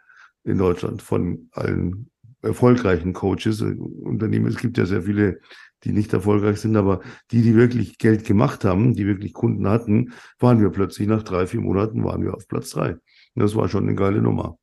in 0.44 0.58
Deutschland 0.58 1.02
von 1.02 1.50
allen 1.52 2.10
erfolgreichen 2.42 3.14
Coaches, 3.14 3.62
Unternehmen. 3.62 4.48
Es 4.48 4.58
gibt 4.58 4.78
ja 4.78 4.86
sehr 4.86 5.04
viele, 5.04 5.40
die 5.84 5.92
nicht 5.92 6.12
erfolgreich 6.14 6.60
sind, 6.60 6.76
aber 6.76 7.02
die, 7.32 7.42
die 7.42 7.56
wirklich 7.56 7.98
Geld 7.98 8.26
gemacht 8.26 8.66
haben, 8.66 8.96
die 8.96 9.06
wirklich 9.06 9.34
Kunden 9.34 9.68
hatten, 9.70 10.14
waren 10.40 10.60
wir 10.62 10.70
plötzlich 10.70 11.08
nach 11.08 11.24
drei, 11.24 11.48
vier 11.48 11.62
Monaten 11.62 12.04
waren 12.04 12.24
wir 12.24 12.34
auf 12.34 12.48
Platz 12.48 12.72
drei. 12.72 12.98
Das 13.36 13.56
war 13.56 13.70
schon 13.70 13.84
eine 13.84 13.96
geile 13.96 14.22
Nummer. 14.22 14.58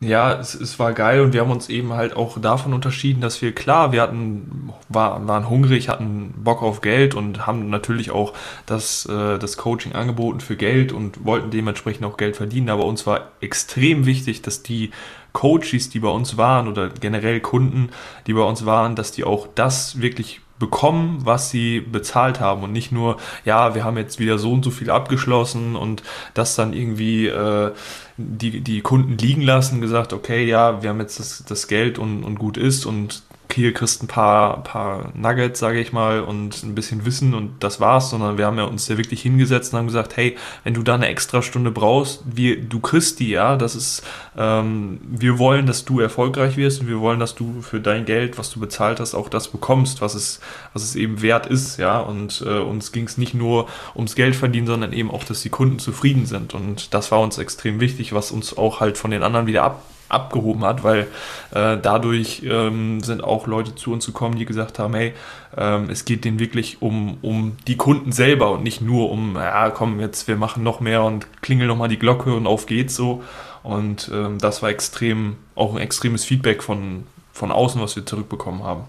Ja, 0.00 0.38
es, 0.38 0.54
es 0.54 0.78
war 0.78 0.92
geil 0.92 1.22
und 1.22 1.32
wir 1.32 1.40
haben 1.40 1.50
uns 1.50 1.68
eben 1.68 1.92
halt 1.92 2.14
auch 2.14 2.40
davon 2.40 2.72
unterschieden, 2.72 3.20
dass 3.20 3.42
wir 3.42 3.52
klar, 3.52 3.90
wir 3.90 4.00
hatten, 4.00 4.72
war, 4.88 5.26
waren 5.26 5.48
hungrig, 5.48 5.88
hatten 5.88 6.34
Bock 6.36 6.62
auf 6.62 6.82
Geld 6.82 7.16
und 7.16 7.48
haben 7.48 7.68
natürlich 7.68 8.12
auch 8.12 8.32
das, 8.64 9.06
äh, 9.06 9.38
das 9.40 9.56
Coaching 9.56 9.94
angeboten 9.94 10.38
für 10.38 10.54
Geld 10.54 10.92
und 10.92 11.24
wollten 11.24 11.50
dementsprechend 11.50 12.04
auch 12.04 12.16
Geld 12.16 12.36
verdienen. 12.36 12.68
Aber 12.68 12.84
uns 12.84 13.08
war 13.08 13.32
extrem 13.40 14.06
wichtig, 14.06 14.40
dass 14.40 14.62
die 14.62 14.92
Coaches, 15.32 15.90
die 15.90 15.98
bei 15.98 16.10
uns 16.10 16.36
waren 16.36 16.68
oder 16.68 16.90
generell 16.90 17.40
Kunden, 17.40 17.90
die 18.28 18.34
bei 18.34 18.42
uns 18.42 18.64
waren, 18.64 18.94
dass 18.94 19.10
die 19.10 19.24
auch 19.24 19.48
das 19.56 20.00
wirklich 20.00 20.40
bekommen, 20.58 21.20
was 21.24 21.50
sie 21.50 21.80
bezahlt 21.80 22.40
haben 22.40 22.62
und 22.62 22.72
nicht 22.72 22.92
nur, 22.92 23.16
ja, 23.44 23.74
wir 23.74 23.84
haben 23.84 23.96
jetzt 23.96 24.18
wieder 24.18 24.38
so 24.38 24.52
und 24.52 24.64
so 24.64 24.70
viel 24.70 24.90
abgeschlossen 24.90 25.76
und 25.76 26.02
das 26.34 26.56
dann 26.56 26.72
irgendwie 26.72 27.26
äh, 27.28 27.72
die, 28.16 28.60
die 28.60 28.80
Kunden 28.80 29.16
liegen 29.16 29.42
lassen, 29.42 29.80
gesagt, 29.80 30.12
okay, 30.12 30.44
ja, 30.44 30.82
wir 30.82 30.90
haben 30.90 31.00
jetzt 31.00 31.20
das, 31.20 31.44
das 31.46 31.68
Geld 31.68 31.98
und, 31.98 32.24
und 32.24 32.38
gut 32.38 32.56
ist 32.56 32.86
und 32.86 33.22
hier 33.52 33.72
kriegst 33.72 34.02
ein 34.02 34.08
paar, 34.08 34.62
paar 34.62 35.12
Nuggets, 35.14 35.58
sage 35.58 35.80
ich 35.80 35.92
mal, 35.92 36.20
und 36.20 36.62
ein 36.62 36.74
bisschen 36.74 37.04
Wissen 37.04 37.34
und 37.34 37.62
das 37.62 37.80
war's, 37.80 38.10
sondern 38.10 38.38
wir 38.38 38.46
haben 38.46 38.58
ja 38.58 38.64
uns 38.64 38.88
ja 38.88 38.98
wirklich 38.98 39.22
hingesetzt 39.22 39.72
und 39.72 39.78
haben 39.78 39.86
gesagt, 39.86 40.16
hey, 40.16 40.36
wenn 40.64 40.74
du 40.74 40.82
da 40.82 40.94
eine 40.94 41.08
extra 41.08 41.42
Stunde 41.42 41.70
brauchst, 41.70 42.22
wir, 42.24 42.60
du 42.60 42.80
kriegst 42.80 43.20
die, 43.20 43.30
ja, 43.30 43.56
das 43.56 43.74
ist, 43.74 44.02
ähm, 44.36 45.00
wir 45.02 45.38
wollen, 45.38 45.66
dass 45.66 45.84
du 45.84 46.00
erfolgreich 46.00 46.56
wirst 46.56 46.80
und 46.80 46.88
wir 46.88 47.00
wollen, 47.00 47.20
dass 47.20 47.34
du 47.34 47.62
für 47.62 47.80
dein 47.80 48.04
Geld, 48.04 48.38
was 48.38 48.50
du 48.50 48.60
bezahlt 48.60 49.00
hast, 49.00 49.14
auch 49.14 49.28
das 49.28 49.48
bekommst, 49.48 50.00
was 50.00 50.14
es, 50.14 50.40
was 50.72 50.82
es 50.82 50.94
eben 50.94 51.22
wert 51.22 51.46
ist, 51.46 51.78
ja, 51.78 51.98
und 52.00 52.44
äh, 52.46 52.58
uns 52.58 52.92
ging 52.92 53.04
es 53.04 53.18
nicht 53.18 53.34
nur 53.34 53.68
ums 53.94 54.14
Geld 54.14 54.36
verdienen, 54.36 54.66
sondern 54.66 54.92
eben 54.92 55.10
auch, 55.10 55.24
dass 55.24 55.42
die 55.42 55.50
Kunden 55.50 55.78
zufrieden 55.78 56.26
sind 56.26 56.54
und 56.54 56.92
das 56.94 57.10
war 57.10 57.20
uns 57.20 57.38
extrem 57.38 57.80
wichtig, 57.80 58.12
was 58.12 58.30
uns 58.30 58.56
auch 58.56 58.80
halt 58.80 58.98
von 58.98 59.10
den 59.10 59.22
anderen 59.22 59.46
wieder 59.46 59.64
ab 59.64 59.82
abgehoben 60.08 60.64
hat, 60.64 60.84
weil 60.84 61.06
äh, 61.54 61.76
dadurch 61.80 62.42
ähm, 62.44 63.00
sind 63.00 63.22
auch 63.22 63.46
Leute 63.46 63.74
zu 63.74 63.92
uns 63.92 64.06
gekommen, 64.06 64.36
die 64.36 64.44
gesagt 64.44 64.78
haben, 64.78 64.94
hey, 64.94 65.12
ähm, 65.56 65.90
es 65.90 66.04
geht 66.04 66.24
denen 66.24 66.38
wirklich 66.38 66.82
um, 66.82 67.18
um 67.22 67.56
die 67.66 67.76
Kunden 67.76 68.12
selber 68.12 68.52
und 68.52 68.62
nicht 68.62 68.80
nur 68.80 69.10
um, 69.10 69.36
ja 69.36 69.70
komm, 69.70 70.00
jetzt 70.00 70.28
wir 70.28 70.36
machen 70.36 70.62
noch 70.62 70.80
mehr 70.80 71.02
und 71.02 71.26
klingeln 71.42 71.68
nochmal 71.68 71.88
die 71.88 71.98
Glocke 71.98 72.34
und 72.34 72.46
auf 72.46 72.66
geht's 72.66 72.96
so. 72.96 73.22
Und 73.62 74.10
ähm, 74.14 74.38
das 74.38 74.62
war 74.62 74.70
extrem, 74.70 75.36
auch 75.54 75.74
ein 75.74 75.80
extremes 75.80 76.24
Feedback 76.24 76.62
von, 76.62 77.04
von 77.32 77.50
außen, 77.50 77.80
was 77.80 77.96
wir 77.96 78.06
zurückbekommen 78.06 78.62
haben. 78.62 78.84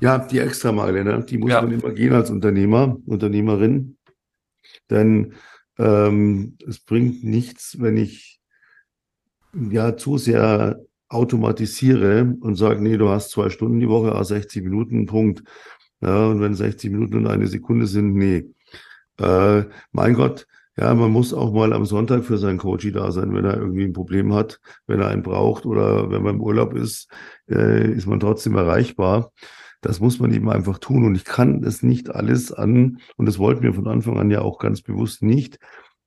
Ja, 0.00 0.18
die 0.18 0.40
Extrameile, 0.40 1.04
ne? 1.04 1.24
die 1.24 1.38
muss 1.38 1.52
ja. 1.52 1.62
man 1.62 1.72
immer 1.72 1.92
gehen 1.92 2.12
als 2.12 2.28
Unternehmer, 2.28 2.96
Unternehmerin. 3.06 3.96
Denn 4.90 5.34
ähm, 5.78 6.58
es 6.66 6.80
bringt 6.80 7.24
nichts, 7.24 7.76
wenn 7.78 7.96
ich 7.96 8.41
ja 9.54 9.96
zu 9.96 10.18
sehr 10.18 10.80
automatisiere 11.08 12.36
und 12.40 12.56
sage, 12.56 12.82
nee, 12.82 12.96
du 12.96 13.08
hast 13.08 13.30
zwei 13.30 13.50
Stunden 13.50 13.80
die 13.80 13.88
Woche, 13.88 14.22
60 14.24 14.62
Minuten, 14.62 15.06
Punkt. 15.06 15.42
Ja, 16.00 16.26
und 16.26 16.40
wenn 16.40 16.54
60 16.54 16.90
Minuten 16.90 17.16
und 17.16 17.26
eine 17.26 17.46
Sekunde 17.46 17.86
sind, 17.86 18.14
nee. 18.14 18.46
Äh, 19.18 19.64
mein 19.92 20.14
Gott, 20.14 20.46
ja, 20.76 20.94
man 20.94 21.10
muss 21.10 21.34
auch 21.34 21.52
mal 21.52 21.72
am 21.74 21.84
Sonntag 21.84 22.24
für 22.24 22.38
seinen 22.38 22.58
Coach 22.58 22.90
da 22.92 23.12
sein, 23.12 23.34
wenn 23.34 23.44
er 23.44 23.58
irgendwie 23.58 23.84
ein 23.84 23.92
Problem 23.92 24.32
hat, 24.32 24.58
wenn 24.86 25.00
er 25.00 25.08
einen 25.08 25.22
braucht 25.22 25.66
oder 25.66 26.10
wenn 26.10 26.22
man 26.22 26.36
im 26.36 26.40
Urlaub 26.40 26.74
ist, 26.74 27.10
äh, 27.50 27.92
ist 27.92 28.06
man 28.06 28.20
trotzdem 28.20 28.56
erreichbar. 28.56 29.32
Das 29.82 30.00
muss 30.00 30.18
man 30.18 30.32
eben 30.32 30.48
einfach 30.48 30.78
tun. 30.78 31.04
Und 31.04 31.14
ich 31.14 31.24
kann 31.24 31.62
es 31.62 31.82
nicht 31.82 32.08
alles 32.10 32.52
an, 32.52 32.98
und 33.16 33.26
das 33.26 33.38
wollten 33.38 33.62
wir 33.62 33.74
von 33.74 33.86
Anfang 33.86 34.18
an 34.18 34.30
ja 34.30 34.40
auch 34.40 34.58
ganz 34.58 34.80
bewusst 34.80 35.22
nicht, 35.22 35.58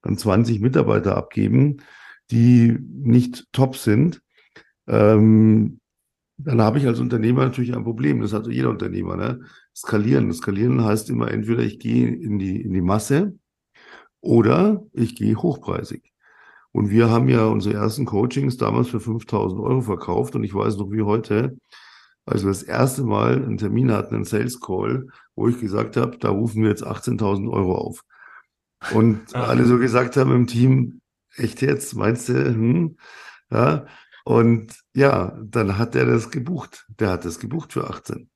an 0.01 0.17
20 0.17 0.61
Mitarbeiter 0.61 1.15
abgeben, 1.15 1.77
die 2.31 2.77
nicht 2.79 3.45
top 3.51 3.75
sind, 3.75 4.21
ähm, 4.87 5.79
dann 6.37 6.61
habe 6.61 6.79
ich 6.79 6.87
als 6.87 6.99
Unternehmer 6.99 7.45
natürlich 7.45 7.73
ein 7.73 7.83
Problem. 7.83 8.21
Das 8.21 8.33
hat 8.33 8.47
jeder 8.47 8.69
Unternehmer. 8.69 9.15
Ne? 9.15 9.41
Skalieren. 9.75 10.33
Skalieren 10.33 10.83
heißt 10.83 11.09
immer 11.09 11.31
entweder 11.31 11.63
ich 11.63 11.79
gehe 11.79 12.09
in 12.09 12.39
die, 12.39 12.61
in 12.61 12.73
die 12.73 12.81
Masse 12.81 13.37
oder 14.19 14.83
ich 14.91 15.15
gehe 15.15 15.35
hochpreisig. 15.35 16.11
Und 16.71 16.89
wir 16.89 17.09
haben 17.09 17.29
ja 17.29 17.45
unsere 17.45 17.75
ersten 17.75 18.05
Coachings 18.05 18.57
damals 18.57 18.89
für 18.89 18.99
5000 18.99 19.61
Euro 19.61 19.81
verkauft. 19.81 20.35
Und 20.35 20.43
ich 20.43 20.53
weiß 20.53 20.75
noch 20.75 20.91
wie 20.91 21.03
heute, 21.03 21.57
als 22.25 22.43
wir 22.43 22.49
das 22.49 22.63
erste 22.63 23.03
Mal 23.03 23.35
einen 23.35 23.57
Termin 23.57 23.91
hatten, 23.91 24.15
einen 24.15 24.25
Sales 24.25 24.59
Call, 24.59 25.07
wo 25.35 25.47
ich 25.47 25.59
gesagt 25.59 25.95
habe, 25.95 26.17
da 26.17 26.29
rufen 26.29 26.63
wir 26.63 26.69
jetzt 26.69 26.85
18.000 26.85 27.49
Euro 27.49 27.75
auf. 27.75 28.03
Und 28.93 29.33
alle 29.33 29.65
so 29.65 29.77
gesagt 29.77 30.17
haben 30.17 30.31
im 30.33 30.47
Team, 30.47 30.99
echt 31.37 31.61
jetzt, 31.61 31.95
meinst 31.95 32.29
du? 32.29 32.33
Hm? 32.33 32.97
Ja. 33.51 33.85
Und 34.25 34.73
ja, 34.95 35.37
dann 35.43 35.77
hat 35.77 35.95
er 35.95 36.05
das 36.05 36.31
gebucht. 36.31 36.85
Der 36.99 37.11
hat 37.11 37.25
das 37.25 37.39
gebucht 37.39 37.73
für 37.73 37.89
18. 37.89 38.29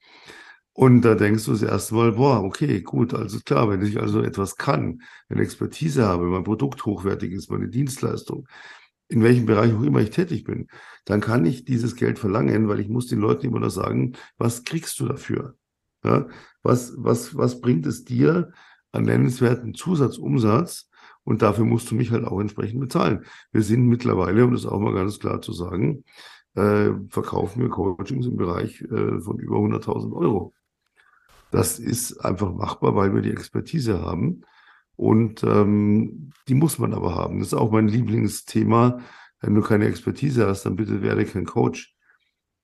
Und 0.74 1.02
da 1.02 1.16
denkst 1.16 1.46
du 1.46 1.52
das 1.52 1.62
erste 1.62 1.96
Mal, 1.96 2.14
boah, 2.14 2.42
okay, 2.44 2.82
gut, 2.82 3.14
also 3.14 3.40
klar, 3.42 3.70
wenn 3.70 3.82
ich 3.82 4.00
also 4.00 4.22
etwas 4.22 4.56
kann, 4.56 5.02
eine 5.28 5.42
Expertise 5.42 6.06
habe, 6.06 6.26
mein 6.28 6.44
Produkt 6.46 6.86
hochwertig 6.86 7.34
ist, 7.34 7.52
meine 7.52 7.68
Dienstleistung, 7.68 8.48
in 9.10 9.24
welchem 9.24 9.46
Bereich 9.46 9.74
auch 9.74 9.82
immer 9.82 10.00
ich 10.00 10.12
tätig 10.12 10.46
bin, 10.46 10.68
dann 11.06 11.20
kann 11.20 11.46
ich 11.46 11.66
dieses 11.66 11.96
Geld 11.96 12.20
verlangen, 12.20 12.70
weil 12.70 12.80
ich 12.80 12.88
muss 12.88 13.08
den 13.08 13.20
Leuten 13.20 13.48
immer 13.48 13.60
noch 13.60 13.72
sagen, 13.72 14.14
was 14.38 14.64
kriegst 14.64 15.00
du 15.00 15.08
dafür? 15.08 15.58
Ja, 16.04 16.28
was, 16.64 16.94
was, 16.96 17.36
was 17.36 17.60
bringt 17.60 17.86
es 17.86 18.06
dir 18.06 18.54
an 18.92 19.04
nennenswerten 19.04 19.74
Zusatzumsatz? 19.74 20.89
Und 21.30 21.44
dafür 21.44 21.64
musst 21.64 21.92
du 21.92 21.96
mich 21.96 22.10
halt 22.10 22.26
auch 22.26 22.40
entsprechend 22.40 22.80
bezahlen. 22.80 23.24
Wir 23.52 23.62
sind 23.62 23.86
mittlerweile, 23.86 24.46
um 24.46 24.52
das 24.52 24.66
auch 24.66 24.80
mal 24.80 24.96
ganz 24.96 25.20
klar 25.20 25.44
zu 25.44 25.54
sagen, 25.54 26.04
äh, 26.56 26.90
verkaufen 27.10 27.62
wir 27.62 27.70
Coachings 27.70 28.26
im 28.26 28.36
Bereich 28.36 28.82
äh, 28.82 29.20
von 29.20 29.38
über 29.38 29.58
100.000 29.58 30.12
Euro. 30.12 30.56
Das 31.52 31.78
ist 31.78 32.18
einfach 32.26 32.52
machbar, 32.52 32.96
weil 32.96 33.14
wir 33.14 33.22
die 33.22 33.30
Expertise 33.30 34.02
haben. 34.02 34.42
Und 34.96 35.44
ähm, 35.44 36.32
die 36.48 36.56
muss 36.56 36.80
man 36.80 36.96
aber 36.96 37.14
haben. 37.14 37.38
Das 37.38 37.50
ist 37.50 37.54
auch 37.54 37.70
mein 37.70 37.88
Lieblingsthema. 37.88 39.00
Wenn 39.40 39.54
du 39.54 39.62
keine 39.62 39.86
Expertise 39.86 40.48
hast, 40.48 40.64
dann 40.66 40.78
bitte 40.78 41.04
werde 41.04 41.26
kein 41.26 41.46
Coach. 41.46 41.96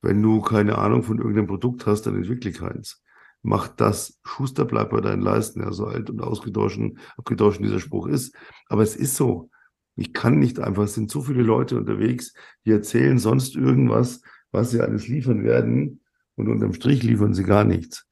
Wenn 0.02 0.24
du 0.24 0.42
keine 0.42 0.80
Ahnung 0.80 1.04
von 1.04 1.20
irgendeinem 1.20 1.46
Produkt 1.46 1.86
hast, 1.86 2.08
dann 2.08 2.16
entwickle 2.16 2.52
keins. 2.52 3.04
Mach 3.46 3.68
das. 3.68 4.20
Schuster 4.24 4.66
bleibt 4.66 4.90
bei 4.90 5.02
deinen 5.02 5.22
Leisten. 5.22 5.62
Ja, 5.62 5.72
so 5.72 5.86
alt 5.86 6.10
und 6.10 6.20
ausgedroschen, 6.20 6.98
abgedroschen 7.16 7.64
dieser 7.64 7.80
Spruch 7.80 8.08
ist. 8.08 8.36
Aber 8.70 8.82
es 8.82 8.96
ist 8.96 9.16
so. 9.16 9.52
Ich 9.96 10.14
kann 10.14 10.40
nicht 10.40 10.60
einfach, 10.60 10.84
es 10.84 10.96
sind 10.96 11.12
so 11.12 11.22
viele 11.22 11.44
Leute 11.44 11.78
unterwegs, 11.78 12.34
die 12.66 12.72
erzählen 12.72 13.20
sonst 13.20 13.56
irgendwas, 13.56 14.22
was 14.52 14.72
sie 14.72 14.82
alles 14.82 15.08
liefern 15.08 15.44
werden. 15.44 16.02
Und 16.36 16.50
unterm 16.50 16.74
Strich 16.74 17.04
liefern 17.04 17.36
sie 17.36 17.44
gar 17.44 17.64
nichts. 17.64 18.08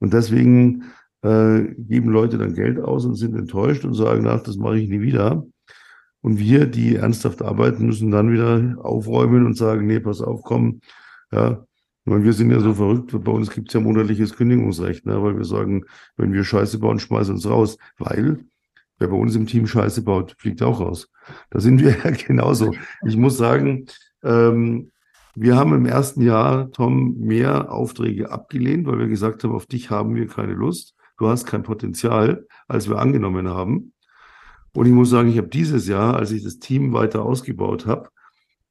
Und 0.00 0.12
deswegen 0.12 0.84
äh, 1.22 1.62
geben 1.78 2.10
Leute 2.10 2.36
dann 2.36 2.54
Geld 2.54 2.78
aus 2.78 3.06
und 3.06 3.14
sind 3.14 3.34
enttäuscht 3.34 3.86
und 3.86 3.94
sagen, 3.94 4.26
ach, 4.26 4.42
das 4.42 4.58
mache 4.58 4.78
ich 4.78 4.90
nie 4.90 5.00
wieder. 5.00 5.46
Und 6.20 6.38
wir, 6.38 6.66
die 6.66 6.96
ernsthaft 6.96 7.40
arbeiten, 7.40 7.86
müssen 7.86 8.10
dann 8.10 8.30
wieder 8.30 8.76
aufräumen 8.84 9.46
und 9.46 9.56
sagen, 9.56 9.86
nee, 9.86 9.98
pass 9.98 10.20
auf, 10.20 10.42
komm, 10.42 10.80
ja, 11.32 11.64
meine, 12.04 12.24
wir 12.24 12.32
sind 12.32 12.50
ja 12.50 12.60
so 12.60 12.74
verrückt, 12.74 13.12
bei 13.24 13.32
uns 13.32 13.50
gibt 13.50 13.68
es 13.68 13.74
ja 13.74 13.80
monatliches 13.80 14.36
Kündigungsrecht, 14.36 15.06
ne, 15.06 15.22
weil 15.22 15.36
wir 15.36 15.44
sagen, 15.44 15.84
wenn 16.16 16.32
wir 16.32 16.44
Scheiße 16.44 16.78
bauen, 16.78 16.98
schmeißen 16.98 17.34
uns 17.34 17.48
raus, 17.48 17.78
weil 17.98 18.44
wer 18.98 19.08
bei 19.08 19.16
uns 19.16 19.34
im 19.34 19.46
Team 19.46 19.66
Scheiße 19.66 20.02
baut, 20.02 20.34
fliegt 20.38 20.62
auch 20.62 20.80
raus. 20.80 21.08
Da 21.50 21.60
sind 21.60 21.82
wir 21.82 21.96
ja 22.04 22.10
genauso. 22.10 22.74
Ich 23.06 23.16
muss 23.16 23.36
sagen, 23.36 23.86
ähm, 24.22 24.90
wir 25.36 25.56
haben 25.56 25.72
im 25.74 25.86
ersten 25.86 26.22
Jahr, 26.22 26.70
Tom, 26.70 27.18
mehr 27.18 27.72
Aufträge 27.72 28.30
abgelehnt, 28.30 28.86
weil 28.86 28.98
wir 28.98 29.08
gesagt 29.08 29.42
haben, 29.42 29.52
auf 29.52 29.66
dich 29.66 29.90
haben 29.90 30.14
wir 30.14 30.28
keine 30.28 30.52
Lust. 30.52 30.94
Du 31.18 31.28
hast 31.28 31.46
kein 31.46 31.62
Potenzial, 31.62 32.46
als 32.68 32.88
wir 32.88 32.98
angenommen 32.98 33.48
haben. 33.48 33.92
Und 34.74 34.86
ich 34.86 34.92
muss 34.92 35.10
sagen, 35.10 35.28
ich 35.28 35.38
habe 35.38 35.48
dieses 35.48 35.88
Jahr, 35.88 36.16
als 36.16 36.32
ich 36.32 36.42
das 36.44 36.58
Team 36.58 36.92
weiter 36.92 37.24
ausgebaut 37.24 37.86
habe, 37.86 38.10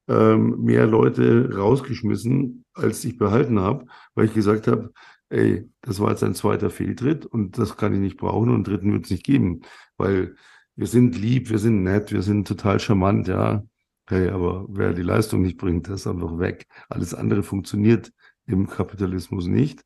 ähm, 0.08 0.62
mehr 0.62 0.86
Leute 0.86 1.54
rausgeschmissen, 1.56 2.64
als 2.74 3.04
ich 3.04 3.16
behalten 3.18 3.60
habe, 3.60 3.86
weil 4.14 4.26
ich 4.26 4.34
gesagt 4.34 4.66
habe, 4.66 4.92
ey, 5.30 5.68
das 5.80 6.00
war 6.00 6.10
jetzt 6.10 6.22
ein 6.24 6.34
zweiter 6.34 6.70
Fehltritt 6.70 7.26
und 7.26 7.58
das 7.58 7.76
kann 7.76 7.94
ich 7.94 8.00
nicht 8.00 8.16
brauchen 8.16 8.50
und 8.50 8.66
dritten 8.66 8.92
wird 8.92 9.04
es 9.04 9.10
nicht 9.10 9.24
geben, 9.24 9.62
weil 9.96 10.36
wir 10.76 10.86
sind 10.86 11.16
lieb, 11.18 11.50
wir 11.50 11.58
sind 11.58 11.82
nett, 11.82 12.12
wir 12.12 12.22
sind 12.22 12.48
total 12.48 12.80
charmant, 12.80 13.28
ja. 13.28 13.64
Hey, 14.06 14.28
aber 14.28 14.66
wer 14.68 14.92
die 14.92 15.02
Leistung 15.02 15.42
nicht 15.42 15.56
bringt, 15.56 15.86
der 15.86 15.94
ist 15.94 16.06
einfach 16.06 16.38
weg. 16.38 16.66
Alles 16.90 17.14
andere 17.14 17.42
funktioniert 17.42 18.12
im 18.46 18.66
Kapitalismus 18.66 19.46
nicht. 19.46 19.82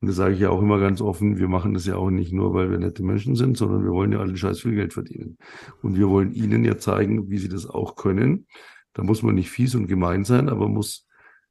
Und 0.00 0.08
das 0.08 0.16
sage 0.16 0.34
ich 0.34 0.40
ja 0.40 0.50
auch 0.50 0.60
immer 0.60 0.80
ganz 0.80 1.00
offen, 1.00 1.38
wir 1.38 1.48
machen 1.48 1.72
das 1.72 1.86
ja 1.86 1.96
auch 1.96 2.10
nicht 2.10 2.32
nur, 2.32 2.52
weil 2.52 2.70
wir 2.70 2.78
nette 2.78 3.04
Menschen 3.04 3.36
sind, 3.36 3.56
sondern 3.56 3.84
wir 3.84 3.92
wollen 3.92 4.12
ja 4.12 4.18
alle 4.18 4.36
scheiß 4.36 4.60
viel 4.60 4.74
Geld 4.74 4.92
verdienen. 4.92 5.38
Und 5.82 5.96
wir 5.96 6.08
wollen 6.08 6.32
ihnen 6.32 6.64
ja 6.64 6.78
zeigen, 6.78 7.30
wie 7.30 7.38
sie 7.38 7.48
das 7.48 7.66
auch 7.66 7.96
können. 7.96 8.46
Da 8.94 9.02
muss 9.02 9.22
man 9.22 9.34
nicht 9.34 9.50
fies 9.50 9.74
und 9.74 9.86
gemein 9.86 10.24
sein, 10.24 10.48
aber 10.48 10.68
muss 10.68 11.06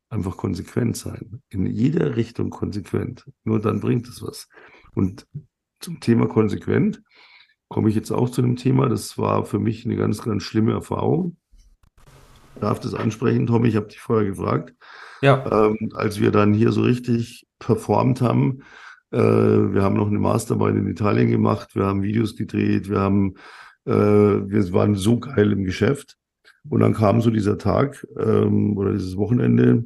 einfach 0.10 0.38
konsequent 0.38 0.98
sein. 0.98 1.42
In 1.50 1.66
jeder 1.66 2.16
Richtung 2.16 2.50
konsequent. 2.50 3.26
Nur 3.44 3.60
dann 3.60 3.80
bringt 3.80 4.08
es 4.08 4.22
was. 4.22 4.48
Und 4.96 5.28
zum 5.80 6.00
Thema 6.00 6.28
konsequent 6.28 7.02
komme 7.68 7.90
ich 7.90 7.96
jetzt 7.96 8.12
auch 8.12 8.30
zu 8.30 8.42
einem 8.42 8.56
Thema, 8.56 8.88
das 8.90 9.18
war 9.18 9.46
für 9.46 9.60
mich 9.60 9.86
eine 9.86 9.96
ganz, 9.96 10.22
ganz 10.22 10.44
schlimme 10.44 10.74
Erfahrung 10.74 11.38
darf 12.60 12.80
das 12.80 12.94
ansprechen, 12.94 13.48
Tom, 13.48 13.66
ich 13.66 13.76
habe 13.76 13.88
dich 13.88 14.00
vorher 14.00 14.26
gefragt. 14.26 14.74
Ja. 15.22 15.46
Ähm, 15.52 15.92
als 15.94 16.20
wir 16.20 16.32
dann 16.32 16.54
hier 16.54 16.72
so 16.72 16.82
richtig 16.82 17.46
performt 17.60 18.22
haben, 18.22 18.64
äh, 19.12 19.18
wir 19.18 19.84
haben 19.84 19.96
noch 19.96 20.08
eine 20.08 20.20
Mastermind 20.20 20.78
in 20.78 20.88
Italien 20.88 21.30
gemacht, 21.30 21.76
wir 21.76 21.86
haben 21.86 22.04
Videos 22.04 22.36
gedreht, 22.36 22.90
wir 22.90 23.00
haben, 23.00 23.36
äh, 23.86 23.92
wir 23.92 24.74
waren 24.74 24.96
so 24.96 25.20
geil 25.20 25.52
im 25.52 25.64
Geschäft. 25.64 26.18
Und 26.70 26.80
dann 26.80 26.94
kam 26.94 27.22
so 27.22 27.30
dieser 27.30 27.58
Tag 27.58 28.08
ähm, 28.18 28.78
oder 28.78 28.94
dieses 28.94 29.18
Wochenende, 29.18 29.86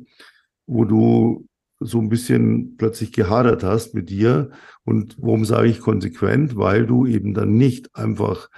wo 0.66 0.86
du 0.86 1.48
so 1.80 2.00
ein 2.00 2.10
bisschen 2.10 2.78
plötzlich 2.78 3.12
gehadert 3.12 3.64
hast 3.64 3.94
mit 3.94 4.10
dir. 4.10 4.52
Und 4.84 5.16
warum 5.20 5.46
sage 5.46 5.68
ich 5.68 5.80
konsequent? 5.80 6.56
Weil 6.56 6.86
du 6.86 7.06
eben 7.06 7.34
dann 7.34 7.54
nicht 7.54 7.96
einfach 7.96 8.50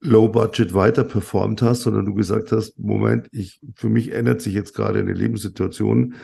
Low 0.00 0.28
Budget 0.28 0.74
weiter 0.74 1.02
performt 1.02 1.60
hast, 1.62 1.82
sondern 1.82 2.06
du 2.06 2.14
gesagt 2.14 2.52
hast, 2.52 2.78
Moment, 2.78 3.28
ich, 3.32 3.60
für 3.74 3.88
mich 3.88 4.12
ändert 4.12 4.40
sich 4.40 4.54
jetzt 4.54 4.74
gerade 4.74 5.00
eine 5.00 5.12
Lebenssituation 5.12 6.14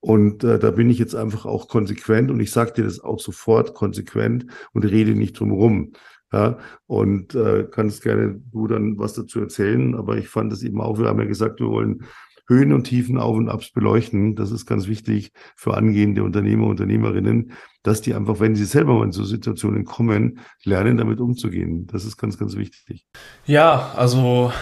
und 0.00 0.44
äh, 0.44 0.58
da 0.58 0.70
bin 0.70 0.90
ich 0.90 0.98
jetzt 0.98 1.14
einfach 1.14 1.46
auch 1.46 1.66
konsequent 1.66 2.30
und 2.30 2.38
ich 2.38 2.50
sage 2.50 2.74
dir 2.74 2.84
das 2.84 3.00
auch 3.00 3.18
sofort 3.18 3.72
konsequent 3.72 4.44
und 4.74 4.84
rede 4.84 5.14
nicht 5.14 5.40
drum 5.40 5.52
rum. 5.52 5.92
Ja, 6.34 6.58
und 6.88 7.36
äh, 7.36 7.64
kannst 7.70 8.02
gerne 8.02 8.40
du 8.50 8.66
dann 8.66 8.98
was 8.98 9.14
dazu 9.14 9.38
erzählen, 9.38 9.94
aber 9.94 10.16
ich 10.18 10.28
fand 10.28 10.52
es 10.52 10.64
eben 10.64 10.80
auch, 10.80 10.98
wir 10.98 11.06
haben 11.06 11.20
ja 11.20 11.26
gesagt, 11.26 11.60
wir 11.60 11.68
wollen 11.68 12.06
Höhen 12.48 12.72
und 12.72 12.84
Tiefen, 12.84 13.18
Auf 13.18 13.36
und 13.36 13.48
Abs 13.48 13.70
beleuchten. 13.70 14.34
Das 14.34 14.50
ist 14.50 14.66
ganz 14.66 14.88
wichtig 14.88 15.30
für 15.54 15.74
angehende 15.76 16.24
Unternehmer, 16.24 16.66
Unternehmerinnen, 16.66 17.52
dass 17.84 18.00
die 18.00 18.14
einfach, 18.14 18.40
wenn 18.40 18.56
sie 18.56 18.64
selber 18.64 18.94
mal 18.94 19.04
in 19.04 19.12
so 19.12 19.22
Situationen 19.22 19.84
kommen, 19.84 20.40
lernen, 20.64 20.96
damit 20.96 21.20
umzugehen. 21.20 21.86
Das 21.86 22.04
ist 22.04 22.16
ganz, 22.16 22.36
ganz 22.36 22.56
wichtig. 22.56 23.06
Ja, 23.46 23.92
also 23.96 24.52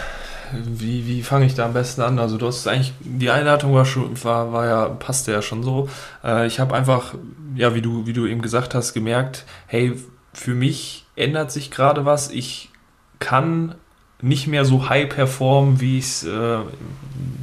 wie, 0.53 1.07
wie 1.07 1.23
fange 1.23 1.47
ich 1.47 1.55
da 1.55 1.65
am 1.65 1.73
besten 1.73 2.03
an? 2.03 2.19
Also 2.19 2.37
du 2.37 2.47
hast 2.47 2.69
eigentlich, 2.69 2.93
die 3.01 3.31
Einladung 3.31 3.73
war 3.73 3.87
schon, 3.87 4.23
war, 4.23 4.53
war 4.53 4.67
ja, 4.67 4.89
passte 4.91 5.33
ja 5.33 5.41
schon 5.41 5.63
so. 5.63 5.89
Äh, 6.23 6.47
ich 6.47 6.61
habe 6.61 6.75
einfach, 6.75 7.15
ja, 7.55 7.75
wie 7.75 7.81
du, 7.81 8.07
wie 8.07 8.13
du 8.13 8.27
eben 8.27 8.43
gesagt 8.43 8.75
hast, 8.75 8.93
gemerkt, 8.93 9.47
hey, 9.67 9.95
für 10.35 10.55
mich 10.55 11.02
ändert 11.17 11.51
sich 11.51 11.71
gerade 11.71 12.05
was. 12.05 12.31
Ich 12.31 12.71
kann 13.19 13.75
nicht 14.21 14.47
mehr 14.47 14.65
so 14.65 14.89
high 14.89 15.09
performen, 15.09 15.81
wie 15.81 15.99
ich 15.99 16.05
es 16.05 16.25
äh, 16.25 16.59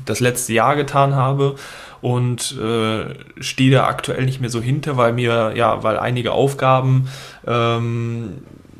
das 0.06 0.20
letzte 0.20 0.54
Jahr 0.54 0.76
getan 0.76 1.16
habe 1.16 1.56
und 2.02 2.58
äh, 2.58 3.14
stehe 3.42 3.72
da 3.72 3.88
aktuell 3.88 4.26
nicht 4.26 4.40
mehr 4.40 4.50
so 4.50 4.62
hinter, 4.62 4.96
weil 4.96 5.14
mir, 5.14 5.54
ja, 5.56 5.84
weil 5.84 6.00
einige 6.00 6.32
Aufgaben 6.32 7.10
ähm, 7.46 8.38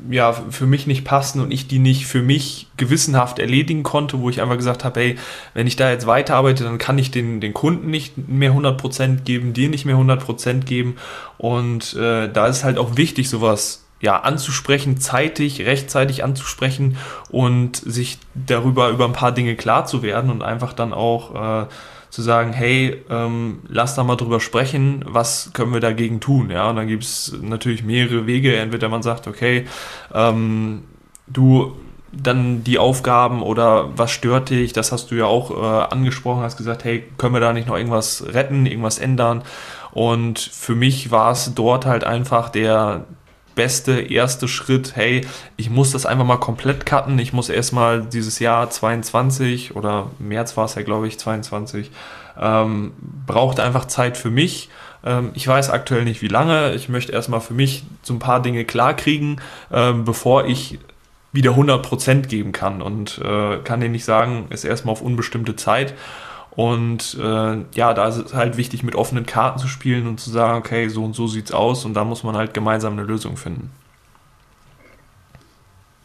ja, 0.08 0.32
für 0.32 0.66
mich 0.66 0.86
nicht 0.86 1.04
passen 1.04 1.40
und 1.40 1.50
ich 1.50 1.68
die 1.68 1.78
nicht 1.78 2.06
für 2.06 2.22
mich 2.22 2.68
gewissenhaft 2.78 3.38
erledigen 3.38 3.82
konnte, 3.82 4.20
wo 4.20 4.30
ich 4.30 4.40
einfach 4.40 4.56
gesagt 4.56 4.84
habe, 4.84 4.98
hey, 4.98 5.18
wenn 5.52 5.66
ich 5.66 5.76
da 5.76 5.90
jetzt 5.90 6.06
weiterarbeite, 6.06 6.64
dann 6.64 6.78
kann 6.78 6.96
ich 6.96 7.10
den, 7.10 7.40
den 7.40 7.52
Kunden 7.52 7.90
nicht 7.90 8.16
mehr 8.16 8.52
100% 8.52 9.22
geben, 9.24 9.52
dir 9.52 9.68
nicht 9.68 9.84
mehr 9.84 9.96
100% 9.96 10.60
geben 10.64 10.96
und 11.36 11.94
äh, 11.96 12.32
da 12.32 12.46
ist 12.46 12.64
halt 12.64 12.78
auch 12.78 12.96
wichtig, 12.96 13.28
sowas 13.28 13.84
ja, 14.00 14.18
anzusprechen, 14.20 14.98
zeitig, 14.98 15.66
rechtzeitig 15.66 16.24
anzusprechen 16.24 16.96
und 17.28 17.76
sich 17.76 18.18
darüber 18.34 18.88
über 18.90 19.04
ein 19.04 19.12
paar 19.12 19.32
Dinge 19.32 19.56
klar 19.56 19.84
zu 19.84 20.02
werden 20.02 20.30
und 20.30 20.42
einfach 20.42 20.72
dann 20.72 20.92
auch 20.92 21.64
äh, 21.64 21.66
zu 22.08 22.22
sagen, 22.22 22.52
hey, 22.52 23.02
ähm, 23.08 23.60
lass 23.68 23.94
da 23.94 24.02
mal 24.02 24.16
drüber 24.16 24.40
sprechen, 24.40 25.04
was 25.06 25.50
können 25.52 25.72
wir 25.72 25.80
dagegen 25.80 26.20
tun, 26.20 26.50
ja, 26.50 26.68
und 26.70 26.76
dann 26.76 26.88
gibt 26.88 27.04
es 27.04 27.36
natürlich 27.40 27.84
mehrere 27.84 28.26
Wege, 28.26 28.56
entweder 28.56 28.88
man 28.88 29.02
sagt, 29.02 29.28
okay, 29.28 29.66
ähm, 30.12 30.82
du 31.28 31.76
dann 32.12 32.64
die 32.64 32.78
Aufgaben 32.78 33.42
oder 33.42 33.96
was 33.96 34.10
stört 34.10 34.50
dich, 34.50 34.72
das 34.72 34.90
hast 34.90 35.10
du 35.10 35.14
ja 35.14 35.26
auch 35.26 35.50
äh, 35.50 35.92
angesprochen, 35.92 36.42
hast 36.42 36.56
gesagt, 36.56 36.84
hey, 36.84 37.04
können 37.18 37.34
wir 37.34 37.40
da 37.40 37.52
nicht 37.52 37.68
noch 37.68 37.76
irgendwas 37.76 38.24
retten, 38.26 38.66
irgendwas 38.66 38.98
ändern? 38.98 39.42
Und 39.92 40.38
für 40.38 40.74
mich 40.74 41.10
war 41.10 41.32
es 41.32 41.54
dort 41.54 41.86
halt 41.86 42.04
einfach 42.04 42.48
der, 42.48 43.06
beste 43.60 44.00
erste 44.00 44.48
Schritt, 44.48 44.96
hey, 44.96 45.20
ich 45.58 45.68
muss 45.68 45.90
das 45.90 46.06
einfach 46.06 46.24
mal 46.24 46.38
komplett 46.38 46.86
cutten. 46.86 47.18
Ich 47.18 47.34
muss 47.34 47.50
erstmal 47.50 48.00
dieses 48.00 48.38
Jahr 48.38 48.70
22 48.70 49.76
oder 49.76 50.06
März 50.18 50.56
war 50.56 50.64
es 50.64 50.76
ja, 50.76 50.82
glaube 50.82 51.06
ich, 51.06 51.18
22, 51.18 51.90
ähm, 52.40 52.92
braucht 53.26 53.60
einfach 53.60 53.84
Zeit 53.84 54.16
für 54.16 54.30
mich. 54.30 54.70
Ähm, 55.04 55.32
ich 55.34 55.46
weiß 55.46 55.68
aktuell 55.68 56.04
nicht, 56.04 56.22
wie 56.22 56.28
lange. 56.28 56.72
Ich 56.72 56.88
möchte 56.88 57.12
erstmal 57.12 57.42
für 57.42 57.52
mich 57.52 57.84
so 58.00 58.14
ein 58.14 58.18
paar 58.18 58.40
Dinge 58.40 58.64
klarkriegen, 58.64 59.42
ähm, 59.70 60.06
bevor 60.06 60.46
ich 60.46 60.78
wieder 61.30 61.50
100% 61.50 62.28
geben 62.28 62.52
kann 62.52 62.80
und 62.80 63.20
äh, 63.22 63.58
kann 63.58 63.82
dir 63.82 63.90
nicht 63.90 64.06
sagen, 64.06 64.46
ist 64.48 64.64
erstmal 64.64 64.92
auf 64.92 65.02
unbestimmte 65.02 65.54
Zeit. 65.54 65.92
Und 66.52 67.16
äh, 67.20 67.64
ja, 67.74 67.94
da 67.94 68.08
ist 68.08 68.16
es 68.16 68.34
halt 68.34 68.56
wichtig, 68.56 68.82
mit 68.82 68.94
offenen 68.94 69.24
Karten 69.24 69.58
zu 69.58 69.68
spielen 69.68 70.06
und 70.06 70.20
zu 70.20 70.30
sagen, 70.30 70.58
okay, 70.58 70.88
so 70.88 71.04
und 71.04 71.14
so 71.14 71.26
sieht's 71.26 71.52
aus 71.52 71.84
und 71.84 71.94
da 71.94 72.04
muss 72.04 72.24
man 72.24 72.36
halt 72.36 72.54
gemeinsam 72.54 72.94
eine 72.94 73.04
Lösung 73.04 73.36
finden. 73.36 73.70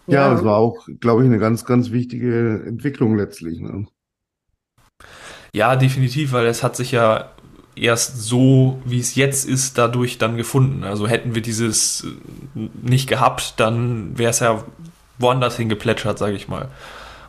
Ja, 0.08 0.30
das 0.30 0.44
war 0.44 0.58
auch, 0.58 0.88
glaube 1.00 1.24
ich, 1.24 1.28
eine 1.28 1.40
ganz, 1.40 1.66
ganz 1.66 1.90
wichtige 1.90 2.64
Entwicklung 2.66 3.18
letztlich. 3.18 3.60
Ne? 3.60 3.88
Ja, 5.52 5.76
definitiv, 5.76 6.32
weil 6.32 6.46
es 6.46 6.62
hat 6.62 6.76
sich 6.76 6.92
ja 6.92 7.32
erst 7.76 8.22
so, 8.22 8.80
wie 8.86 9.00
es 9.00 9.16
jetzt 9.16 9.48
ist, 9.48 9.78
dadurch 9.78 10.18
dann 10.18 10.38
gefunden. 10.38 10.84
Also 10.84 11.08
hätten 11.08 11.34
wir 11.34 11.42
dieses 11.42 12.06
nicht 12.54 13.10
gehabt, 13.10 13.56
dann 13.58 14.18
wäre 14.18 14.30
es 14.30 14.40
ja 14.40 14.64
woanders 15.18 15.58
hingeplätschert, 15.58 16.18
sage 16.18 16.36
ich 16.36 16.48
mal. 16.48 16.70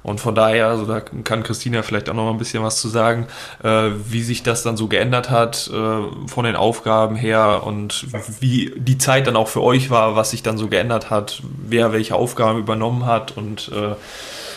Und 0.07 0.21
von 0.21 0.37
daher, 0.37 0.69
also 0.69 0.85
da 0.85 1.01
kann 1.01 1.43
Christina 1.43 1.83
vielleicht 1.83 2.09
auch 2.09 2.15
noch 2.15 2.27
mal 2.27 2.31
ein 2.31 2.39
bisschen 2.39 2.63
was 2.63 2.81
zu 2.81 2.87
sagen, 2.87 3.27
äh, 3.65 3.89
wie 4.09 4.23
sich 4.23 4.45
das 4.45 4.63
dann 4.63 4.77
so 4.77 4.87
geändert 4.87 5.31
hat 5.31 5.69
äh, 5.75 6.29
von 6.29 6.45
den 6.45 6.55
Aufgaben 6.55 7.17
her 7.17 7.63
und 7.65 8.07
wie 8.39 8.73
die 8.77 8.99
Zeit 8.99 9.27
dann 9.27 9.35
auch 9.35 9.49
für 9.49 9.65
euch 9.65 9.91
war, 9.91 10.15
was 10.15 10.31
sich 10.31 10.45
dann 10.45 10.59
so 10.59 10.69
geändert 10.69 11.11
hat, 11.11 11.43
wer 11.43 11.93
welche 11.93 12.15
Aufgaben 12.15 12.61
übernommen 12.61 13.05
hat 13.05 13.37
und 13.37 13.73
äh, 13.75 13.97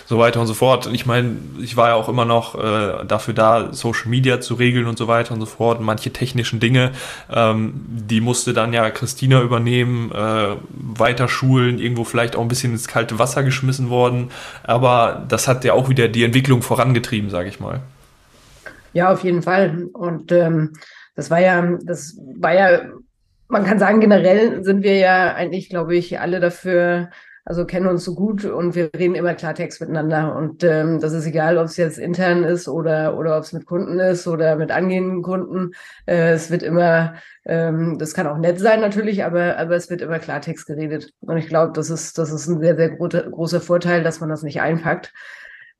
so 0.09 0.17
weiter 0.17 0.41
und 0.41 0.47
so 0.47 0.55
fort. 0.55 0.89
Ich 0.91 1.05
meine, 1.05 1.37
ich 1.61 1.77
war 1.77 1.89
ja 1.89 1.93
auch 1.93 2.09
immer 2.09 2.25
noch 2.25 2.55
äh, 2.55 3.05
dafür 3.05 3.35
da, 3.35 3.71
Social 3.73 4.09
Media 4.09 4.41
zu 4.41 4.55
regeln 4.55 4.87
und 4.87 4.97
so 4.97 5.07
weiter 5.07 5.35
und 5.35 5.39
so 5.39 5.45
fort. 5.45 5.81
Manche 5.81 6.11
technischen 6.11 6.59
Dinge, 6.59 6.93
ähm, 7.31 7.73
die 7.87 8.19
musste 8.19 8.53
dann 8.53 8.73
ja 8.73 8.89
Christina 8.89 9.39
übernehmen, 9.43 10.11
äh, 10.11 10.55
weiter 10.71 11.27
schulen, 11.27 11.77
irgendwo 11.77 12.05
vielleicht 12.05 12.35
auch 12.35 12.41
ein 12.41 12.47
bisschen 12.47 12.71
ins 12.71 12.87
kalte 12.87 13.19
Wasser 13.19 13.43
geschmissen 13.43 13.91
worden. 13.91 14.31
Aber 14.63 15.23
das 15.29 15.47
hat 15.47 15.63
ja 15.63 15.73
auch 15.73 15.89
wieder 15.89 16.07
die 16.07 16.23
Entwicklung 16.23 16.63
vorangetrieben, 16.63 17.29
sage 17.29 17.49
ich 17.49 17.59
mal. 17.59 17.81
Ja, 18.93 19.13
auf 19.13 19.23
jeden 19.23 19.43
Fall. 19.43 19.89
Und 19.93 20.31
ähm, 20.31 20.73
das 21.15 21.29
war 21.29 21.39
ja, 21.39 21.77
das 21.83 22.17
war 22.39 22.55
ja, 22.55 22.81
man 23.47 23.63
kann 23.63 23.77
sagen, 23.77 23.99
generell 23.99 24.63
sind 24.63 24.81
wir 24.81 24.97
ja 24.97 25.35
eigentlich, 25.35 25.69
glaube 25.69 25.95
ich, 25.95 26.19
alle 26.19 26.39
dafür 26.39 27.11
also 27.45 27.65
kennen 27.65 27.87
uns 27.87 28.03
so 28.03 28.15
gut 28.15 28.45
und 28.45 28.75
wir 28.75 28.89
reden 28.95 29.15
immer 29.15 29.33
Klartext 29.33 29.81
miteinander. 29.81 30.35
Und 30.35 30.63
ähm, 30.63 30.99
das 30.99 31.13
ist 31.13 31.25
egal, 31.25 31.57
ob 31.57 31.65
es 31.65 31.77
jetzt 31.77 31.97
intern 31.97 32.43
ist 32.43 32.67
oder, 32.67 33.17
oder 33.17 33.37
ob 33.37 33.43
es 33.43 33.53
mit 33.53 33.65
Kunden 33.65 33.99
ist 33.99 34.27
oder 34.27 34.55
mit 34.55 34.71
angehenden 34.71 35.21
Kunden. 35.21 35.71
Äh, 36.05 36.31
es 36.33 36.51
wird 36.51 36.63
immer, 36.63 37.15
ähm, 37.45 37.97
das 37.97 38.13
kann 38.13 38.27
auch 38.27 38.37
nett 38.37 38.59
sein 38.59 38.81
natürlich, 38.81 39.23
aber, 39.23 39.57
aber 39.57 39.75
es 39.75 39.89
wird 39.89 40.01
immer 40.01 40.19
Klartext 40.19 40.67
geredet. 40.67 41.11
Und 41.21 41.37
ich 41.37 41.47
glaube, 41.47 41.73
das 41.73 41.89
ist, 41.89 42.17
das 42.17 42.31
ist 42.31 42.47
ein 42.47 42.59
sehr, 42.59 42.75
sehr 42.75 42.89
gro 42.89 43.07
großer 43.07 43.61
Vorteil, 43.61 44.03
dass 44.03 44.19
man 44.19 44.29
das 44.29 44.43
nicht 44.43 44.61
einpackt. 44.61 45.13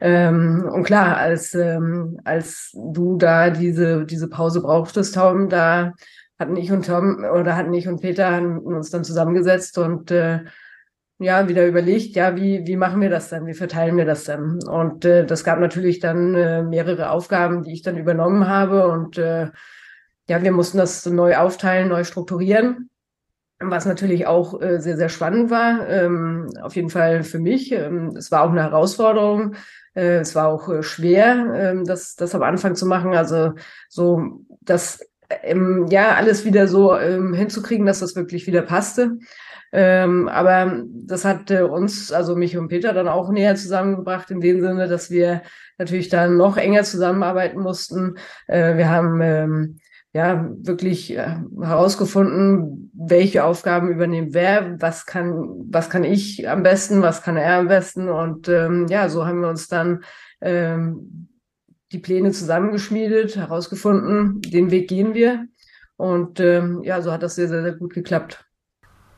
Ähm, 0.02 0.70
und 0.74 0.84
klar, 0.84 1.18
als, 1.18 1.54
ähm, 1.56 2.20
als 2.24 2.72
du 2.74 3.18
da 3.18 3.50
diese, 3.50 4.06
diese 4.06 4.30
Pause 4.30 4.62
brauchtest, 4.62 5.16
Tom, 5.16 5.50
da 5.50 5.94
hatten 6.40 6.56
ich 6.56 6.72
und 6.72 6.86
Tom 6.86 7.26
oder 7.34 7.56
hatten 7.58 7.74
ich 7.74 7.88
und 7.88 8.02
Peter 8.02 8.42
uns 8.42 8.90
dann 8.90 9.04
zusammengesetzt 9.04 9.78
und 9.78 10.10
äh, 10.10 10.40
ja, 11.20 11.50
wieder 11.50 11.68
überlegt, 11.68 12.16
ja, 12.16 12.36
wie, 12.38 12.66
wie 12.66 12.78
machen 12.78 13.02
wir 13.02 13.10
das 13.10 13.28
dann? 13.28 13.46
Wie 13.46 13.54
verteilen 13.54 13.98
wir 13.98 14.06
das 14.06 14.24
dann? 14.24 14.60
Und 14.64 15.04
äh, 15.04 15.26
das 15.26 15.44
gab 15.44 15.60
natürlich 15.60 16.00
dann 16.00 16.34
äh, 16.34 16.64
mehrere 16.64 17.12
Aufgaben, 17.12 17.64
die 17.64 17.74
ich 17.74 17.82
dann 17.82 17.98
übernommen 17.98 18.48
habe. 18.48 18.88
Und 18.88 19.18
äh, 19.18 19.50
ja, 20.30 20.42
wir 20.42 20.52
mussten 20.54 20.78
das 20.78 21.06
neu 21.06 21.36
aufteilen, 21.36 21.90
neu 21.90 22.06
strukturieren. 22.06 22.90
Was 23.60 23.86
natürlich 23.86 24.28
auch 24.28 24.62
äh, 24.62 24.80
sehr, 24.80 24.96
sehr 24.96 25.10
spannend 25.10 25.52
war. 25.52 25.90
Ähm, 25.90 26.50
auf 26.62 26.78
jeden 26.78 26.90
Fall 26.90 27.24
für 27.24 27.40
mich. 27.40 27.74
Ähm, 27.74 28.16
es 28.16 28.32
war 28.32 28.44
auch 28.44 28.52
eine 28.52 28.64
Herausforderung. 28.64 29.56
Äh, 29.96 30.20
es 30.20 30.36
war 30.36 30.48
auch 30.48 30.70
äh, 30.70 30.84
schwer, 30.84 31.54
äh, 31.54 31.84
das, 31.84 32.16
das 32.16 32.34
am 32.34 32.44
Anfang 32.44 32.76
zu 32.76 32.86
machen. 32.86 33.14
Also 33.14 33.56
so, 33.90 34.46
das 34.62 35.02
ähm, 35.44 35.88
ja 35.90 36.16
alles 36.16 36.46
wieder 36.46 36.70
so 36.70 36.98
ähm, 36.98 37.34
hinzukriegen, 37.34 37.86
dass 37.86 38.00
das 38.00 38.16
wirklich 38.16 38.48
wieder 38.48 38.62
passte. 38.62 39.18
Ähm, 39.72 40.28
aber 40.28 40.84
das 41.06 41.26
hat 41.26 41.52
äh, 41.52 41.62
uns, 41.62 42.12
also 42.12 42.36
mich 42.36 42.58
und 42.58 42.70
Peter, 42.70 42.94
dann 42.94 43.08
auch 43.08 43.30
näher 43.30 43.56
zusammengebracht, 43.56 44.32
in 44.32 44.42
dem 44.42 44.62
Sinne, 44.62 44.88
dass 44.88 45.12
wir 45.12 45.44
natürlich 45.78 46.10
dann 46.10 46.38
noch 46.38 46.58
enger 46.58 46.84
zusammenarbeiten 46.84 47.60
mussten. 47.60 48.16
Äh, 48.48 48.78
wir 48.78 48.90
haben 48.90 49.22
ähm, 49.22 49.78
ja 50.12 50.50
wirklich 50.62 51.16
äh, 51.16 51.38
herausgefunden, 51.62 52.92
welche 52.94 53.44
Aufgaben 53.44 53.90
übernehmen 53.90 54.34
wer, 54.34 54.82
was 54.82 55.06
kann, 55.06 55.68
was 55.70 55.90
kann 55.90 56.04
ich 56.04 56.50
am 56.50 56.64
besten, 56.64 57.02
was 57.02 57.22
kann 57.22 57.38
er 57.38 57.60
am 57.60 57.68
besten. 57.68 58.10
Und 58.10 58.48
ähm, 58.50 58.88
ja, 58.90 59.08
so 59.10 59.26
haben 59.26 59.42
wir 59.42 59.50
uns 59.50 59.68
dann 59.68 60.04
ähm, 60.42 61.30
die 61.92 62.00
Pläne 62.00 62.32
zusammengeschmiedet, 62.32 63.36
herausgefunden, 63.36 64.42
den 64.42 64.72
Weg 64.72 64.90
gehen 64.90 65.14
wir. 65.14 65.46
Und 65.96 66.40
ähm, 66.40 66.82
ja, 66.84 67.02
so 67.02 67.12
hat 67.12 67.24
das 67.24 67.36
sehr, 67.36 67.48
sehr, 67.48 67.62
sehr 67.62 67.74
gut 67.74 67.94
geklappt. 67.94 68.49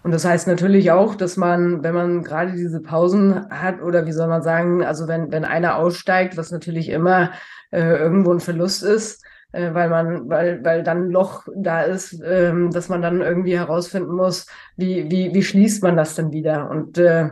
Und 0.04 0.12
das 0.12 0.26
heißt 0.26 0.48
natürlich 0.48 0.92
auch, 0.92 1.16
dass 1.16 1.38
man, 1.38 1.84
wenn 1.84 1.94
man 1.94 2.24
gerade 2.24 2.54
diese 2.54 2.82
Pausen 2.82 3.48
hat, 3.50 3.82
oder 3.82 4.06
wie 4.06 4.12
soll 4.12 4.28
man 4.28 4.42
sagen, 4.42 4.84
also 4.84 5.08
wenn, 5.08 5.32
wenn 5.32 5.46
einer 5.46 5.76
aussteigt, 5.78 6.38
was 6.38 6.52
natürlich 6.52 6.90
immer 6.90 7.32
äh, 7.72 7.98
irgendwo 7.98 8.34
ein 8.34 8.40
Verlust 8.40 8.84
ist, 8.84 9.24
äh, 9.52 9.74
weil 9.74 9.90
man, 9.90 10.28
weil, 10.28 10.64
weil 10.64 10.84
dann 10.84 11.06
ein 11.06 11.12
Loch 11.12 11.48
da 11.56 11.84
ist, 11.84 12.20
ähm, 12.26 12.72
dass 12.72 12.90
man 12.90 13.04
dann 13.04 13.22
irgendwie 13.22 13.58
herausfinden 13.58 14.14
muss, 14.14 14.48
wie, 14.76 15.12
wie, 15.12 15.34
wie 15.36 15.44
schließt 15.44 15.84
man 15.84 15.98
das 15.98 16.16
denn 16.16 16.32
wieder? 16.32 16.70
Und 16.72 16.98
äh, 16.98 17.30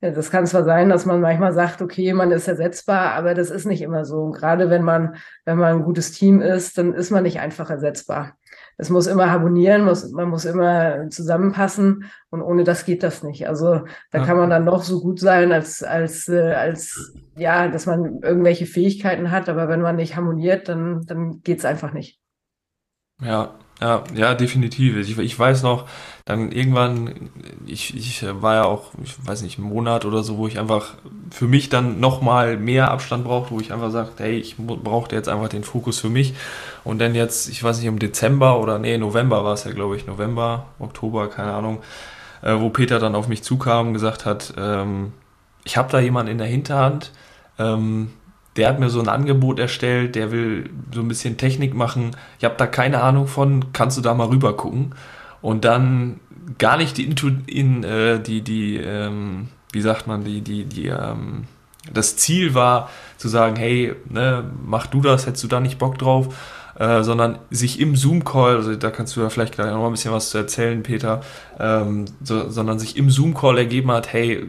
das 0.00 0.30
kann 0.30 0.46
zwar 0.46 0.64
sein, 0.64 0.90
dass 0.90 1.06
man 1.06 1.22
manchmal 1.22 1.54
sagt, 1.54 1.80
okay, 1.80 2.12
man 2.12 2.30
ist 2.30 2.46
ersetzbar, 2.46 3.12
aber 3.12 3.32
das 3.32 3.48
ist 3.48 3.64
nicht 3.64 3.80
immer 3.80 4.04
so. 4.04 4.24
Und 4.24 4.32
gerade 4.32 4.68
wenn 4.68 4.82
man, 4.82 5.16
wenn 5.46 5.56
man 5.56 5.76
ein 5.76 5.84
gutes 5.84 6.12
Team 6.12 6.42
ist, 6.42 6.76
dann 6.76 6.92
ist 6.92 7.10
man 7.10 7.22
nicht 7.22 7.40
einfach 7.40 7.70
ersetzbar 7.70 8.36
es 8.76 8.90
muss 8.90 9.06
immer 9.06 9.30
harmonieren, 9.30 9.84
muss, 9.84 10.10
man 10.10 10.28
muss 10.28 10.44
immer 10.44 11.08
zusammenpassen 11.10 12.04
und 12.30 12.42
ohne 12.42 12.64
das 12.64 12.84
geht 12.84 13.02
das 13.02 13.22
nicht. 13.22 13.48
Also 13.48 13.80
da 14.10 14.18
ja. 14.18 14.24
kann 14.24 14.36
man 14.36 14.50
dann 14.50 14.64
noch 14.64 14.82
so 14.82 15.00
gut 15.00 15.20
sein, 15.20 15.52
als, 15.52 15.82
als, 15.82 16.28
äh, 16.28 16.52
als 16.52 17.14
ja, 17.36 17.68
dass 17.68 17.86
man 17.86 18.20
irgendwelche 18.22 18.66
Fähigkeiten 18.66 19.30
hat, 19.30 19.48
aber 19.48 19.68
wenn 19.68 19.80
man 19.80 19.96
nicht 19.96 20.16
harmoniert, 20.16 20.68
dann, 20.68 21.04
dann 21.06 21.40
geht 21.42 21.58
es 21.58 21.64
einfach 21.64 21.92
nicht. 21.92 22.20
Ja, 23.20 23.58
ja, 23.84 24.02
ja, 24.14 24.34
definitiv. 24.34 24.96
Ich, 24.96 25.18
ich 25.18 25.38
weiß 25.38 25.62
noch, 25.62 25.86
dann 26.24 26.52
irgendwann, 26.52 27.30
ich, 27.66 27.94
ich 27.94 28.24
war 28.40 28.54
ja 28.54 28.64
auch, 28.64 28.92
ich 29.02 29.14
weiß 29.26 29.42
nicht, 29.42 29.58
einen 29.58 29.68
Monat 29.68 30.06
oder 30.06 30.22
so, 30.22 30.38
wo 30.38 30.48
ich 30.48 30.58
einfach 30.58 30.94
für 31.30 31.46
mich 31.46 31.68
dann 31.68 32.00
nochmal 32.00 32.56
mehr 32.56 32.90
Abstand 32.90 33.24
brauchte, 33.24 33.50
wo 33.50 33.60
ich 33.60 33.74
einfach 33.74 33.90
sagte, 33.90 34.24
hey, 34.24 34.38
ich 34.38 34.56
brauchte 34.56 35.14
jetzt 35.14 35.28
einfach 35.28 35.50
den 35.50 35.64
Fokus 35.64 35.98
für 36.00 36.08
mich. 36.08 36.32
Und 36.82 36.98
dann 36.98 37.14
jetzt, 37.14 37.50
ich 37.50 37.62
weiß 37.62 37.76
nicht, 37.76 37.86
im 37.86 37.98
Dezember 37.98 38.58
oder 38.58 38.78
nee, 38.78 38.96
November 38.96 39.44
war 39.44 39.52
es 39.52 39.64
ja, 39.64 39.72
glaube 39.72 39.98
ich, 39.98 40.06
November, 40.06 40.64
Oktober, 40.78 41.28
keine 41.28 41.52
Ahnung, 41.52 41.82
äh, 42.40 42.58
wo 42.58 42.70
Peter 42.70 42.98
dann 42.98 43.14
auf 43.14 43.28
mich 43.28 43.42
zukam 43.42 43.88
und 43.88 43.92
gesagt 43.92 44.24
hat, 44.24 44.54
ähm, 44.56 45.12
ich 45.64 45.76
habe 45.76 45.92
da 45.92 46.00
jemanden 46.00 46.32
in 46.32 46.38
der 46.38 46.46
Hinterhand, 46.46 47.12
ähm, 47.58 48.12
der 48.56 48.68
hat 48.68 48.78
mir 48.78 48.90
so 48.90 49.00
ein 49.00 49.08
Angebot 49.08 49.58
erstellt, 49.58 50.14
der 50.14 50.30
will 50.30 50.70
so 50.92 51.00
ein 51.00 51.08
bisschen 51.08 51.36
Technik 51.36 51.74
machen. 51.74 52.12
Ich 52.38 52.44
habe 52.44 52.54
da 52.56 52.66
keine 52.66 53.02
Ahnung 53.02 53.26
von, 53.26 53.72
kannst 53.72 53.98
du 53.98 54.00
da 54.00 54.14
mal 54.14 54.28
rüber 54.28 54.56
gucken? 54.56 54.94
Und 55.42 55.64
dann 55.64 56.20
gar 56.58 56.76
nicht 56.76 56.96
die, 56.96 57.12
in, 57.46 57.84
äh, 57.84 58.20
die, 58.20 58.42
die 58.42 58.76
ähm, 58.76 59.48
wie 59.74 59.80
sagt 59.80 60.06
man, 60.06 60.24
die, 60.24 60.40
die, 60.40 60.64
die, 60.64 60.86
ähm, 60.86 61.44
das 61.92 62.16
Ziel 62.16 62.54
war 62.54 62.88
zu 63.18 63.28
sagen, 63.28 63.56
hey, 63.56 63.94
ne, 64.08 64.44
mach 64.64 64.86
du 64.86 65.00
das, 65.00 65.26
hättest 65.26 65.44
du 65.44 65.48
da 65.48 65.60
nicht 65.60 65.78
Bock 65.78 65.98
drauf, 65.98 66.34
äh, 66.78 67.02
sondern 67.02 67.38
sich 67.50 67.80
im 67.80 67.96
Zoom-Call, 67.96 68.56
also 68.56 68.74
da 68.76 68.90
kannst 68.90 69.16
du 69.16 69.20
ja 69.20 69.28
vielleicht 69.28 69.54
gleich 69.54 69.70
noch 69.70 69.80
mal 69.80 69.86
ein 69.86 69.92
bisschen 69.92 70.12
was 70.12 70.30
zu 70.30 70.38
erzählen, 70.38 70.82
Peter, 70.82 71.20
ähm, 71.58 72.06
so, 72.22 72.48
sondern 72.48 72.78
sich 72.78 72.96
im 72.96 73.10
Zoom-Call 73.10 73.58
ergeben 73.58 73.90
hat, 73.90 74.12
hey, 74.12 74.48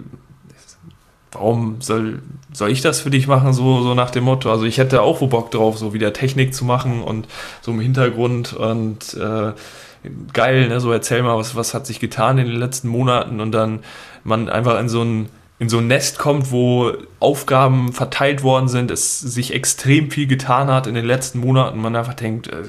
warum 1.35 1.77
soll, 1.81 2.21
soll 2.53 2.71
ich 2.71 2.81
das 2.81 2.99
für 2.99 3.09
dich 3.09 3.27
machen, 3.27 3.53
so, 3.53 3.81
so 3.83 3.93
nach 3.93 4.11
dem 4.11 4.23
Motto. 4.23 4.51
Also 4.51 4.65
ich 4.65 4.77
hätte 4.77 5.01
auch 5.01 5.21
wo 5.21 5.27
Bock 5.27 5.51
drauf, 5.51 5.77
so 5.77 5.93
wieder 5.93 6.13
Technik 6.13 6.53
zu 6.53 6.65
machen 6.65 7.01
und 7.01 7.27
so 7.61 7.71
im 7.71 7.79
Hintergrund 7.79 8.53
und 8.53 9.13
äh, 9.13 9.53
geil, 10.33 10.67
ne? 10.67 10.79
so 10.79 10.91
erzähl 10.91 11.23
mal, 11.23 11.37
was, 11.37 11.55
was 11.55 11.73
hat 11.73 11.85
sich 11.85 11.99
getan 11.99 12.37
in 12.37 12.47
den 12.47 12.57
letzten 12.57 12.87
Monaten 12.87 13.39
und 13.39 13.51
dann 13.51 13.79
man 14.23 14.49
einfach 14.49 14.79
in 14.79 14.89
so 14.89 15.03
ein 15.03 15.29
in 15.57 15.69
so 15.69 15.77
ein 15.77 15.87
Nest 15.87 16.19
kommt, 16.19 16.51
wo 16.51 16.91
Aufgaben 17.21 17.93
verteilt 17.93 18.43
worden 18.43 18.67
sind, 18.67 18.91
es 18.91 19.19
sich 19.19 19.53
extrem 19.53 20.11
viel 20.11 20.27
getan 20.27 20.67
hat 20.67 20.85
in 20.85 20.95
den 20.95 21.05
letzten 21.05 21.39
Monaten, 21.39 21.79
man 21.79 21.95
einfach 21.95 22.13
denkt, 22.13 22.47
äh, 22.47 22.63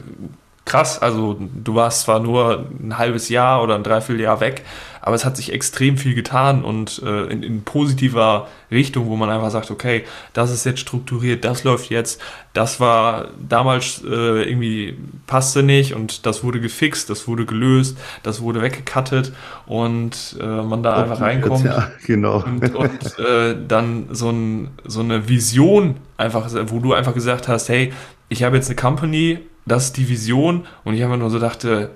krass, 0.67 1.01
also 1.01 1.39
du 1.41 1.75
warst 1.77 2.03
zwar 2.03 2.21
nur 2.21 2.67
ein 2.83 2.99
halbes 2.99 3.29
Jahr 3.29 3.63
oder 3.63 3.77
ein 3.77 3.85
Dreivierteljahr 3.85 4.41
weg, 4.41 4.65
aber 5.01 5.15
es 5.15 5.25
hat 5.25 5.37
sich 5.37 5.53
extrem 5.53 5.97
viel 5.97 6.17
getan 6.17 6.65
und 6.65 7.01
äh, 7.07 7.27
in, 7.27 7.45
in, 7.45 7.63
positiver 7.63 8.49
Richtung, 8.73 9.07
wo 9.07 9.15
man 9.15 9.31
einfach 9.31 9.51
sagt, 9.51 9.71
okay, 9.71 10.03
das 10.33 10.51
ist 10.51 10.67
jetzt 10.67 10.81
strukturiert, 10.81 11.45
das 11.45 11.63
läuft 11.63 11.91
jetzt, 11.91 12.21
das 12.53 12.81
war 12.81 13.29
damals 13.49 14.03
äh, 14.03 14.43
irgendwie 14.43 14.99
passte 15.29 15.63
nicht 15.63 15.95
und 15.95 16.27
das 16.27 16.43
wurde 16.43 16.61
gefixt, 16.61 17.09
das 17.09 17.29
wurde 17.29 17.47
gelöst, 17.47 17.97
das 18.25 18.41
wurde 18.41 18.61
weggekattet 18.61 19.33
und 19.67 20.37
äh, 20.41 20.45
man 20.45 20.83
da 20.83 21.05
einfach 21.05 21.21
reinkommt 21.21 21.65
jetzt, 21.65 21.77
ja, 21.77 21.91
genau. 22.05 22.43
und, 22.43 22.75
und 22.75 23.19
äh, 23.21 23.55
dann 23.69 24.09
so, 24.11 24.31
ein, 24.31 24.71
so 24.85 24.99
eine 24.99 25.29
Vision 25.29 25.95
einfach, 26.17 26.51
wo 26.67 26.81
du 26.81 26.95
einfach 26.95 27.15
gesagt 27.15 27.47
hast, 27.47 27.69
hey, 27.69 27.93
ich 28.29 28.43
habe 28.43 28.57
jetzt 28.57 28.69
eine 28.69 28.77
Company, 28.77 29.39
das 29.67 29.87
ist 29.87 29.97
die 29.97 30.09
Vision 30.09 30.67
und 30.85 30.95
ich 30.95 31.03
habe 31.03 31.17
nur 31.17 31.31
so 31.31 31.39
dachte, 31.39 31.91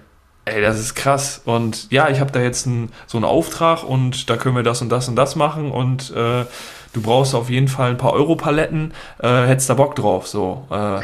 ey, 0.45 0.61
das 0.61 0.79
ist 0.79 0.95
krass 0.95 1.43
und 1.45 1.91
ja, 1.91 2.09
ich 2.09 2.21
habe 2.21 2.33
da 2.33 2.41
jetzt 2.41 2.67
ein, 2.67 2.91
so 3.07 3.19
einen 3.19 3.25
Auftrag 3.25 3.85
und 3.85 4.31
da 4.31 4.37
können 4.37 4.57
wir 4.57 4.63
das 4.63 4.83
und 4.83 4.91
das 4.91 5.09
und 5.09 5.17
das 5.17 5.37
machen 5.37 5.71
und 5.71 6.11
äh, 6.11 6.45
du 6.93 7.03
brauchst 7.03 7.35
auf 7.35 7.51
jeden 7.51 7.69
Fall 7.69 7.91
ein 7.91 7.99
paar 7.99 8.13
Europaletten, 8.13 8.93
äh, 9.21 9.47
hättest 9.47 9.71
da 9.71 9.75
Bock 9.75 9.95
drauf, 9.95 10.27
so 10.27 10.67
äh, 10.71 11.01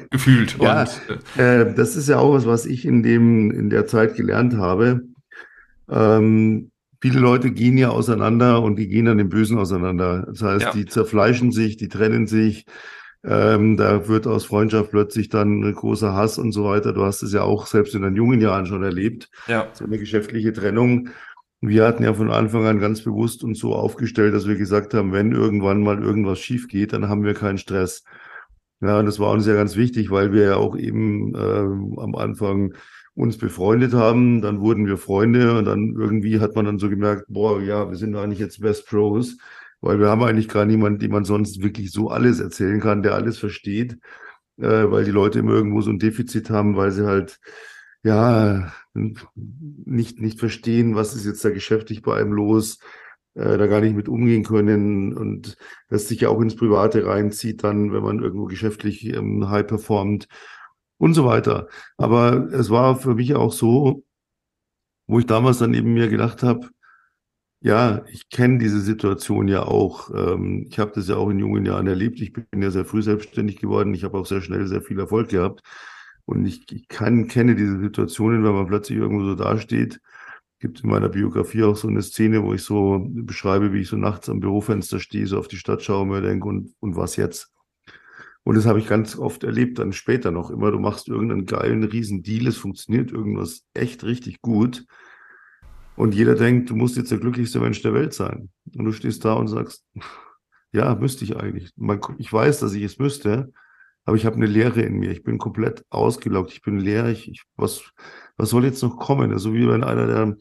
gefühlt. 0.10 0.56
Ja, 0.60 0.82
und, 0.82 1.00
äh, 1.38 1.60
äh, 1.60 1.74
das 1.74 1.96
ist 1.96 2.08
ja 2.08 2.18
auch 2.18 2.34
was, 2.34 2.46
was 2.46 2.66
ich 2.66 2.84
in 2.86 3.02
dem 3.02 3.50
in 3.50 3.70
der 3.70 3.86
Zeit 3.86 4.14
gelernt 4.16 4.56
habe. 4.56 5.02
Ähm, 5.90 6.70
viele 7.02 7.20
Leute 7.20 7.50
gehen 7.50 7.76
ja 7.76 7.90
auseinander 7.90 8.62
und 8.62 8.76
die 8.76 8.88
gehen 8.88 9.04
dann 9.04 9.18
im 9.18 9.28
Bösen 9.28 9.58
auseinander. 9.58 10.26
Das 10.26 10.42
heißt, 10.42 10.64
ja. 10.66 10.72
die 10.72 10.86
zerfleischen 10.86 11.52
sich, 11.52 11.76
die 11.76 11.88
trennen 11.88 12.26
sich. 12.26 12.64
Ähm, 13.26 13.78
da 13.78 14.06
wird 14.06 14.26
aus 14.26 14.44
Freundschaft 14.44 14.90
plötzlich 14.90 15.30
dann 15.30 15.62
ein 15.62 15.74
großer 15.74 16.12
Hass 16.12 16.38
und 16.38 16.52
so 16.52 16.64
weiter. 16.64 16.92
Du 16.92 17.04
hast 17.04 17.22
es 17.22 17.32
ja 17.32 17.42
auch 17.42 17.66
selbst 17.66 17.94
in 17.94 18.02
deinen 18.02 18.16
jungen 18.16 18.40
Jahren 18.40 18.66
schon 18.66 18.82
erlebt. 18.82 19.30
Ja. 19.46 19.68
So 19.72 19.84
eine 19.86 19.98
geschäftliche 19.98 20.52
Trennung. 20.52 21.08
Wir 21.62 21.86
hatten 21.86 22.04
ja 22.04 22.12
von 22.12 22.30
Anfang 22.30 22.66
an 22.66 22.80
ganz 22.80 23.02
bewusst 23.02 23.42
uns 23.42 23.58
so 23.58 23.74
aufgestellt, 23.74 24.34
dass 24.34 24.46
wir 24.46 24.56
gesagt 24.56 24.92
haben, 24.92 25.12
wenn 25.12 25.32
irgendwann 25.32 25.82
mal 25.82 26.02
irgendwas 26.02 26.38
schief 26.38 26.68
geht, 26.68 26.92
dann 26.92 27.08
haben 27.08 27.24
wir 27.24 27.32
keinen 27.32 27.56
Stress. 27.56 28.04
Ja, 28.82 28.98
und 28.98 29.06
das 29.06 29.18
war 29.18 29.30
uns 29.30 29.46
ja 29.46 29.54
ganz 29.54 29.76
wichtig, 29.76 30.10
weil 30.10 30.32
wir 30.32 30.44
ja 30.44 30.56
auch 30.56 30.76
eben 30.76 31.34
äh, 31.34 32.00
am 32.00 32.14
Anfang 32.16 32.74
uns 33.14 33.38
befreundet 33.38 33.94
haben, 33.94 34.42
dann 34.42 34.60
wurden 34.60 34.86
wir 34.86 34.98
Freunde 34.98 35.56
und 35.56 35.64
dann 35.64 35.94
irgendwie 35.96 36.40
hat 36.40 36.56
man 36.56 36.66
dann 36.66 36.78
so 36.78 36.90
gemerkt, 36.90 37.24
boah, 37.28 37.62
ja, 37.62 37.88
wir 37.88 37.96
sind 37.96 38.14
eigentlich 38.16 38.40
jetzt 38.40 38.60
Best 38.60 38.86
Pros, 38.88 39.38
weil 39.84 40.00
wir 40.00 40.08
haben 40.08 40.22
eigentlich 40.22 40.48
gar 40.48 40.64
niemanden, 40.64 40.98
dem 40.98 41.12
man 41.12 41.24
sonst 41.24 41.62
wirklich 41.62 41.92
so 41.92 42.08
alles 42.08 42.40
erzählen 42.40 42.80
kann, 42.80 43.02
der 43.02 43.14
alles 43.14 43.38
versteht, 43.38 43.98
äh, 44.56 44.90
weil 44.90 45.04
die 45.04 45.10
Leute 45.10 45.40
immer 45.40 45.52
irgendwo 45.52 45.82
so 45.82 45.90
ein 45.90 45.98
Defizit 45.98 46.48
haben, 46.50 46.76
weil 46.76 46.90
sie 46.90 47.06
halt 47.06 47.38
ja 48.02 48.72
nicht, 48.94 50.20
nicht 50.20 50.38
verstehen, 50.40 50.94
was 50.94 51.14
ist 51.14 51.26
jetzt 51.26 51.44
da 51.44 51.50
geschäftlich 51.50 52.02
bei 52.02 52.16
einem 52.16 52.32
los, 52.32 52.78
äh, 53.34 53.58
da 53.58 53.66
gar 53.66 53.80
nicht 53.82 53.94
mit 53.94 54.08
umgehen 54.08 54.44
können 54.44 55.14
und 55.14 55.56
das 55.88 56.08
sich 56.08 56.20
ja 56.22 56.30
auch 56.30 56.40
ins 56.40 56.56
Private 56.56 57.04
reinzieht, 57.06 57.62
dann, 57.62 57.92
wenn 57.92 58.02
man 58.02 58.20
irgendwo 58.20 58.46
geschäftlich 58.46 59.04
ähm, 59.04 59.50
high 59.50 59.66
performt 59.66 60.28
und 60.98 61.12
so 61.14 61.26
weiter. 61.26 61.68
Aber 61.98 62.48
es 62.52 62.70
war 62.70 62.96
für 62.96 63.16
mich 63.16 63.34
auch 63.34 63.52
so, 63.52 64.04
wo 65.06 65.18
ich 65.18 65.26
damals 65.26 65.58
dann 65.58 65.74
eben 65.74 65.92
mir 65.92 66.08
gedacht 66.08 66.42
habe, 66.42 66.68
ja, 67.64 68.04
ich 68.08 68.28
kenne 68.28 68.58
diese 68.58 68.80
Situation 68.80 69.48
ja 69.48 69.62
auch. 69.62 70.10
Ähm, 70.14 70.66
ich 70.68 70.78
habe 70.78 70.92
das 70.94 71.08
ja 71.08 71.16
auch 71.16 71.30
in 71.30 71.38
jungen 71.38 71.64
Jahren 71.64 71.86
erlebt. 71.86 72.20
Ich 72.20 72.34
bin 72.34 72.46
ja 72.60 72.70
sehr 72.70 72.84
früh 72.84 73.00
selbstständig 73.02 73.58
geworden. 73.58 73.94
Ich 73.94 74.04
habe 74.04 74.18
auch 74.18 74.26
sehr 74.26 74.42
schnell 74.42 74.66
sehr 74.66 74.82
viel 74.82 74.98
Erfolg 74.98 75.30
gehabt. 75.30 75.62
Und 76.26 76.44
ich, 76.44 76.70
ich 76.70 76.88
kann, 76.88 77.26
kenne 77.26 77.54
diese 77.54 77.80
Situationen, 77.80 78.44
wenn 78.44 78.52
man 78.52 78.66
plötzlich 78.66 78.98
irgendwo 78.98 79.24
so 79.24 79.34
dasteht. 79.34 79.98
Gibt 80.60 80.82
in 80.84 80.90
meiner 80.90 81.08
Biografie 81.08 81.62
auch 81.62 81.76
so 81.76 81.88
eine 81.88 82.02
Szene, 82.02 82.42
wo 82.42 82.52
ich 82.52 82.62
so 82.62 83.06
beschreibe, 83.10 83.72
wie 83.72 83.80
ich 83.80 83.88
so 83.88 83.96
nachts 83.96 84.28
am 84.28 84.40
Bürofenster 84.40 85.00
stehe, 85.00 85.26
so 85.26 85.38
auf 85.38 85.48
die 85.48 85.56
Stadt 85.56 85.82
schaue 85.82 86.02
und 86.02 86.08
mir 86.10 86.20
denke, 86.20 86.46
und, 86.46 86.74
und 86.80 86.96
was 86.96 87.16
jetzt? 87.16 87.50
Und 88.42 88.56
das 88.56 88.66
habe 88.66 88.78
ich 88.78 88.86
ganz 88.86 89.16
oft 89.16 89.42
erlebt, 89.42 89.78
dann 89.78 89.94
später 89.94 90.30
noch 90.30 90.50
immer. 90.50 90.70
Du 90.70 90.78
machst 90.78 91.08
irgendeinen 91.08 91.46
geilen, 91.46 91.82
riesen 91.84 92.22
Deal, 92.22 92.46
es 92.46 92.58
funktioniert 92.58 93.10
irgendwas 93.10 93.64
echt 93.72 94.04
richtig 94.04 94.42
gut. 94.42 94.84
Und 95.96 96.14
jeder 96.14 96.34
denkt, 96.34 96.70
du 96.70 96.76
musst 96.76 96.96
jetzt 96.96 97.10
der 97.10 97.18
glücklichste 97.18 97.60
Mensch 97.60 97.82
der 97.82 97.94
Welt 97.94 98.14
sein. 98.14 98.50
Und 98.76 98.84
du 98.84 98.92
stehst 98.92 99.24
da 99.24 99.34
und 99.34 99.48
sagst, 99.48 99.84
ja, 100.72 100.94
müsste 100.94 101.24
ich 101.24 101.36
eigentlich. 101.36 101.72
Ich 102.18 102.32
weiß, 102.32 102.60
dass 102.60 102.74
ich 102.74 102.82
es 102.82 102.98
müsste, 102.98 103.52
aber 104.04 104.16
ich 104.16 104.26
habe 104.26 104.36
eine 104.36 104.46
Leere 104.46 104.82
in 104.82 104.98
mir. 104.98 105.10
Ich 105.10 105.22
bin 105.22 105.38
komplett 105.38 105.84
ausgelaugt. 105.90 106.52
Ich 106.52 106.62
bin 106.62 106.78
leer. 106.78 107.08
Ich, 107.08 107.28
ich, 107.28 107.42
was, 107.56 107.82
was 108.36 108.50
soll 108.50 108.64
jetzt 108.64 108.82
noch 108.82 108.96
kommen? 108.96 109.32
Also 109.32 109.54
wie 109.54 109.68
wenn 109.68 109.84
einer, 109.84 110.06
der 110.06 110.36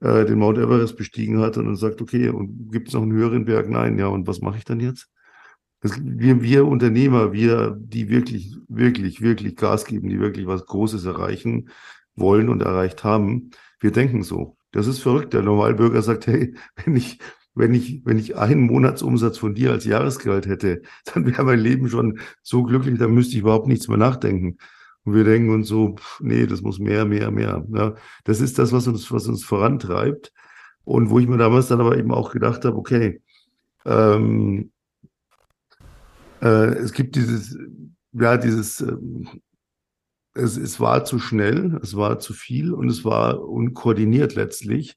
äh, 0.00 0.24
den 0.26 0.38
Mount 0.38 0.58
Everest 0.58 0.96
bestiegen 0.96 1.40
hat 1.40 1.56
und 1.56 1.66
dann 1.66 1.76
sagt, 1.76 2.00
okay, 2.00 2.28
und 2.28 2.70
gibt 2.70 2.88
es 2.88 2.94
noch 2.94 3.02
einen 3.02 3.12
höheren 3.12 3.44
Berg? 3.44 3.68
Nein, 3.68 3.98
ja, 3.98 4.06
und 4.06 4.26
was 4.26 4.40
mache 4.40 4.58
ich 4.58 4.64
dann 4.64 4.80
jetzt? 4.80 5.08
Das, 5.80 5.98
wir, 6.02 6.42
wir 6.42 6.66
Unternehmer, 6.66 7.32
wir, 7.32 7.76
die 7.78 8.08
wirklich, 8.08 8.56
wirklich, 8.68 9.20
wirklich 9.22 9.56
Gas 9.56 9.84
geben, 9.84 10.08
die 10.08 10.20
wirklich 10.20 10.46
was 10.46 10.66
Großes 10.66 11.04
erreichen 11.04 11.70
wollen 12.14 12.48
und 12.48 12.62
erreicht 12.62 13.04
haben, 13.04 13.50
wir 13.80 13.92
denken 13.92 14.22
so. 14.22 14.57
Das 14.72 14.86
ist 14.86 15.00
verrückt. 15.00 15.32
Der 15.34 15.42
Normalbürger 15.42 16.02
sagt, 16.02 16.26
hey, 16.26 16.54
wenn 16.84 16.96
ich 16.96 17.18
wenn 17.58 17.74
ich, 17.74 18.02
wenn 18.04 18.18
ich 18.18 18.36
einen 18.36 18.62
Monatsumsatz 18.62 19.36
von 19.36 19.54
dir 19.54 19.72
als 19.72 19.84
Jahresgehalt 19.84 20.46
hätte, 20.46 20.82
dann 21.12 21.26
wäre 21.26 21.42
mein 21.42 21.58
Leben 21.58 21.88
schon 21.88 22.20
so 22.42 22.62
glücklich, 22.62 22.98
dann 22.98 23.12
müsste 23.12 23.34
ich 23.34 23.40
überhaupt 23.40 23.66
nichts 23.66 23.88
mehr 23.88 23.98
nachdenken. 23.98 24.58
Und 25.04 25.14
wir 25.14 25.24
denken 25.24 25.50
uns 25.50 25.68
so, 25.68 25.96
pff, 25.96 26.20
nee, 26.20 26.46
das 26.46 26.62
muss 26.62 26.78
mehr, 26.78 27.04
mehr, 27.04 27.30
mehr. 27.30 27.66
Ja, 27.72 27.94
das 28.24 28.40
ist 28.40 28.58
das, 28.58 28.72
was 28.72 28.86
uns, 28.86 29.10
was 29.10 29.26
uns 29.26 29.44
vorantreibt. 29.44 30.32
Und 30.84 31.10
wo 31.10 31.18
ich 31.18 31.26
mir 31.26 31.36
damals 31.36 31.68
dann 31.68 31.80
aber 31.80 31.98
eben 31.98 32.12
auch 32.12 32.30
gedacht 32.30 32.64
habe, 32.64 32.76
okay, 32.76 33.20
ähm, 33.84 34.70
äh, 36.40 36.74
es 36.76 36.92
gibt 36.92 37.16
dieses, 37.16 37.58
ja, 38.12 38.36
dieses, 38.36 38.80
äh, 38.80 38.96
es, 40.38 40.56
es 40.56 40.80
war 40.80 41.04
zu 41.04 41.18
schnell, 41.18 41.78
es 41.82 41.96
war 41.96 42.18
zu 42.18 42.32
viel 42.32 42.72
und 42.72 42.88
es 42.88 43.04
war 43.04 43.42
unkoordiniert 43.42 44.34
letztlich 44.34 44.96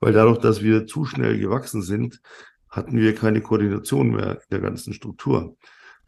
weil 0.00 0.12
dadurch, 0.12 0.38
dass 0.38 0.62
wir 0.62 0.86
zu 0.86 1.04
schnell 1.04 1.38
gewachsen 1.38 1.82
sind, 1.82 2.20
hatten 2.68 2.98
wir 2.98 3.14
keine 3.14 3.40
Koordination 3.40 4.10
mehr 4.10 4.34
in 4.34 4.48
der 4.50 4.60
ganzen 4.60 4.92
Struktur. 4.92 5.56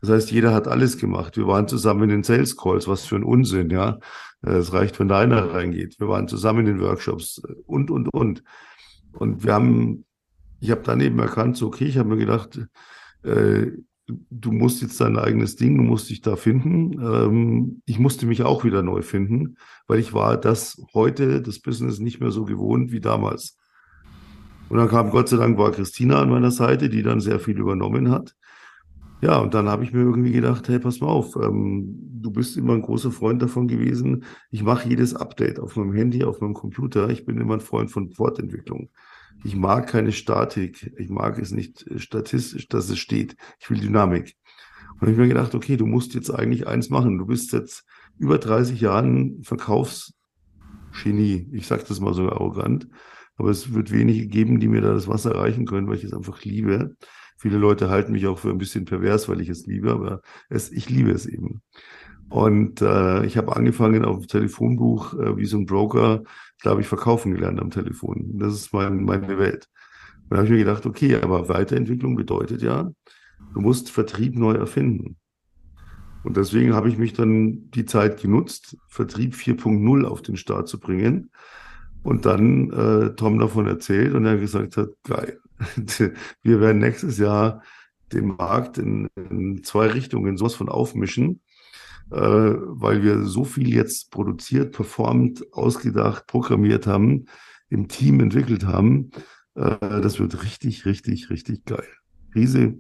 Das 0.01 0.11
heißt, 0.11 0.31
jeder 0.31 0.55
hat 0.55 0.69
alles 0.69 0.99
gemacht. 0.99 1.37
Wir 1.37 1.47
waren 1.47 1.67
zusammen 1.67 2.05
in 2.05 2.11
den 2.11 2.23
Sales 2.23 2.57
Calls, 2.57 2.87
was 2.87 3.05
für 3.05 3.17
ein 3.17 3.25
Unsinn, 3.25 3.71
ja. 3.71 3.99
Es 4.43 4.73
reicht, 4.73 5.01
wenn 5.01 5.09
da 5.09 5.19
einer 5.19 5.53
reingeht. 5.53 5.99
Wir 5.99 6.09
waren 6.09 6.29
zusammen 6.29 6.61
in 6.61 6.67
den 6.67 6.81
Workshops 6.81 7.43
und, 7.67 7.91
und, 7.91 8.09
und. 8.15 8.45
Und 9.13 9.43
wir 9.43 9.55
haben, 9.55 10.05
ich 10.61 10.71
habe 10.71 10.83
dann 10.83 11.01
eben 11.01 11.19
erkannt, 11.19 11.57
so, 11.57 11.67
okay, 11.67 11.87
ich 11.87 11.99
habe 11.99 12.11
mir 12.11 12.19
gedacht, 12.19 12.61
äh, 13.25 13.73
du 14.31 14.53
musst 14.53 14.83
jetzt 14.83 15.01
dein 15.01 15.19
eigenes 15.19 15.57
Ding, 15.57 15.77
du 15.77 15.83
musst 15.83 16.11
dich 16.11 16.21
da 16.21 16.37
finden. 16.37 16.93
Ähm, 17.01 17.83
ich 17.87 17.99
musste 17.99 18.27
mich 18.27 18.43
auch 18.43 18.65
wieder 18.65 18.83
neu 18.83 19.03
finden, 19.03 19.57
weil 19.87 19.99
ich 19.99 20.13
war 20.13 20.37
das 20.37 20.83
heute, 20.95 21.43
das 21.43 21.61
Business 21.61 21.99
nicht 21.99 22.21
mehr 22.21 22.31
so 22.31 22.45
gewohnt 22.45 22.93
wie 22.93 23.01
damals. 23.01 23.57
Und 24.69 24.79
dann 24.79 24.89
kam 24.89 25.11
Gott 25.11 25.29
sei 25.29 25.37
Dank 25.39 25.59
war 25.59 25.73
Christina 25.73 26.21
an 26.21 26.31
meiner 26.31 26.51
Seite, 26.51 26.89
die 26.89 27.03
dann 27.03 27.21
sehr 27.21 27.41
viel 27.41 27.59
übernommen 27.59 28.11
hat. 28.11 28.35
Ja, 29.21 29.39
und 29.39 29.55
dann 29.55 29.69
habe 29.69 29.83
ich 29.83 29.93
mir 29.93 30.01
irgendwie 30.01 30.33
gedacht, 30.33 30.69
hey, 30.69 30.79
pass 30.79 31.01
mal 31.01 31.09
auf, 31.09 31.35
ähm, 31.37 31.99
du 32.21 32.31
bist 32.31 32.57
immer 32.57 32.75
ein 32.75 32.83
großer 32.83 33.11
Freund 33.11 33.43
davon 33.43 33.67
gewesen. 33.67 34.25
Ich 34.51 34.63
mache 34.63 34.89
jedes 34.89 35.15
Update 35.15 35.59
auf 35.59 35.77
meinem 35.77 35.93
Handy, 35.93 36.23
auf 36.25 36.41
meinem 36.41 36.55
Computer. 36.55 37.09
Ich 37.11 37.25
bin 37.25 37.39
immer 37.39 37.55
ein 37.55 37.61
Freund 37.61 37.91
von 37.91 38.13
Fortentwicklung. 38.13 38.91
Ich 39.45 39.55
mag 39.55 39.87
keine 39.87 40.13
Statik. 40.13 40.93
Ich 40.99 41.09
mag 41.09 41.39
es 41.39 41.53
nicht 41.53 41.87
statistisch, 41.97 42.69
dass 42.69 42.91
es 42.91 42.99
steht. 42.99 43.37
Ich 43.61 43.71
will 43.71 43.81
Dynamik. 43.81 44.35
Und 44.95 45.03
habe 45.03 45.13
ich 45.13 45.19
mir 45.19 45.29
gedacht, 45.29 45.55
okay, 45.55 45.77
du 45.77 45.87
musst 45.87 46.15
jetzt 46.15 46.31
eigentlich 46.31 46.67
eins 46.67 46.91
machen. 46.91 47.19
Du 47.19 47.27
bist 47.27 47.53
jetzt 47.53 47.85
über 48.19 48.39
30 48.39 48.81
Jahren 48.81 49.43
Verkaufsgenie. 49.45 51.49
Ich 51.53 51.67
sage 51.67 51.85
das 51.87 52.01
mal 52.01 52.15
so 52.15 52.29
arrogant. 52.29 52.89
Aber 53.37 53.51
es 53.51 53.73
wird 53.73 53.93
wenige 53.93 54.27
geben, 54.27 54.59
die 54.59 54.67
mir 54.67 54.81
da 54.81 54.93
das 54.93 55.07
Wasser 55.07 55.37
reichen 55.37 55.67
können, 55.67 55.87
weil 55.87 55.97
ich 55.97 56.05
es 56.05 56.13
einfach 56.13 56.43
liebe. 56.43 56.97
Viele 57.41 57.59
Leute 57.59 57.89
halten 57.89 58.11
mich 58.11 58.27
auch 58.27 58.41
für 58.41 58.51
ein 58.51 58.59
bisschen 58.59 58.85
pervers, 58.85 59.29
weil 59.29 59.41
ich 59.41 59.49
es 59.49 59.65
liebe, 59.65 59.93
aber 59.93 60.23
es, 60.49 60.73
ich 60.73 60.91
liebe 60.91 61.13
es 61.13 61.25
eben. 61.25 61.63
Und 62.29 62.83
äh, 62.83 63.25
ich 63.25 63.37
habe 63.37 63.57
angefangen 63.57 64.05
auf 64.05 64.19
dem 64.19 64.29
Telefonbuch 64.29 65.15
äh, 65.15 65.37
wie 65.37 65.47
so 65.47 65.57
ein 65.57 65.67
Broker, 65.67 66.23
da 66.63 66.79
ich 66.79 66.87
verkaufen 66.87 67.33
gelernt 67.35 67.61
am 67.61 67.71
Telefon. 67.71 68.39
Das 68.39 68.55
ist 68.55 68.73
mein, 68.73 69.05
meine 69.05 69.39
Welt. 69.39 69.69
Und 70.25 70.33
da 70.33 70.37
habe 70.37 70.47
ich 70.47 70.53
mir 70.53 70.59
gedacht, 70.59 70.85
okay, 70.85 71.17
aber 71.17 71.49
Weiterentwicklung 71.49 72.17
bedeutet 72.17 72.61
ja, 72.61 72.91
du 73.55 73.61
musst 73.61 73.91
Vertrieb 73.91 74.37
neu 74.37 74.53
erfinden. 74.53 75.17
Und 76.25 76.37
deswegen 76.37 76.75
habe 76.75 76.89
ich 76.89 76.99
mich 76.99 77.15
dann 77.15 77.71
die 77.71 77.87
Zeit 77.87 78.21
genutzt, 78.21 78.77
Vertrieb 78.89 79.35
4.0 79.35 80.05
auf 80.05 80.21
den 80.21 80.37
Start 80.37 80.69
zu 80.69 80.79
bringen 80.79 81.31
und 82.03 82.27
dann 82.27 82.71
äh, 82.71 83.15
Tom 83.15 83.39
davon 83.39 83.67
erzählt 83.67 84.15
und 84.15 84.27
er 84.27 84.37
gesagt 84.37 84.77
hat, 84.77 84.91
geil, 85.05 85.41
wir 86.43 86.61
werden 86.61 86.79
nächstes 86.79 87.19
Jahr 87.19 87.63
den 88.13 88.37
Markt 88.37 88.79
in, 88.79 89.09
in 89.31 89.63
zwei 89.65 89.87
Richtungen 89.87 90.37
sowas 90.37 90.55
von 90.55 90.69
aufmischen, 90.69 91.41
weil 92.11 93.03
wir 93.03 93.25
so 93.25 93.45
viel 93.45 93.69
jetzt 93.69 94.11
produziert, 94.11 94.73
performt, 94.73 95.45
ausgedacht, 95.53 96.27
programmiert 96.27 96.87
haben, 96.87 97.27
im 97.69 97.89
Team 97.89 98.21
entwickelt 98.21 98.65
haben. 98.65 99.11
Äh, 99.55 100.01
das 100.01 100.19
wird 100.19 100.43
richtig, 100.43 100.87
richtig, 100.87 101.31
richtig 101.31 101.65
geil. 101.65 101.89
Riese, 102.35 102.75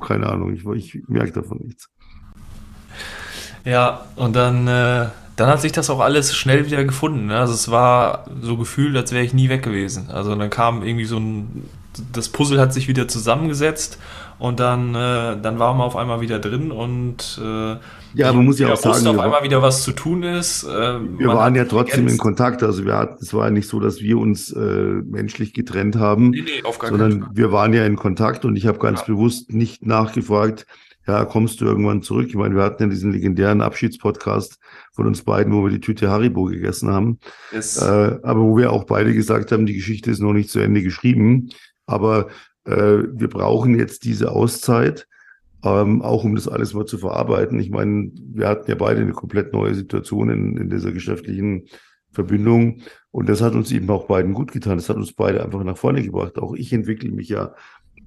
keine 0.00 0.26
Ahnung, 0.26 0.52
ich, 0.54 0.64
ich 0.64 1.02
merke 1.08 1.32
davon 1.32 1.58
nichts. 1.58 1.88
Ja, 3.64 4.06
und 4.16 4.34
dann 4.36 4.66
äh, 4.68 5.08
dann 5.36 5.50
hat 5.50 5.60
sich 5.60 5.72
das 5.72 5.90
auch 5.90 6.00
alles 6.00 6.34
schnell 6.34 6.66
wieder 6.66 6.82
gefunden. 6.84 7.26
Ne? 7.26 7.38
Also 7.38 7.52
es 7.52 7.70
war 7.70 8.24
so 8.40 8.56
gefühlt, 8.56 8.96
als 8.96 9.12
wäre 9.12 9.22
ich 9.22 9.34
nie 9.34 9.50
weg 9.50 9.62
gewesen. 9.62 10.10
Also 10.10 10.34
dann 10.34 10.50
kam 10.50 10.82
irgendwie 10.82 11.04
so 11.04 11.18
ein 11.18 11.68
das 12.12 12.28
Puzzle 12.28 12.60
hat 12.60 12.74
sich 12.74 12.88
wieder 12.88 13.08
zusammengesetzt 13.08 13.98
und 14.38 14.60
dann, 14.60 14.94
äh, 14.94 15.40
dann 15.40 15.58
waren 15.58 15.78
wir 15.78 15.84
auf 15.84 15.96
einmal 15.96 16.20
wieder 16.20 16.38
drin 16.38 16.70
und 16.70 17.40
äh, 17.42 17.76
ja, 18.14 18.32
man 18.32 18.44
muss 18.46 18.58
ja 18.58 18.72
auch 18.72 18.76
sagen, 18.76 19.06
auf 19.06 19.18
einmal 19.18 19.42
wieder 19.42 19.60
was 19.60 19.82
zu 19.82 19.92
tun 19.92 20.22
ist. 20.22 20.64
Äh, 20.64 20.68
wir 21.18 21.28
waren 21.28 21.54
ja 21.54 21.66
trotzdem 21.66 22.08
in 22.08 22.16
Kontakt. 22.16 22.62
Also 22.62 22.86
wir 22.86 22.96
hatten, 22.96 23.22
es 23.22 23.34
war 23.34 23.46
ja 23.46 23.50
nicht 23.50 23.68
so, 23.68 23.78
dass 23.78 24.00
wir 24.00 24.18
uns 24.18 24.50
äh, 24.52 24.60
menschlich 24.60 25.52
getrennt 25.52 25.96
haben, 25.96 26.30
nee, 26.30 26.42
nee, 26.42 26.64
auf 26.64 26.78
gar 26.78 26.90
sondern 26.90 27.28
wir 27.34 27.52
waren 27.52 27.74
ja 27.74 27.84
in 27.84 27.96
Kontakt 27.96 28.44
und 28.44 28.56
ich 28.56 28.66
habe 28.66 28.78
ganz 28.78 29.00
ja. 29.00 29.06
bewusst 29.06 29.52
nicht 29.52 29.84
nachgefragt, 29.84 30.66
ja, 31.06 31.24
kommst 31.24 31.60
du 31.60 31.66
irgendwann 31.66 32.02
zurück? 32.02 32.26
Ich 32.28 32.34
meine, 32.34 32.56
wir 32.56 32.62
hatten 32.62 32.82
ja 32.82 32.88
diesen 32.88 33.12
legendären 33.12 33.60
Abschiedspodcast 33.60 34.58
von 34.92 35.06
uns 35.06 35.22
beiden, 35.22 35.52
wo 35.52 35.62
wir 35.62 35.70
die 35.70 35.80
Tüte 35.80 36.10
Haribo 36.10 36.44
gegessen 36.44 36.90
haben. 36.90 37.20
Yes. 37.52 37.80
Äh, 37.80 38.18
aber 38.22 38.40
wo 38.40 38.56
wir 38.56 38.72
auch 38.72 38.84
beide 38.84 39.14
gesagt 39.14 39.52
haben, 39.52 39.66
die 39.66 39.74
Geschichte 39.74 40.10
ist 40.10 40.20
noch 40.20 40.32
nicht 40.32 40.50
zu 40.50 40.58
Ende 40.58 40.82
geschrieben. 40.82 41.50
Aber 41.86 42.28
äh, 42.66 43.04
wir 43.12 43.28
brauchen 43.28 43.78
jetzt 43.78 44.04
diese 44.04 44.32
Auszeit, 44.32 45.08
ähm, 45.64 46.02
auch 46.02 46.24
um 46.24 46.34
das 46.34 46.48
alles 46.48 46.74
mal 46.74 46.86
zu 46.86 46.98
verarbeiten. 46.98 47.58
Ich 47.58 47.70
meine, 47.70 48.10
wir 48.14 48.48
hatten 48.48 48.70
ja 48.70 48.76
beide 48.76 49.00
eine 49.00 49.12
komplett 49.12 49.52
neue 49.52 49.74
Situation 49.74 50.30
in, 50.30 50.56
in 50.56 50.70
dieser 50.70 50.92
geschäftlichen 50.92 51.68
Verbindung. 52.12 52.82
Und 53.10 53.28
das 53.28 53.40
hat 53.40 53.54
uns 53.54 53.72
eben 53.72 53.88
auch 53.90 54.06
beiden 54.06 54.34
gut 54.34 54.52
getan. 54.52 54.78
Das 54.78 54.88
hat 54.88 54.96
uns 54.96 55.12
beide 55.12 55.44
einfach 55.44 55.64
nach 55.64 55.76
vorne 55.76 56.02
gebracht. 56.02 56.38
Auch 56.38 56.54
ich 56.54 56.72
entwickle 56.72 57.10
mich 57.10 57.28
ja 57.28 57.54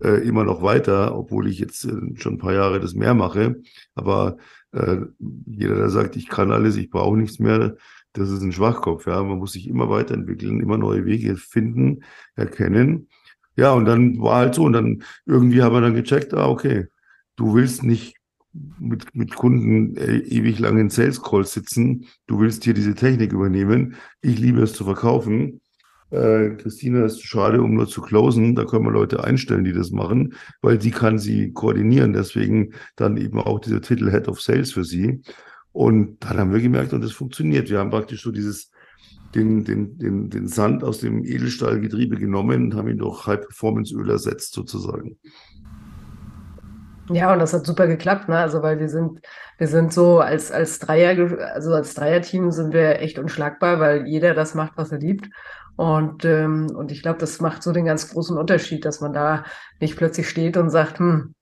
äh, 0.03 0.25
immer 0.27 0.43
noch 0.43 0.61
weiter, 0.61 1.17
obwohl 1.17 1.47
ich 1.47 1.59
jetzt 1.59 1.85
äh, 1.85 2.15
schon 2.15 2.35
ein 2.35 2.37
paar 2.37 2.53
Jahre 2.53 2.79
das 2.79 2.93
mehr 2.93 3.13
mache. 3.13 3.61
Aber 3.95 4.37
äh, 4.71 4.97
jeder, 5.45 5.75
der 5.75 5.89
sagt, 5.89 6.15
ich 6.15 6.27
kann 6.27 6.51
alles, 6.51 6.77
ich 6.77 6.89
brauche 6.89 7.17
nichts 7.17 7.39
mehr, 7.39 7.75
das 8.13 8.29
ist 8.29 8.41
ein 8.41 8.51
Schwachkopf. 8.51 9.07
Ja, 9.07 9.21
man 9.23 9.39
muss 9.39 9.53
sich 9.53 9.67
immer 9.67 9.89
weiterentwickeln, 9.89 10.59
immer 10.59 10.77
neue 10.77 11.05
Wege 11.05 11.35
finden, 11.35 12.03
erkennen. 12.35 13.07
Ja, 13.59 13.73
und 13.73 13.85
dann 13.85 14.19
war 14.21 14.37
halt 14.37 14.55
so, 14.55 14.63
und 14.63 14.73
dann 14.73 15.03
irgendwie 15.25 15.61
haben 15.61 15.75
wir 15.75 15.81
dann 15.81 15.93
gecheckt, 15.93 16.33
ah, 16.33 16.47
okay, 16.47 16.87
du 17.35 17.55
willst 17.55 17.83
nicht 17.83 18.15
mit, 18.79 19.13
mit 19.15 19.35
Kunden 19.35 19.97
äh, 19.97 20.19
ewig 20.19 20.59
lang 20.59 20.77
in 20.79 20.89
Sales 20.89 21.21
Calls 21.21 21.53
sitzen, 21.53 22.05
du 22.27 22.39
willst 22.39 22.63
hier 22.63 22.73
diese 22.73 22.95
Technik 22.95 23.33
übernehmen, 23.33 23.95
ich 24.21 24.39
liebe 24.39 24.61
es 24.61 24.73
zu 24.73 24.85
verkaufen 24.85 25.59
äh, 26.11 26.55
Christina 26.55 27.05
ist 27.05 27.23
schade, 27.23 27.61
um 27.61 27.75
nur 27.75 27.87
zu 27.87 28.01
closen. 28.01 28.55
Da 28.55 28.65
können 28.65 28.85
wir 28.85 28.91
Leute 28.91 29.23
einstellen, 29.23 29.63
die 29.63 29.73
das 29.73 29.91
machen, 29.91 30.33
weil 30.61 30.77
die 30.77 30.91
kann 30.91 31.19
sie 31.19 31.51
koordinieren. 31.53 32.13
Deswegen 32.13 32.73
dann 32.95 33.17
eben 33.17 33.39
auch 33.39 33.59
dieser 33.59 33.81
Titel 33.81 34.09
Head 34.09 34.27
of 34.27 34.41
Sales 34.41 34.71
für 34.73 34.83
sie. 34.83 35.21
Und 35.71 36.23
dann 36.23 36.37
haben 36.37 36.53
wir 36.53 36.61
gemerkt, 36.61 36.93
und 36.93 37.01
das 37.03 37.11
funktioniert. 37.11 37.69
Wir 37.69 37.79
haben 37.79 37.91
praktisch 37.91 38.23
so 38.23 38.31
dieses, 38.31 38.71
den, 39.35 39.63
den, 39.63 39.97
den, 39.97 40.29
den 40.29 40.47
Sand 40.47 40.83
aus 40.83 40.99
dem 40.99 41.23
Edelstahlgetriebe 41.23 42.17
genommen 42.17 42.65
und 42.65 42.75
haben 42.75 42.89
ihn 42.89 42.97
durch 42.97 43.27
High-Performance-Öl 43.27 44.09
ersetzt, 44.09 44.53
sozusagen. 44.53 45.17
Ja, 47.11 47.33
und 47.33 47.39
das 47.39 47.53
hat 47.53 47.65
super 47.65 47.87
geklappt, 47.87 48.29
ne? 48.29 48.37
Also 48.37 48.61
weil 48.61 48.79
wir 48.79 48.89
sind, 48.89 49.19
wir 49.57 49.67
sind 49.67 49.91
so 49.91 50.19
als 50.19 50.51
als 50.51 50.77
Dreier, 50.77 51.39
also 51.53 51.73
als 51.73 51.95
Dreierteam 51.95 52.51
sind 52.51 52.71
wir 52.71 52.99
echt 52.99 53.17
unschlagbar, 53.17 53.79
weil 53.79 54.05
jeder 54.07 54.35
das 54.35 54.53
macht, 54.53 54.73
was 54.75 54.91
er 54.91 54.99
liebt. 54.99 55.27
Und, 55.75 56.25
ähm, 56.25 56.67
und 56.75 56.91
ich 56.91 57.01
glaube, 57.01 57.19
das 57.19 57.39
macht 57.39 57.63
so 57.63 57.71
den 57.71 57.85
ganz 57.85 58.11
großen 58.11 58.37
Unterschied, 58.37 58.83
dass 58.85 58.99
man 59.01 59.13
da 59.13 59.43
nicht 59.79 59.95
plötzlich 59.95 60.29
steht 60.29 60.57
und 60.57 60.69
sagt, 60.69 60.99
hm, 60.99 61.33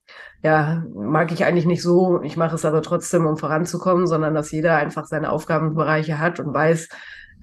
ja, 0.42 0.84
mag 0.94 1.32
ich 1.32 1.44
eigentlich 1.44 1.66
nicht 1.66 1.82
so, 1.82 2.22
ich 2.22 2.36
mache 2.36 2.54
es 2.54 2.64
aber 2.64 2.80
trotzdem, 2.82 3.26
um 3.26 3.36
voranzukommen, 3.36 4.06
sondern 4.06 4.34
dass 4.34 4.52
jeder 4.52 4.76
einfach 4.76 5.06
seine 5.06 5.32
Aufgabenbereiche 5.32 6.20
hat 6.20 6.38
und 6.38 6.54
weiß, 6.54 6.88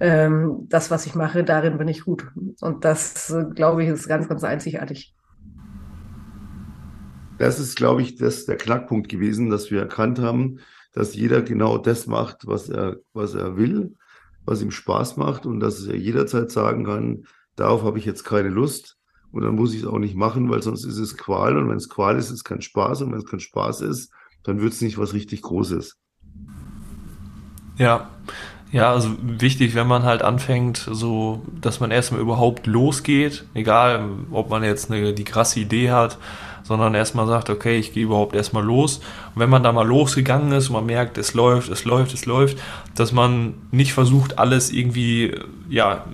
ähm, 0.00 0.66
das, 0.68 0.90
was 0.90 1.06
ich 1.06 1.14
mache, 1.14 1.44
darin 1.44 1.78
bin 1.78 1.88
ich 1.88 2.04
gut. 2.04 2.26
Und 2.60 2.84
das, 2.84 3.30
äh, 3.30 3.44
glaube 3.54 3.84
ich, 3.84 3.88
ist 3.88 4.08
ganz, 4.08 4.28
ganz 4.28 4.44
einzigartig. 4.44 5.14
Das 7.38 7.58
ist, 7.60 7.76
glaube 7.76 8.02
ich, 8.02 8.16
das 8.16 8.46
der 8.46 8.56
Knackpunkt 8.56 9.08
gewesen, 9.08 9.50
dass 9.50 9.70
wir 9.70 9.80
erkannt 9.80 10.18
haben, 10.18 10.58
dass 10.92 11.14
jeder 11.14 11.42
genau 11.42 11.76
das 11.76 12.06
macht, 12.06 12.46
was 12.46 12.68
er, 12.68 12.96
was 13.12 13.34
er 13.34 13.56
will 13.56 13.94
was 14.46 14.62
ihm 14.62 14.70
Spaß 14.70 15.16
macht 15.16 15.44
und 15.44 15.60
dass 15.60 15.84
er 15.86 15.96
jederzeit 15.96 16.50
sagen 16.50 16.84
kann, 16.84 17.26
darauf 17.56 17.82
habe 17.82 17.98
ich 17.98 18.04
jetzt 18.04 18.24
keine 18.24 18.48
Lust 18.48 18.96
und 19.32 19.42
dann 19.42 19.56
muss 19.56 19.74
ich 19.74 19.80
es 19.80 19.86
auch 19.86 19.98
nicht 19.98 20.14
machen, 20.14 20.48
weil 20.48 20.62
sonst 20.62 20.84
ist 20.84 20.98
es 20.98 21.16
Qual 21.16 21.58
und 21.58 21.68
wenn 21.68 21.76
es 21.76 21.88
Qual 21.88 22.16
ist, 22.16 22.26
ist 22.26 22.32
es 22.32 22.44
kein 22.44 22.62
Spaß 22.62 23.02
und 23.02 23.12
wenn 23.12 23.18
es 23.18 23.26
kein 23.26 23.40
Spaß 23.40 23.82
ist, 23.82 24.12
dann 24.44 24.60
wird 24.60 24.72
es 24.72 24.80
nicht 24.80 24.96
was 24.96 25.12
richtig 25.12 25.42
Großes. 25.42 25.98
Ja, 27.76 28.08
ja, 28.76 28.92
also 28.92 29.08
wichtig, 29.22 29.74
wenn 29.74 29.86
man 29.86 30.02
halt 30.02 30.20
anfängt, 30.20 30.86
so, 30.92 31.40
dass 31.62 31.80
man 31.80 31.90
erstmal 31.90 32.20
überhaupt 32.20 32.66
losgeht, 32.66 33.46
egal, 33.54 34.04
ob 34.30 34.50
man 34.50 34.62
jetzt 34.62 34.90
eine, 34.90 35.14
die 35.14 35.24
krasse 35.24 35.60
Idee 35.60 35.90
hat, 35.90 36.18
sondern 36.62 36.94
erstmal 36.94 37.26
sagt, 37.26 37.48
okay, 37.48 37.78
ich 37.78 37.94
gehe 37.94 38.04
überhaupt 38.04 38.36
erstmal 38.36 38.62
los. 38.62 38.98
Und 39.34 39.40
wenn 39.40 39.48
man 39.48 39.62
da 39.62 39.72
mal 39.72 39.86
losgegangen 39.86 40.52
ist 40.52 40.68
und 40.68 40.74
man 40.74 40.84
merkt, 40.84 41.16
es 41.16 41.32
läuft, 41.32 41.70
es 41.70 41.86
läuft, 41.86 42.12
es 42.12 42.26
läuft, 42.26 42.58
dass 42.94 43.12
man 43.12 43.54
nicht 43.70 43.94
versucht, 43.94 44.38
alles 44.38 44.70
irgendwie, 44.70 45.34
ja, 45.70 46.04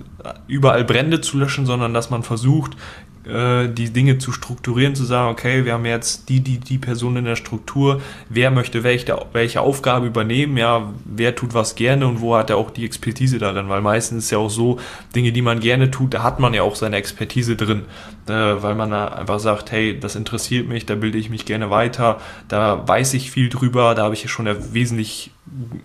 überall 0.47 0.85
Brände 0.85 1.21
zu 1.21 1.39
löschen, 1.39 1.67
sondern 1.67 1.93
dass 1.93 2.11
man 2.11 2.23
versucht, 2.23 2.77
äh, 3.25 3.69
die 3.69 3.91
Dinge 3.91 4.19
zu 4.19 4.33
strukturieren, 4.33 4.95
zu 4.95 5.05
sagen, 5.05 5.31
okay, 5.31 5.65
wir 5.65 5.75
haben 5.75 5.85
jetzt 5.85 6.29
die, 6.29 6.41
die, 6.41 6.59
die 6.59 6.79
Person 6.79 7.17
in 7.17 7.25
der 7.25 7.37
Struktur, 7.37 8.01
wer 8.29 8.51
möchte 8.51 8.83
welche, 8.83 9.17
welche 9.33 9.61
Aufgabe 9.61 10.07
übernehmen, 10.07 10.57
ja, 10.57 10.93
wer 11.05 11.35
tut 11.37 11.55
was 11.55 11.77
gerne 11.77 12.07
und 12.07 12.21
wo 12.21 12.35
hat 12.37 12.51
er 12.51 12.57
auch 12.57 12.71
die 12.71 12.85
Expertise 12.85 13.39
darin, 13.39 13.69
weil 13.69 13.81
meistens 13.81 14.25
ist 14.25 14.31
ja 14.33 14.39
auch 14.39 14.51
so, 14.51 14.79
Dinge, 15.15 15.31
die 15.31 15.43
man 15.43 15.61
gerne 15.61 15.91
tut, 15.91 16.15
da 16.15 16.23
hat 16.23 16.41
man 16.41 16.53
ja 16.53 16.63
auch 16.63 16.75
seine 16.75 16.97
Expertise 16.97 17.55
drin, 17.55 17.85
äh, 18.27 18.33
weil 18.33 18.75
man 18.75 18.93
einfach 18.93 19.39
sagt, 19.39 19.71
hey, 19.71 19.99
das 19.99 20.17
interessiert 20.17 20.67
mich, 20.69 20.87
da 20.87 20.97
bilde 20.97 21.19
ich 21.19 21.31
mich 21.31 21.45
gerne 21.45 21.71
weiter, 21.71 22.21
da 22.49 22.87
weiß 22.89 23.15
ich 23.15 23.31
viel 23.31 23.49
drüber, 23.49 23.95
da 23.95 24.03
habe 24.03 24.15
ich 24.15 24.23
ja 24.23 24.29
schon 24.29 24.49
wesentlich 24.73 25.31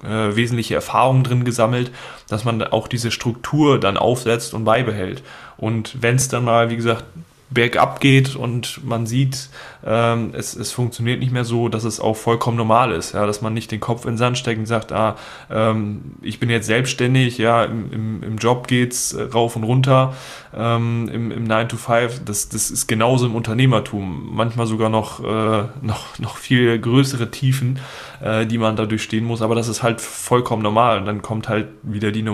äh, 0.04 0.36
wesentliche 0.36 0.76
Erfahrungen 0.76 1.24
drin 1.24 1.44
gesammelt, 1.44 1.92
dass 2.30 2.46
man 2.46 2.64
auch 2.64 2.88
diese 2.88 3.12
Struktur 3.12 3.80
dann 3.80 3.98
aufsetzt 3.98 4.54
und 4.54 4.64
beibehält. 4.64 5.24
Und 5.58 6.02
wenn 6.02 6.16
es 6.16 6.30
dann 6.30 6.46
mal, 6.46 6.70
wie 6.70 6.76
gesagt, 6.76 7.04
bergab 7.50 8.00
geht 8.00 8.36
und 8.36 8.84
man 8.84 9.06
sieht, 9.08 9.50
ähm, 9.86 10.32
es, 10.34 10.56
es 10.56 10.72
funktioniert 10.72 11.20
nicht 11.20 11.32
mehr 11.32 11.46
so, 11.46 11.70
dass 11.70 11.84
es 11.84 12.00
auch 12.00 12.16
vollkommen 12.16 12.58
normal 12.58 12.92
ist, 12.92 13.14
ja, 13.14 13.26
dass 13.26 13.42
man 13.42 13.54
nicht 13.54 13.72
den 13.72 13.80
Kopf 13.80 14.06
in 14.06 14.12
den 14.12 14.18
Sand 14.18 14.38
steckt 14.38 14.60
und 14.60 14.66
sagt, 14.66 14.92
ah, 14.92 15.16
ähm, 15.50 16.16
ich 16.22 16.40
bin 16.40 16.50
jetzt 16.50 16.68
selbstständig, 16.68 17.38
ja, 17.38 17.64
im, 17.66 17.92
im, 17.92 18.24
im 18.24 18.38
Job 18.38 18.68
geht's 18.68 19.14
äh, 19.14 19.24
rauf 19.24 19.56
und 19.56 19.64
runter, 19.64 20.14
ähm, 20.56 21.10
im, 21.12 21.32
im 21.32 21.44
9 21.44 21.70
to 21.70 21.78
5, 21.78 22.26
das, 22.26 22.50
das 22.50 22.72
ist 22.72 22.88
genauso 22.88 23.26
im 23.26 23.36
Unternehmertum, 23.36 24.30
manchmal 24.34 24.68
sogar 24.68 24.90
noch, 24.90 25.24
äh, 25.24 25.64
noch, 25.82 26.20
noch 26.20 26.38
viel 26.38 26.80
größere 26.80 27.30
Tiefen, 27.32 27.80
äh, 28.22 28.46
die 28.46 28.58
man 28.58 28.76
da 28.76 28.86
durchstehen 28.86 29.26
muss, 29.26 29.42
aber 29.42 29.56
das 29.56 29.68
ist 29.68 29.84
halt 29.84 30.02
vollkommen 30.02 30.64
normal. 30.64 31.00
Und 31.00 31.06
dann 31.06 31.22
kommt 31.22 31.50
halt 31.50 31.68
wieder 31.84 32.12
die 32.12 32.26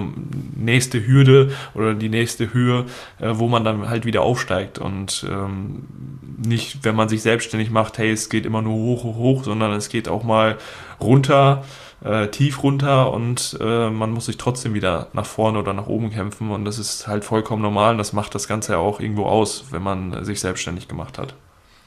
nächste 0.55 1.05
Hürde 1.05 1.51
oder 1.73 1.93
die 1.93 2.09
nächste 2.09 2.53
Höhe, 2.53 2.85
äh, 3.19 3.31
wo 3.33 3.47
man 3.47 3.63
dann 3.63 3.89
halt 3.89 4.05
wieder 4.05 4.21
aufsteigt. 4.21 4.79
Und 4.79 5.25
ähm, 5.29 5.83
nicht, 6.45 6.83
wenn 6.83 6.95
man 6.95 7.09
sich 7.09 7.21
selbstständig 7.33 7.71
macht, 7.71 7.97
hey, 7.97 8.11
es 8.11 8.29
geht 8.29 8.45
immer 8.45 8.61
nur 8.61 8.75
hoch, 8.75 9.03
hoch, 9.03 9.17
hoch, 9.17 9.43
sondern 9.43 9.71
es 9.71 9.89
geht 9.89 10.07
auch 10.07 10.23
mal 10.23 10.59
runter, 11.01 11.63
äh, 12.03 12.27
tief 12.27 12.61
runter 12.61 13.11
und 13.11 13.57
äh, 13.59 13.89
man 13.89 14.11
muss 14.11 14.27
sich 14.27 14.37
trotzdem 14.37 14.75
wieder 14.75 15.07
nach 15.13 15.25
vorne 15.25 15.57
oder 15.57 15.73
nach 15.73 15.87
oben 15.87 16.11
kämpfen 16.11 16.51
und 16.51 16.63
das 16.63 16.77
ist 16.77 17.07
halt 17.07 17.25
vollkommen 17.25 17.63
normal 17.63 17.93
und 17.93 17.97
das 17.97 18.13
macht 18.13 18.35
das 18.35 18.47
Ganze 18.47 18.73
ja 18.73 18.77
auch 18.77 18.99
irgendwo 18.99 19.25
aus, 19.25 19.71
wenn 19.71 19.81
man 19.81 20.23
sich 20.23 20.39
selbstständig 20.39 20.87
gemacht 20.87 21.17
hat. 21.17 21.35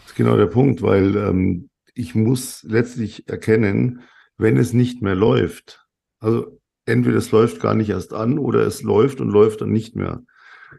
Das 0.00 0.10
ist 0.12 0.16
genau 0.16 0.36
der 0.36 0.46
Punkt, 0.46 0.82
weil 0.82 1.14
ähm, 1.14 1.70
ich 1.94 2.16
muss 2.16 2.64
letztlich 2.64 3.28
erkennen, 3.28 4.00
wenn 4.36 4.56
es 4.56 4.72
nicht 4.72 5.00
mehr 5.00 5.14
läuft, 5.14 5.86
also 6.18 6.58
entweder 6.86 7.18
es 7.18 7.30
läuft 7.30 7.60
gar 7.60 7.74
nicht 7.74 7.90
erst 7.90 8.12
an 8.12 8.40
oder 8.40 8.66
es 8.66 8.82
läuft 8.82 9.20
und 9.20 9.30
läuft 9.30 9.60
dann 9.60 9.70
nicht 9.70 9.94
mehr, 9.94 10.22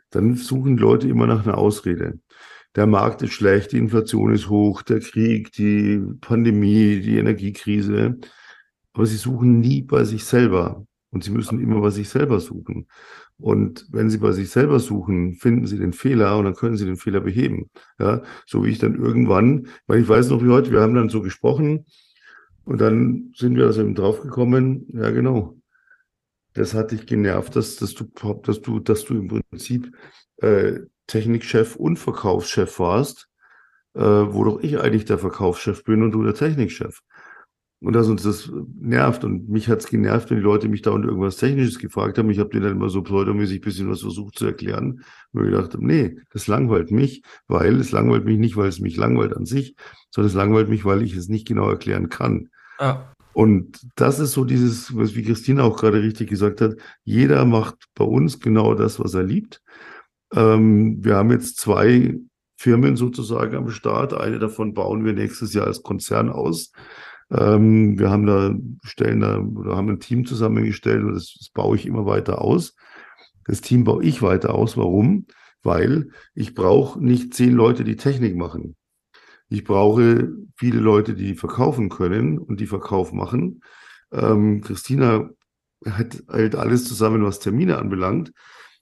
dann 0.09 0.35
suchen 0.35 0.75
Leute 0.75 1.07
immer 1.07 1.25
nach 1.25 1.47
einer 1.47 1.57
Ausrede. 1.57 2.19
Der 2.77 2.87
Markt 2.87 3.21
ist 3.23 3.33
schlecht, 3.33 3.73
die 3.73 3.79
Inflation 3.79 4.33
ist 4.33 4.49
hoch, 4.49 4.83
der 4.83 4.99
Krieg, 4.99 5.51
die 5.51 5.99
Pandemie, 6.21 7.01
die 7.01 7.17
Energiekrise. 7.17 8.17
Aber 8.93 9.05
sie 9.05 9.17
suchen 9.17 9.59
nie 9.59 9.81
bei 9.81 10.05
sich 10.05 10.23
selber. 10.23 10.85
Und 11.09 11.23
sie 11.23 11.31
müssen 11.31 11.59
immer 11.59 11.81
bei 11.81 11.89
sich 11.89 12.07
selber 12.07 12.39
suchen. 12.39 12.87
Und 13.39 13.87
wenn 13.91 14.09
Sie 14.09 14.17
bei 14.17 14.31
sich 14.31 14.49
selber 14.49 14.79
suchen, 14.79 15.33
finden 15.35 15.67
Sie 15.67 15.77
den 15.77 15.93
Fehler 15.93 16.37
und 16.37 16.45
dann 16.45 16.55
können 16.55 16.75
Sie 16.75 16.85
den 16.85 16.97
Fehler 16.97 17.21
beheben. 17.21 17.69
Ja, 17.99 18.23
so 18.47 18.63
wie 18.63 18.69
ich 18.69 18.79
dann 18.79 18.95
irgendwann, 18.95 19.67
weil 19.85 20.01
ich 20.01 20.09
weiß 20.09 20.29
noch 20.29 20.43
wie 20.43 20.49
heute, 20.49 20.71
wir 20.71 20.81
haben 20.81 20.95
dann 20.95 21.09
so 21.09 21.21
gesprochen 21.21 21.85
und 22.65 22.81
dann 22.81 23.31
sind 23.35 23.55
wir 23.55 23.65
also 23.65 23.81
eben 23.81 23.95
draufgekommen, 23.95 24.87
ja 24.93 25.11
genau, 25.11 25.59
das 26.53 26.73
hat 26.73 26.91
dich 26.91 27.05
genervt, 27.05 27.55
dass, 27.55 27.75
dass 27.75 27.93
du, 27.93 28.05
dass 28.43 28.61
du, 28.61 28.79
dass 28.79 29.05
du 29.05 29.15
im 29.15 29.27
Prinzip 29.27 29.95
äh, 30.37 30.79
Technikchef 31.07 31.75
und 31.75 31.97
Verkaufschef 31.97 32.79
warst, 32.79 33.27
äh, 33.95 34.01
wo 34.01 34.43
doch 34.43 34.59
ich 34.61 34.79
eigentlich 34.79 35.05
der 35.05 35.17
Verkaufschef 35.17 35.83
bin 35.83 36.03
und 36.03 36.11
du 36.11 36.23
der 36.23 36.33
Technikchef. 36.33 37.01
und 37.79 37.93
dass 37.93 38.07
uns 38.07 38.23
das 38.23 38.51
nervt. 38.79 39.23
Und 39.23 39.49
mich 39.49 39.69
hat's 39.69 39.87
genervt, 39.87 40.29
wenn 40.29 40.37
die 40.37 40.43
Leute 40.43 40.67
mich 40.67 40.81
da 40.81 40.91
und 40.91 41.03
irgendwas 41.05 41.37
Technisches 41.37 41.77
gefragt 41.79 42.17
haben. 42.17 42.29
Ich 42.31 42.39
habe 42.39 42.49
denen 42.49 42.63
dann 42.63 42.71
immer 42.73 42.89
so 42.89 43.03
pseudomäßig 43.03 43.61
bisschen 43.61 43.89
was 43.89 44.01
versucht 44.01 44.37
zu 44.37 44.45
erklären. 44.45 45.03
Und 45.31 45.41
mir 45.41 45.51
gedacht, 45.51 45.77
nee, 45.79 46.17
das 46.31 46.47
langweilt 46.47 46.91
mich, 46.91 47.21
weil 47.47 47.79
es 47.79 47.91
langweilt 47.91 48.25
mich 48.25 48.39
nicht, 48.39 48.57
weil 48.57 48.69
es 48.69 48.79
mich 48.79 48.97
langweilt 48.97 49.35
an 49.35 49.45
sich, 49.45 49.75
sondern 50.09 50.29
es 50.29 50.35
langweilt 50.35 50.69
mich, 50.69 50.85
weil 50.85 51.03
ich 51.03 51.15
es 51.15 51.29
nicht 51.29 51.47
genau 51.47 51.69
erklären 51.69 52.09
kann. 52.09 52.49
Ja. 52.79 53.13
Und 53.33 53.79
das 53.95 54.19
ist 54.19 54.31
so 54.31 54.45
dieses, 54.45 54.95
was 54.97 55.15
wie 55.15 55.21
Christina 55.21 55.61
auch 55.63 55.77
gerade 55.77 56.01
richtig 56.01 56.29
gesagt 56.29 56.59
hat, 56.59 56.73
jeder 57.03 57.45
macht 57.45 57.75
bei 57.93 58.05
uns 58.05 58.39
genau 58.39 58.73
das, 58.73 58.99
was 58.99 59.13
er 59.13 59.21
liebt. 59.21 59.61
Ähm, 60.33 61.03
wir 61.03 61.15
haben 61.15 61.31
jetzt 61.31 61.57
zwei 61.57 62.19
Firmen 62.57 62.95
sozusagen 62.97 63.55
am 63.55 63.69
Start. 63.69 64.13
Eine 64.13 64.39
davon 64.39 64.73
bauen 64.73 65.05
wir 65.05 65.13
nächstes 65.13 65.53
Jahr 65.53 65.67
als 65.67 65.83
Konzern 65.83 66.29
aus. 66.29 66.71
Ähm, 67.29 67.99
wir 67.99 68.09
haben 68.09 68.25
da, 68.25 68.55
stellen 68.83 69.19
da 69.21 69.39
oder 69.39 69.75
haben 69.75 69.89
ein 69.89 69.99
Team 69.99 70.25
zusammengestellt 70.25 71.03
und 71.03 71.13
das, 71.13 71.35
das 71.37 71.49
baue 71.49 71.75
ich 71.75 71.85
immer 71.85 72.05
weiter 72.05 72.41
aus. 72.41 72.75
Das 73.45 73.61
Team 73.61 73.83
baue 73.83 74.03
ich 74.03 74.21
weiter 74.21 74.53
aus. 74.55 74.77
Warum? 74.77 75.27
Weil 75.63 76.09
ich 76.33 76.55
brauche 76.55 77.03
nicht 77.03 77.33
zehn 77.33 77.53
Leute, 77.53 77.83
die 77.83 77.95
Technik 77.95 78.35
machen. 78.35 78.75
Ich 79.49 79.63
brauche 79.63 80.29
viele 80.57 80.79
Leute, 80.79 81.13
die 81.13 81.35
verkaufen 81.35 81.89
können 81.89 82.37
und 82.37 82.59
die 82.59 82.67
Verkauf 82.67 83.13
machen. 83.13 83.61
Ähm, 84.11 84.61
Christina 84.61 85.29
hat 85.85 86.23
halt 86.27 86.55
alles 86.55 86.85
zusammen, 86.85 87.23
was 87.23 87.39
Termine 87.39 87.77
anbelangt. 87.77 88.33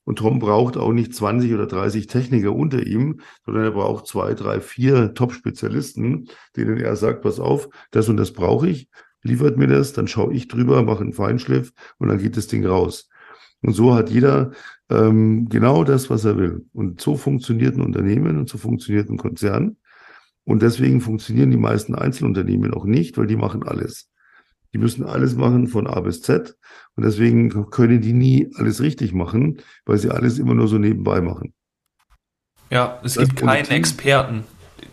Und 0.05 0.19
Tom 0.19 0.39
braucht 0.39 0.77
auch 0.77 0.93
nicht 0.93 1.13
20 1.13 1.53
oder 1.53 1.65
30 1.65 2.07
Techniker 2.07 2.55
unter 2.55 2.85
ihm, 2.85 3.19
sondern 3.43 3.63
er 3.63 3.71
braucht 3.71 4.07
zwei, 4.07 4.35
drei, 4.35 4.61
vier 4.61 5.13
Top-Spezialisten, 5.15 6.29
denen 6.55 6.77
er 6.77 6.95
sagt, 6.95 7.23
pass 7.23 7.39
auf, 7.39 7.67
das 7.91 8.07
und 8.07 8.17
das 8.17 8.31
brauche 8.31 8.69
ich, 8.69 8.87
liefert 9.23 9.57
mir 9.57 9.67
das, 9.67 9.93
dann 9.93 10.07
schaue 10.07 10.33
ich 10.33 10.47
drüber, 10.47 10.83
mache 10.83 11.01
einen 11.01 11.13
Feinschliff 11.13 11.73
und 11.97 12.07
dann 12.07 12.19
geht 12.19 12.37
das 12.37 12.47
Ding 12.47 12.65
raus. 12.65 13.09
Und 13.61 13.73
so 13.73 13.95
hat 13.95 14.11
jeder 14.11 14.51
ähm, 14.89 15.49
genau 15.49 15.83
das, 15.83 16.11
was 16.11 16.23
er 16.23 16.37
will. 16.37 16.65
Und 16.71 17.01
so 17.01 17.17
funktioniert 17.17 17.75
ein 17.75 17.81
Unternehmen 17.81 18.37
und 18.37 18.47
so 18.47 18.59
funktioniert 18.59 19.09
ein 19.09 19.17
Konzern. 19.17 19.77
Und 20.43 20.61
deswegen 20.61 21.01
funktionieren 21.01 21.49
die 21.49 21.57
meisten 21.57 21.95
Einzelunternehmen 21.95 22.75
auch 22.75 22.85
nicht, 22.85 23.17
weil 23.17 23.25
die 23.25 23.35
machen 23.35 23.63
alles. 23.63 24.11
Die 24.73 24.77
müssen 24.77 25.05
alles 25.05 25.35
machen 25.35 25.67
von 25.67 25.87
A 25.87 25.99
bis 26.01 26.21
Z. 26.21 26.57
Und 26.95 27.05
deswegen 27.05 27.69
können 27.69 28.01
die 28.01 28.13
nie 28.13 28.51
alles 28.55 28.81
richtig 28.81 29.13
machen, 29.13 29.61
weil 29.85 29.97
sie 29.97 30.09
alles 30.09 30.39
immer 30.39 30.53
nur 30.53 30.67
so 30.67 30.77
nebenbei 30.77 31.21
machen. 31.21 31.53
Ja, 32.69 32.99
es 33.03 33.13
das 33.13 33.29
gibt 33.29 33.39
keinen 33.39 33.69
Experten 33.69 34.43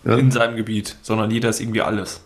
ja. 0.05 0.17
in 0.17 0.31
seinem 0.31 0.57
Gebiet, 0.57 0.97
sondern 1.03 1.31
jeder 1.31 1.49
ist 1.49 1.61
irgendwie 1.61 1.83
alles. 1.83 2.23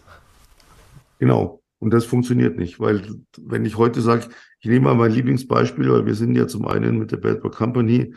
Genau. 1.18 1.62
Und 1.78 1.92
das 1.92 2.06
funktioniert 2.06 2.56
nicht, 2.56 2.80
weil 2.80 3.02
wenn 3.38 3.64
ich 3.66 3.76
heute 3.76 4.00
sage, 4.00 4.28
ich 4.60 4.68
nehme 4.68 4.86
mal 4.86 4.94
mein 4.94 5.12
Lieblingsbeispiel, 5.12 5.90
weil 5.90 6.06
wir 6.06 6.14
sind 6.14 6.34
ja 6.34 6.46
zum 6.46 6.66
einen 6.66 6.98
mit 6.98 7.12
der 7.12 7.18
Bad 7.18 7.42
Boy 7.42 7.50
Company, 7.50 8.14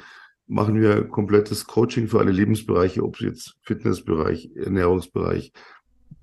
machen 0.47 0.79
wir 0.79 1.07
komplettes 1.07 1.65
Coaching 1.65 2.07
für 2.07 2.19
alle 2.19 2.31
Lebensbereiche, 2.31 3.03
ob 3.03 3.15
es 3.15 3.21
jetzt 3.21 3.55
Fitnessbereich, 3.63 4.49
Ernährungsbereich, 4.55 5.51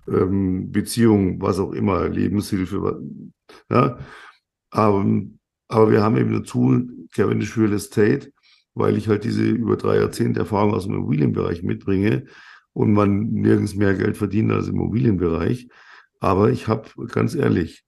ähm, 0.09 0.71
Beziehung, 0.71 1.41
was 1.41 1.59
auch 1.59 1.73
immer, 1.73 2.09
Lebenshilfe. 2.09 3.01
Ja? 3.71 3.99
Aber, 4.71 5.07
aber 5.69 5.91
wir 5.91 6.03
haben 6.03 6.17
eben 6.17 6.33
dazu 6.33 6.89
Cavendish 7.13 7.57
Real 7.57 7.73
Estate, 7.73 8.33
weil 8.75 8.97
ich 8.97 9.09
halt 9.09 9.25
diese 9.25 9.43
über 9.45 9.77
drei 9.77 9.97
Jahrzehnte 9.99 10.41
Erfahrung 10.41 10.75
aus 10.75 10.85
dem 10.85 10.95
Immobilienbereich 10.95 11.63
mitbringe 11.63 12.27
und 12.73 12.93
man 12.93 13.31
nirgends 13.31 13.75
mehr 13.75 13.95
Geld 13.95 14.17
verdient 14.17 14.53
als 14.53 14.69
im 14.69 14.75
Immobilienbereich. 14.75 15.69
Aber 16.21 16.51
ich 16.51 16.69
habe 16.69 16.89
ganz 17.09 17.35
ehrlich, 17.35 17.85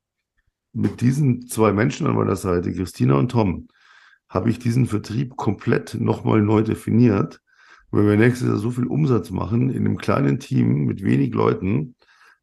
mit 0.73 1.01
diesen 1.01 1.47
zwei 1.47 1.73
Menschen 1.73 2.07
an 2.07 2.17
meiner 2.17 2.37
Seite, 2.37 2.73
Christina 2.73 3.15
und 3.15 3.31
Tom, 3.31 3.69
habe 4.29 4.51
ich 4.51 4.59
diesen 4.59 4.87
Vertrieb 4.87 5.37
komplett 5.37 5.95
nochmal 5.95 6.43
neu 6.43 6.63
definiert. 6.63 7.41
Wenn 7.91 8.07
wir 8.07 8.17
nächstes 8.17 8.49
Jahr 8.49 8.59
so 8.59 8.71
viel 8.71 8.87
Umsatz 8.87 9.31
machen 9.31 9.71
in 9.71 9.87
einem 9.87 9.97
kleinen 9.97 10.39
Team 10.39 10.85
mit 10.85 11.03
wenig 11.03 11.33
Leuten, 11.33 11.95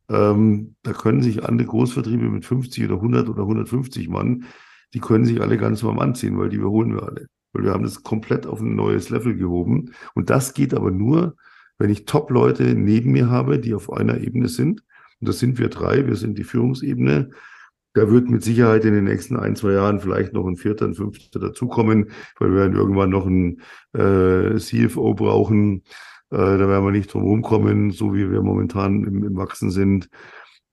ähm, 0.09 0.75
da 0.83 0.93
können 0.93 1.21
sich 1.21 1.43
andere 1.43 1.67
Großvertriebe 1.67 2.29
mit 2.29 2.45
50 2.45 2.85
oder 2.85 2.95
100 2.95 3.29
oder 3.29 3.41
150 3.41 4.09
Mann, 4.09 4.45
die 4.93 4.99
können 4.99 5.25
sich 5.25 5.41
alle 5.41 5.57
ganz 5.57 5.83
warm 5.83 5.99
anziehen, 5.99 6.37
weil 6.37 6.49
die 6.49 6.57
überholen 6.57 6.93
wir 6.93 7.03
alle. 7.03 7.27
Weil 7.53 7.63
wir 7.63 7.71
haben 7.71 7.83
das 7.83 8.03
komplett 8.03 8.45
auf 8.45 8.61
ein 8.61 8.75
neues 8.75 9.09
Level 9.09 9.35
gehoben. 9.35 9.91
Und 10.13 10.29
das 10.29 10.53
geht 10.53 10.73
aber 10.73 10.91
nur, 10.91 11.35
wenn 11.77 11.89
ich 11.89 12.05
Top-Leute 12.05 12.63
neben 12.75 13.11
mir 13.11 13.29
habe, 13.29 13.59
die 13.59 13.73
auf 13.73 13.91
einer 13.91 14.19
Ebene 14.19 14.47
sind. 14.47 14.83
Und 15.19 15.29
das 15.29 15.39
sind 15.39 15.57
wir 15.57 15.69
drei. 15.69 16.07
Wir 16.07 16.15
sind 16.15 16.37
die 16.37 16.43
Führungsebene. 16.43 17.31
Da 17.93 18.11
wird 18.11 18.29
mit 18.29 18.43
Sicherheit 18.43 18.83
in 18.83 18.93
den 18.93 19.05
nächsten 19.05 19.37
ein, 19.37 19.55
zwei 19.55 19.71
Jahren 19.71 20.01
vielleicht 20.01 20.33
noch 20.33 20.45
ein 20.47 20.57
vierter, 20.57 20.85
ein 20.85 20.95
fünfter 20.95 21.39
dazukommen, 21.39 22.11
weil 22.39 22.51
wir 22.51 22.57
werden 22.57 22.75
irgendwann 22.75 23.09
noch 23.09 23.25
einen 23.25 23.61
äh, 23.93 24.57
CFO 24.57 25.13
brauchen, 25.13 25.83
äh, 26.31 26.37
da 26.37 26.67
werden 26.67 26.85
wir 26.85 26.91
nicht 26.91 27.13
drum 27.13 27.23
rumkommen, 27.23 27.91
so 27.91 28.13
wie 28.13 28.29
wir 28.29 28.41
momentan 28.41 29.03
im, 29.03 29.23
im 29.23 29.35
Wachsen 29.35 29.71
sind, 29.71 30.09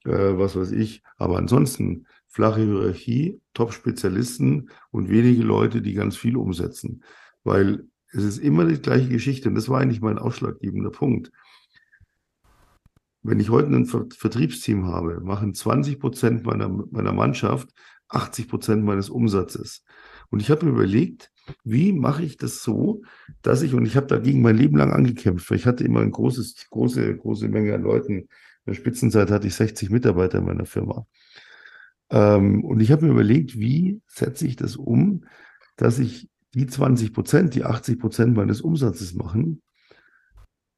äh, 0.04 0.10
was 0.38 0.56
weiß 0.56 0.72
ich. 0.72 1.02
Aber 1.16 1.38
ansonsten 1.38 2.06
flache 2.28 2.62
Hierarchie, 2.62 3.40
Top-Spezialisten 3.54 4.70
und 4.90 5.10
wenige 5.10 5.42
Leute, 5.42 5.82
die 5.82 5.92
ganz 5.92 6.16
viel 6.16 6.36
umsetzen. 6.36 7.04
Weil 7.44 7.84
es 8.12 8.24
ist 8.24 8.38
immer 8.38 8.64
die 8.64 8.80
gleiche 8.80 9.08
Geschichte 9.08 9.48
und 9.48 9.54
das 9.54 9.68
war 9.68 9.80
eigentlich 9.80 10.00
mein 10.00 10.18
ausschlaggebender 10.18 10.90
Punkt. 10.90 11.30
Wenn 13.22 13.38
ich 13.38 13.50
heute 13.50 13.68
ein 13.68 13.86
Vertriebsteam 13.86 14.86
habe, 14.86 15.20
machen 15.20 15.54
20 15.54 16.00
Prozent 16.00 16.44
meiner, 16.44 16.68
meiner 16.68 17.12
Mannschaft 17.12 17.70
80 18.08 18.48
Prozent 18.48 18.84
meines 18.84 19.10
Umsatzes. 19.10 19.84
Und 20.32 20.40
ich 20.40 20.50
habe 20.50 20.64
mir 20.64 20.72
überlegt, 20.72 21.30
wie 21.62 21.92
mache 21.92 22.22
ich 22.22 22.38
das 22.38 22.62
so, 22.62 23.02
dass 23.42 23.60
ich, 23.60 23.74
und 23.74 23.84
ich 23.84 23.96
habe 23.96 24.06
dagegen 24.06 24.40
mein 24.40 24.56
Leben 24.56 24.78
lang 24.78 24.90
angekämpft, 24.90 25.50
weil 25.50 25.58
ich 25.58 25.66
hatte 25.66 25.84
immer 25.84 26.00
ein 26.00 26.10
großes, 26.10 26.68
große, 26.70 27.18
große 27.18 27.48
Menge 27.48 27.74
an 27.74 27.82
Leuten. 27.82 28.12
In 28.20 28.28
der 28.66 28.72
Spitzenzeit 28.72 29.30
hatte 29.30 29.46
ich 29.46 29.54
60 29.54 29.90
Mitarbeiter 29.90 30.38
in 30.38 30.46
meiner 30.46 30.64
Firma. 30.64 31.06
Ähm, 32.08 32.64
und 32.64 32.80
ich 32.80 32.90
habe 32.90 33.04
mir 33.04 33.12
überlegt, 33.12 33.58
wie 33.58 34.00
setze 34.06 34.46
ich 34.46 34.56
das 34.56 34.76
um, 34.76 35.26
dass 35.76 35.98
ich 35.98 36.30
die 36.54 36.66
20 36.66 37.12
Prozent, 37.12 37.54
die 37.54 37.64
80 37.64 37.98
Prozent 37.98 38.34
meines 38.34 38.62
Umsatzes 38.62 39.12
machen, 39.12 39.60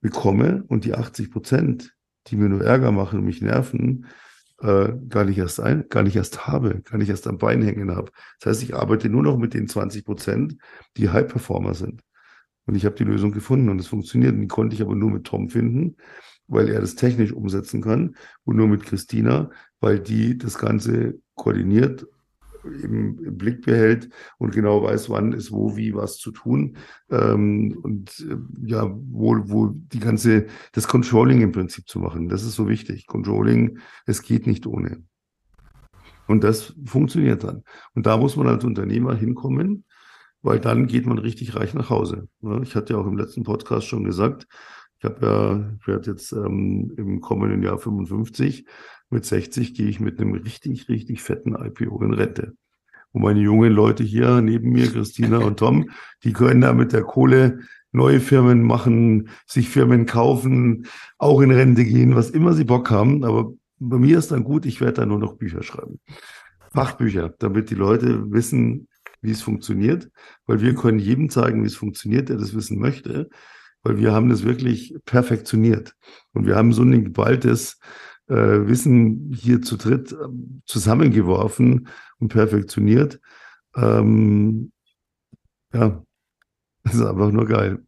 bekomme 0.01 0.65
und 0.67 0.85
die 0.85 0.95
80 0.95 1.31
Prozent, 1.31 1.95
die 2.27 2.37
mir 2.37 2.49
nur 2.49 2.65
Ärger 2.65 2.91
machen 2.91 3.21
und 3.21 3.25
mich 3.25 3.41
nerven, 3.41 4.07
äh, 4.65 4.95
gar 5.09 5.25
nicht 5.25 5.37
erst 5.37 5.61
ein, 5.61 5.85
gar 5.91 6.03
nicht 6.03 6.17
erst 6.17 6.47
habe, 6.47 6.81
gar 6.81 6.97
nicht 6.97 7.11
erst 7.11 7.27
am 7.27 7.37
Bein 7.37 7.63
hängen 7.63 7.95
habe. 7.95 8.11
Das 8.41 8.51
heißt, 8.51 8.63
ich 8.63 8.75
arbeite 8.75 9.11
nur 9.11 9.23
noch 9.23 9.37
mit 9.37 9.53
den 9.53 9.69
20 9.69 10.05
Prozent, 10.05 10.57
die 10.97 11.11
High 11.11 11.29
Performer 11.29 11.75
sind. 11.75 12.03
Und 12.67 12.75
ich 12.75 12.87
habe 12.87 12.95
die 12.95 13.05
Lösung 13.05 13.33
gefunden 13.33 13.69
und 13.69 13.79
es 13.79 13.89
funktioniert. 13.89 14.33
Und 14.33 14.41
die 14.41 14.49
konnte 14.49 14.75
ich 14.75 14.81
aber 14.81 14.95
nur 14.95 15.11
mit 15.11 15.25
Tom 15.25 15.51
finden, 15.51 15.97
weil 16.47 16.71
er 16.71 16.81
das 16.81 16.95
technisch 16.95 17.33
umsetzen 17.33 17.83
kann 17.83 18.17
und 18.45 18.57
nur 18.57 18.67
mit 18.67 18.85
Christina, 18.85 19.51
weil 19.81 20.01
die 20.01 20.39
das 20.39 20.57
Ganze 20.57 21.21
koordiniert 21.35 22.07
im, 22.65 23.19
im, 23.19 23.37
Blick 23.37 23.63
behält 23.63 24.09
und 24.39 24.55
genau 24.55 24.83
weiß, 24.83 25.11
wann 25.11 25.33
ist 25.33 25.53
wo, 25.53 25.77
wie, 25.77 25.95
was 25.95 26.19
zu 26.19 26.31
tun. 26.31 26.77
Ähm, 27.11 27.79
und 27.83 28.27
äh, 28.29 28.37
ja, 28.67 28.91
wo, 28.91 29.37
wo 29.45 29.69
die 29.75 30.01
ganze, 30.01 30.47
das 30.73 30.89
Controlling 30.89 31.41
im 31.41 31.53
Prinzip 31.53 31.89
zu 31.89 31.99
machen. 31.99 32.29
Das 32.29 32.43
ist 32.43 32.55
so 32.55 32.69
wichtig. 32.69 33.07
Controlling, 33.07 33.79
es 34.07 34.23
geht 34.23 34.47
nicht 34.47 34.67
ohne. 34.67 35.03
Und 36.27 36.45
das 36.45 36.75
funktioniert 36.87 37.45
dann. 37.45 37.65
Und 37.95 38.07
da 38.07 38.17
muss 38.17 38.37
man 38.37 38.49
als 38.49 38.65
Unternehmer 38.65 39.15
hinkommen, 39.15 39.85
weil 40.43 40.61
dann 40.61 40.87
geht 40.87 41.07
man 41.07 41.19
richtig 41.19 41.55
reich 41.55 41.75
nach 41.75 41.91
Hause. 41.91 42.29
Ich 42.63 42.75
hatte 42.75 42.95
ja 42.95 42.99
auch 42.99 43.07
im 43.07 43.17
letzten 43.17 43.45
Podcast 43.45 43.87
schon 43.87 44.05
gesagt, 44.05 44.47
ich 45.05 45.11
habe 45.11 45.27
ja, 45.27 45.77
ich 45.79 45.87
werde 45.87 46.11
jetzt 46.13 46.33
ähm, 46.33 46.93
im 46.97 47.21
kommenden 47.21 47.63
Jahr 47.63 47.79
55 47.79 48.65
mit 49.11 49.25
60 49.25 49.75
gehe 49.75 49.87
ich 49.87 50.01
mit 50.01 50.19
einem 50.19 50.33
richtig, 50.33 50.89
richtig 50.89 51.23
fetten 51.23 51.55
IPO 51.55 52.03
in 52.03 52.15
Rente. 52.15 52.55
Und 53.13 53.23
meine 53.23 53.41
jungen 53.41 53.73
Leute 53.73 54.03
hier 54.03 54.41
neben 54.41 54.71
mir, 54.71 54.91
Christina 54.91 55.39
und 55.39 55.59
Tom, 55.59 55.91
die 56.25 56.33
können 56.33 56.63
da 56.63 56.73
mit 56.73 56.93
der 56.93 57.03
Kohle 57.03 57.61
neue 57.93 58.19
Firmen 58.19 58.63
machen, 58.63 59.29
sich 59.47 59.69
Firmen 59.69 60.07
kaufen, 60.07 60.87
auch 61.19 61.43
in 61.43 61.51
Rente 61.51 61.85
gehen, 61.85 62.17
was 62.17 62.31
immer 62.31 62.55
sie 62.55 62.65
Bock 62.65 62.91
haben. 62.91 63.25
Aber 63.25 63.53
bei 63.79 63.99
mir 63.99 64.19
ist 64.19 64.33
dann 64.33 64.43
gut, 64.43 64.65
ich 64.65 64.81
werde 64.81 64.95
da 64.95 65.07
nur 65.07 65.19
noch 65.19 65.37
Bücher 65.37 65.63
schreiben. 65.63 66.01
Fachbücher, 66.73 67.35
damit 67.39 67.71
die 67.71 67.77
Leute 67.77 68.33
wissen, 68.33 68.89
wie 69.21 69.31
es 69.31 69.43
funktioniert, 69.43 70.11
weil 70.47 70.61
wir 70.61 70.75
können 70.75 70.99
jedem 70.99 71.29
zeigen, 71.29 71.63
wie 71.63 71.69
es 71.69 71.77
funktioniert, 71.77 72.31
der 72.31 72.37
das 72.37 72.55
wissen 72.55 72.79
möchte, 72.81 73.29
weil 73.85 73.99
wir 73.99 74.13
haben 74.13 74.31
das 74.31 74.45
wirklich 74.45 74.97
perfektioniert. 75.05 75.95
Und 76.33 76.47
wir 76.47 76.57
haben 76.57 76.73
so 76.73 76.83
ein 76.83 77.05
geballtes 77.05 77.79
äh, 78.29 78.35
Wissen 78.35 79.31
hier 79.33 79.63
zu 79.63 79.77
dritt 79.77 80.13
äh, 80.13 80.17
zusammengeworfen 80.67 81.89
und 82.19 82.29
perfektioniert. 82.29 83.21
Ähm, 83.77 84.73
ja, 85.73 86.03
das 86.83 86.95
ist 86.95 87.03
einfach 87.03 87.31
nur 87.31 87.47
geil. 87.47 87.85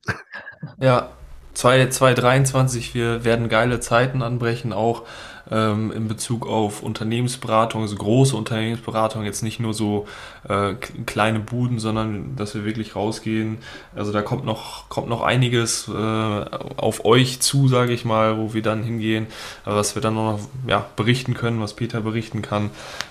Ja, 0.78 1.10
2023, 1.54 2.94
wir 2.94 3.24
werden 3.24 3.48
geile 3.48 3.80
Zeiten 3.80 4.20
anbrechen, 4.22 4.74
auch 4.74 5.04
ähm, 5.50 5.92
in 5.92 6.08
Bezug 6.08 6.46
auf 6.46 6.82
Unternehmensberatung, 6.82 7.82
also 7.82 7.96
große 7.96 8.36
Unternehmensberatung, 8.36 9.24
jetzt 9.24 9.42
nicht 9.42 9.60
nur 9.60 9.74
so 9.74 10.06
äh, 10.48 10.74
kleine 11.06 11.40
Buden, 11.40 11.78
sondern 11.78 12.36
dass 12.36 12.54
wir 12.54 12.64
wirklich 12.64 12.96
rausgehen. 12.96 13.58
Also 13.94 14.12
da 14.12 14.22
kommt 14.22 14.44
noch, 14.44 14.88
kommt 14.88 15.08
noch 15.08 15.22
einiges 15.22 15.88
äh, 15.88 15.92
auf 15.92 17.04
euch 17.04 17.40
zu, 17.40 17.68
sage 17.68 17.92
ich 17.92 18.04
mal, 18.04 18.38
wo 18.38 18.54
wir 18.54 18.62
dann 18.62 18.82
hingehen, 18.82 19.26
was 19.64 19.94
wir 19.94 20.02
dann 20.02 20.14
noch 20.14 20.40
ja, 20.66 20.86
berichten 20.96 21.34
können, 21.34 21.60
was 21.60 21.74
Peter 21.74 22.00
berichten 22.00 22.42
kann. 22.42 22.70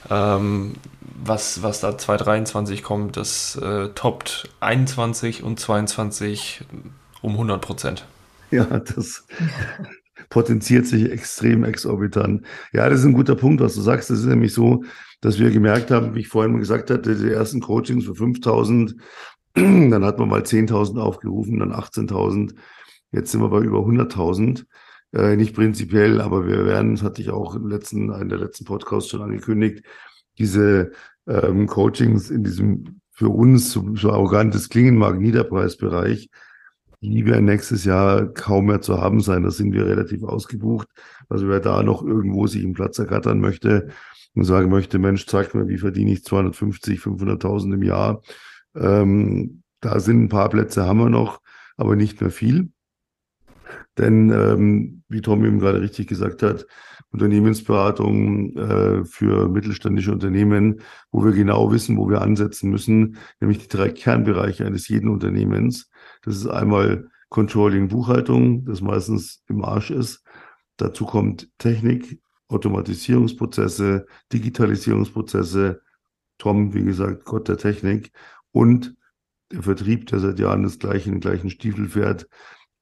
Ähm, 0.09 0.73
was, 1.23 1.63
was 1.63 1.79
da 1.79 1.97
2023 1.97 2.83
kommt, 2.83 3.17
das 3.17 3.55
äh, 3.55 3.89
toppt 3.89 4.49
21 4.59 5.43
und 5.43 5.59
22 5.59 6.61
um 7.21 7.33
100 7.33 7.61
Prozent. 7.61 8.05
Ja, 8.51 8.65
das 8.65 9.25
potenziert 10.29 10.87
sich 10.87 11.11
extrem 11.11 11.63
exorbitant. 11.63 12.45
Ja, 12.73 12.89
das 12.89 12.99
ist 12.99 13.05
ein 13.05 13.13
guter 13.13 13.35
Punkt, 13.35 13.61
was 13.61 13.75
du 13.75 13.81
sagst. 13.81 14.09
Das 14.09 14.19
ist 14.19 14.25
nämlich 14.25 14.53
so, 14.53 14.83
dass 15.21 15.39
wir 15.39 15.51
gemerkt 15.51 15.91
haben, 15.91 16.15
wie 16.15 16.21
ich 16.21 16.27
vorhin 16.27 16.59
gesagt 16.59 16.89
hatte, 16.89 17.15
die 17.15 17.31
ersten 17.31 17.61
Coachings 17.61 18.05
für 18.05 18.15
5000, 18.15 18.95
dann 19.53 20.05
hat 20.05 20.19
man 20.19 20.29
mal 20.29 20.41
10.000 20.41 20.99
aufgerufen, 20.99 21.59
dann 21.59 21.73
18.000. 21.73 22.53
Jetzt 23.11 23.31
sind 23.31 23.41
wir 23.41 23.49
bei 23.49 23.61
über 23.61 23.79
100.000. 23.79 24.65
Äh, 25.13 25.35
nicht 25.37 25.55
prinzipiell, 25.55 26.19
aber 26.19 26.45
wir 26.45 26.65
werden, 26.65 26.95
das 26.95 27.03
hatte 27.03 27.21
ich 27.21 27.29
auch 27.29 27.55
im 27.55 27.67
letzten, 27.67 28.11
in 28.11 28.29
der 28.29 28.39
letzten 28.39 28.65
Podcast 28.65 29.09
schon 29.09 29.21
angekündigt, 29.21 29.85
diese 30.37 30.91
ähm, 31.27 31.67
Coachings 31.67 32.29
in 32.29 32.43
diesem 32.43 33.01
für 33.15 33.29
uns 33.29 33.71
so, 33.71 33.95
so 33.95 34.11
arrogantes 34.11 34.67
klingen 34.67 34.97
mag, 34.97 35.17
Niederpreisbereich, 35.17 36.29
die 37.09 37.25
werden 37.25 37.45
nächstes 37.45 37.85
Jahr 37.85 38.27
kaum 38.33 38.65
mehr 38.65 38.81
zu 38.81 39.01
haben 39.01 39.21
sein. 39.21 39.43
Da 39.43 39.51
sind 39.51 39.73
wir 39.73 39.85
relativ 39.85 40.23
ausgebucht. 40.23 40.87
Also 41.29 41.47
wer 41.47 41.59
da 41.59 41.83
noch 41.83 42.03
irgendwo 42.03 42.47
sich 42.47 42.63
einen 42.63 42.73
Platz 42.73 42.99
ergattern 42.99 43.39
möchte 43.39 43.89
und 44.33 44.43
sagen 44.43 44.69
möchte, 44.69 44.99
Mensch, 44.99 45.25
zeig 45.25 45.55
mir, 45.55 45.67
wie 45.67 45.77
verdiene 45.77 46.11
ich 46.11 46.23
250, 46.23 46.99
500.000 46.99 47.73
im 47.73 47.83
Jahr. 47.83 48.21
Ähm, 48.75 49.63
da 49.79 49.99
sind 49.99 50.23
ein 50.23 50.29
paar 50.29 50.49
Plätze, 50.49 50.85
haben 50.85 50.99
wir 50.99 51.09
noch, 51.09 51.41
aber 51.77 51.95
nicht 51.95 52.21
mehr 52.21 52.31
viel. 52.31 52.69
Denn 53.97 54.29
ähm, 54.31 55.03
wie 55.09 55.21
Tom 55.21 55.45
eben 55.45 55.59
gerade 55.59 55.81
richtig 55.81 56.07
gesagt 56.07 56.43
hat, 56.43 56.65
Unternehmensberatung 57.11 58.55
äh, 58.57 59.05
für 59.05 59.47
mittelständische 59.47 60.11
Unternehmen, 60.11 60.81
wo 61.11 61.23
wir 61.23 61.31
genau 61.31 61.71
wissen, 61.71 61.97
wo 61.97 62.09
wir 62.09 62.21
ansetzen 62.21 62.69
müssen, 62.69 63.17
nämlich 63.39 63.59
die 63.59 63.69
drei 63.69 63.89
Kernbereiche 63.89 64.65
eines 64.65 64.87
jeden 64.87 65.09
Unternehmens. 65.09 65.89
Das 66.23 66.35
ist 66.35 66.47
einmal 66.47 67.07
Controlling, 67.29 67.87
Buchhaltung, 67.87 68.65
das 68.65 68.81
meistens 68.81 69.43
im 69.47 69.63
Arsch 69.63 69.91
ist. 69.91 70.23
Dazu 70.77 71.05
kommt 71.05 71.49
Technik, 71.57 72.19
Automatisierungsprozesse, 72.47 74.05
Digitalisierungsprozesse. 74.31 75.81
Tom, 76.37 76.73
wie 76.73 76.83
gesagt, 76.83 77.25
Gott 77.25 77.47
der 77.47 77.57
Technik 77.57 78.11
und 78.51 78.95
der 79.51 79.63
Vertrieb, 79.63 80.07
der 80.07 80.19
seit 80.19 80.39
Jahren 80.39 80.63
das 80.63 80.79
gleiche, 80.79 81.09
den 81.09 81.21
gleichen 81.21 81.49
Stiefel 81.49 81.87
fährt, 81.87 82.27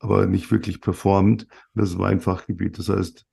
aber 0.04 0.28
nicht 0.28 0.52
wirklich 0.52 0.82
performt. 0.82 1.48
Das 1.74 1.90
ist 1.90 1.98
mein 1.98 2.20
Fachgebiet. 2.20 2.78
Das 2.78 2.90
heißt, 2.90 3.26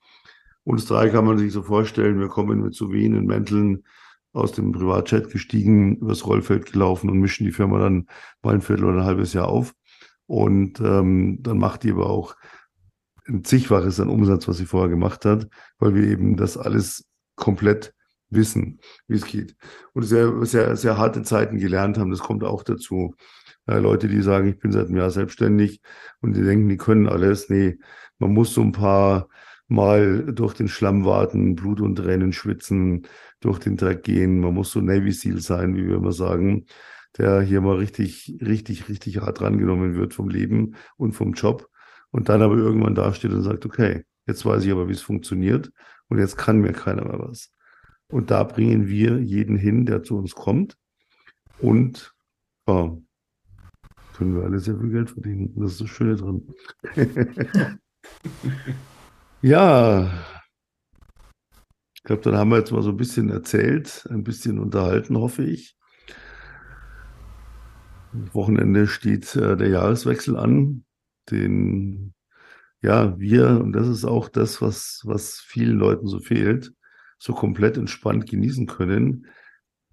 uns 0.63 0.87
drei 0.87 1.11
kann 1.11 1.25
man 1.25 1.37
sich 1.37 1.53
so 1.53 1.63
vorstellen, 1.63 2.21
wir 2.21 2.29
kommen 2.29 2.63
mit 2.63 2.75
so 2.75 2.93
wehenden 2.93 3.27
Mänteln 3.27 3.83
aus 4.33 4.53
dem 4.53 4.71
Privatchat 4.71 5.31
gestiegen, 5.31 5.97
übers 5.97 6.25
Rollfeld 6.25 6.71
gelaufen 6.73 7.11
und 7.11 7.19
mischen 7.19 7.45
die 7.45 7.53
Firma 7.53 7.81
dann 7.81 8.07
mal 8.43 8.55
ein 8.55 8.61
Viertel 8.61 8.85
oder 8.85 8.99
ein 8.99 9.05
halbes 9.05 9.33
Jahr 9.33 9.49
auf. 9.49 9.75
Und 10.27 10.79
ähm, 10.81 11.39
dann 11.43 11.59
macht 11.59 11.83
die 11.83 11.91
aber 11.91 12.09
auch 12.09 12.37
ein 13.27 13.43
zigfaches 13.43 13.99
an 13.99 14.09
Umsatz, 14.09 14.47
was 14.47 14.59
sie 14.59 14.67
vorher 14.67 14.89
gemacht 14.89 15.25
hat, 15.25 15.49
weil 15.81 15.97
wir 15.97 16.05
eben 16.05 16.37
das 16.37 16.57
alles 16.57 17.05
komplett 17.35 17.95
wissen, 18.29 18.79
wie 19.09 19.17
es 19.17 19.27
geht. 19.27 19.57
Und 19.93 20.05
sehr, 20.05 20.45
sehr, 20.47 20.77
sehr 20.77 20.99
harte 20.99 21.23
Zeiten 21.23 21.59
gelernt 21.59 21.99
haben, 21.99 22.13
das 22.13 22.21
kommt 22.21 22.45
auch 22.45 22.63
dazu. 22.63 23.17
Ja, 23.71 23.79
Leute, 23.79 24.09
die 24.09 24.21
sagen, 24.21 24.49
ich 24.49 24.59
bin 24.59 24.73
seit 24.73 24.89
einem 24.89 24.97
Jahr 24.97 25.13
selbstständig 25.13 25.81
und 26.21 26.35
die 26.35 26.43
denken, 26.43 26.69
die 26.69 26.77
können 26.77 27.09
alles. 27.09 27.49
Nee, 27.49 27.79
man 28.19 28.33
muss 28.33 28.53
so 28.53 28.63
ein 28.63 28.73
paar 28.73 29.29
Mal 29.69 30.33
durch 30.35 30.55
den 30.55 30.67
Schlamm 30.67 31.05
warten, 31.05 31.55
Blut 31.55 31.81
und 31.81 31.95
Tränen 31.95 32.33
schwitzen, 32.33 33.07
durch 33.39 33.61
den 33.61 33.77
Dreck 33.77 34.03
gehen. 34.03 34.41
Man 34.41 34.55
muss 34.55 34.73
so 34.73 34.81
Navy 34.81 35.13
Seal 35.13 35.39
sein, 35.39 35.77
wie 35.77 35.87
wir 35.87 35.95
immer 35.99 36.11
sagen, 36.11 36.67
der 37.17 37.43
hier 37.43 37.61
mal 37.61 37.77
richtig, 37.77 38.39
richtig, 38.45 38.89
richtig 38.89 39.19
hart 39.21 39.41
rangenommen 39.41 39.95
wird 39.95 40.15
vom 40.15 40.29
Leben 40.31 40.75
und 40.97 41.13
vom 41.13 41.35
Job. 41.35 41.69
Und 42.11 42.29
dann 42.29 42.43
aber 42.43 42.57
irgendwann 42.57 42.97
dasteht 42.97 43.33
und 43.33 43.45
sagt, 43.45 43.65
okay, 43.67 44.03
jetzt 44.27 44.45
weiß 44.45 44.65
ich 44.65 44.73
aber, 44.73 44.89
wie 44.89 44.95
es 44.95 45.03
funktioniert 45.03 45.71
und 46.09 46.19
jetzt 46.19 46.37
kann 46.37 46.59
mir 46.59 46.73
keiner 46.73 47.05
mehr 47.05 47.21
was. 47.21 47.53
Und 48.09 48.33
da 48.33 48.43
bringen 48.43 48.89
wir 48.89 49.21
jeden 49.21 49.57
hin, 49.57 49.87
der 49.87 50.03
zu 50.03 50.19
uns 50.19 50.35
kommt. 50.35 50.77
Und 51.61 52.13
ja, 52.67 52.97
können 54.21 54.37
wir 54.37 54.45
alle 54.45 54.59
sehr 54.59 54.79
viel 54.79 54.91
Geld 54.91 55.09
verdienen. 55.09 55.55
Das 55.57 55.73
ist 55.73 55.81
das 55.81 55.89
Schöne 55.89 56.15
dran. 56.15 56.43
ja, 59.41 60.13
ich 61.95 62.03
glaube, 62.03 62.21
dann 62.21 62.37
haben 62.37 62.51
wir 62.51 62.59
jetzt 62.59 62.71
mal 62.71 62.83
so 62.83 62.91
ein 62.91 62.99
bisschen 62.99 63.31
erzählt, 63.31 64.07
ein 64.11 64.23
bisschen 64.23 64.59
unterhalten, 64.59 65.17
hoffe 65.17 65.45
ich. 65.45 65.75
Wochenende 68.13 68.89
steht 68.89 69.35
äh, 69.37 69.57
der 69.57 69.69
Jahreswechsel 69.71 70.37
an, 70.37 70.85
den 71.31 72.13
ja 72.83 73.19
wir, 73.19 73.59
und 73.63 73.73
das 73.73 73.89
ist 73.89 74.05
auch 74.05 74.29
das, 74.29 74.61
was, 74.61 75.01
was 75.05 75.39
vielen 75.39 75.79
Leuten 75.79 76.09
so 76.09 76.19
fehlt, 76.19 76.75
so 77.17 77.33
komplett 77.33 77.79
entspannt 77.79 78.29
genießen 78.29 78.67
können, 78.67 79.29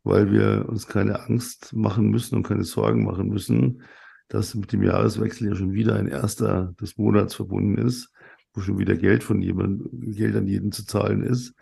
weil 0.03 0.33
wir 0.33 0.65
uns 0.67 0.85
keine 0.85 1.21
Angst 1.21 1.71
machen 1.73 2.09
müssen 2.09 2.35
und 2.35 2.43
keine 2.43 2.65
Sorgen 2.65 3.05
machen 3.05 3.29
müssen, 3.29 3.83
dass 4.27 4.55
mit 4.55 4.71
dem 4.73 4.83
Jahreswechsel 4.83 5.47
ja 5.49 5.55
schon 5.55 5.73
wieder 5.73 5.95
ein 5.95 6.07
erster 6.07 6.73
des 6.79 6.97
Monats 6.97 7.35
verbunden 7.35 7.77
ist, 7.77 8.11
wo 8.53 8.61
schon 8.61 8.77
wieder 8.77 8.95
Geld 8.95 9.23
von 9.23 9.41
jemand, 9.41 9.83
Geld 9.91 10.35
an 10.35 10.47
jeden 10.47 10.71
zu 10.71 10.85
zahlen 10.85 11.23
ist. 11.23 11.53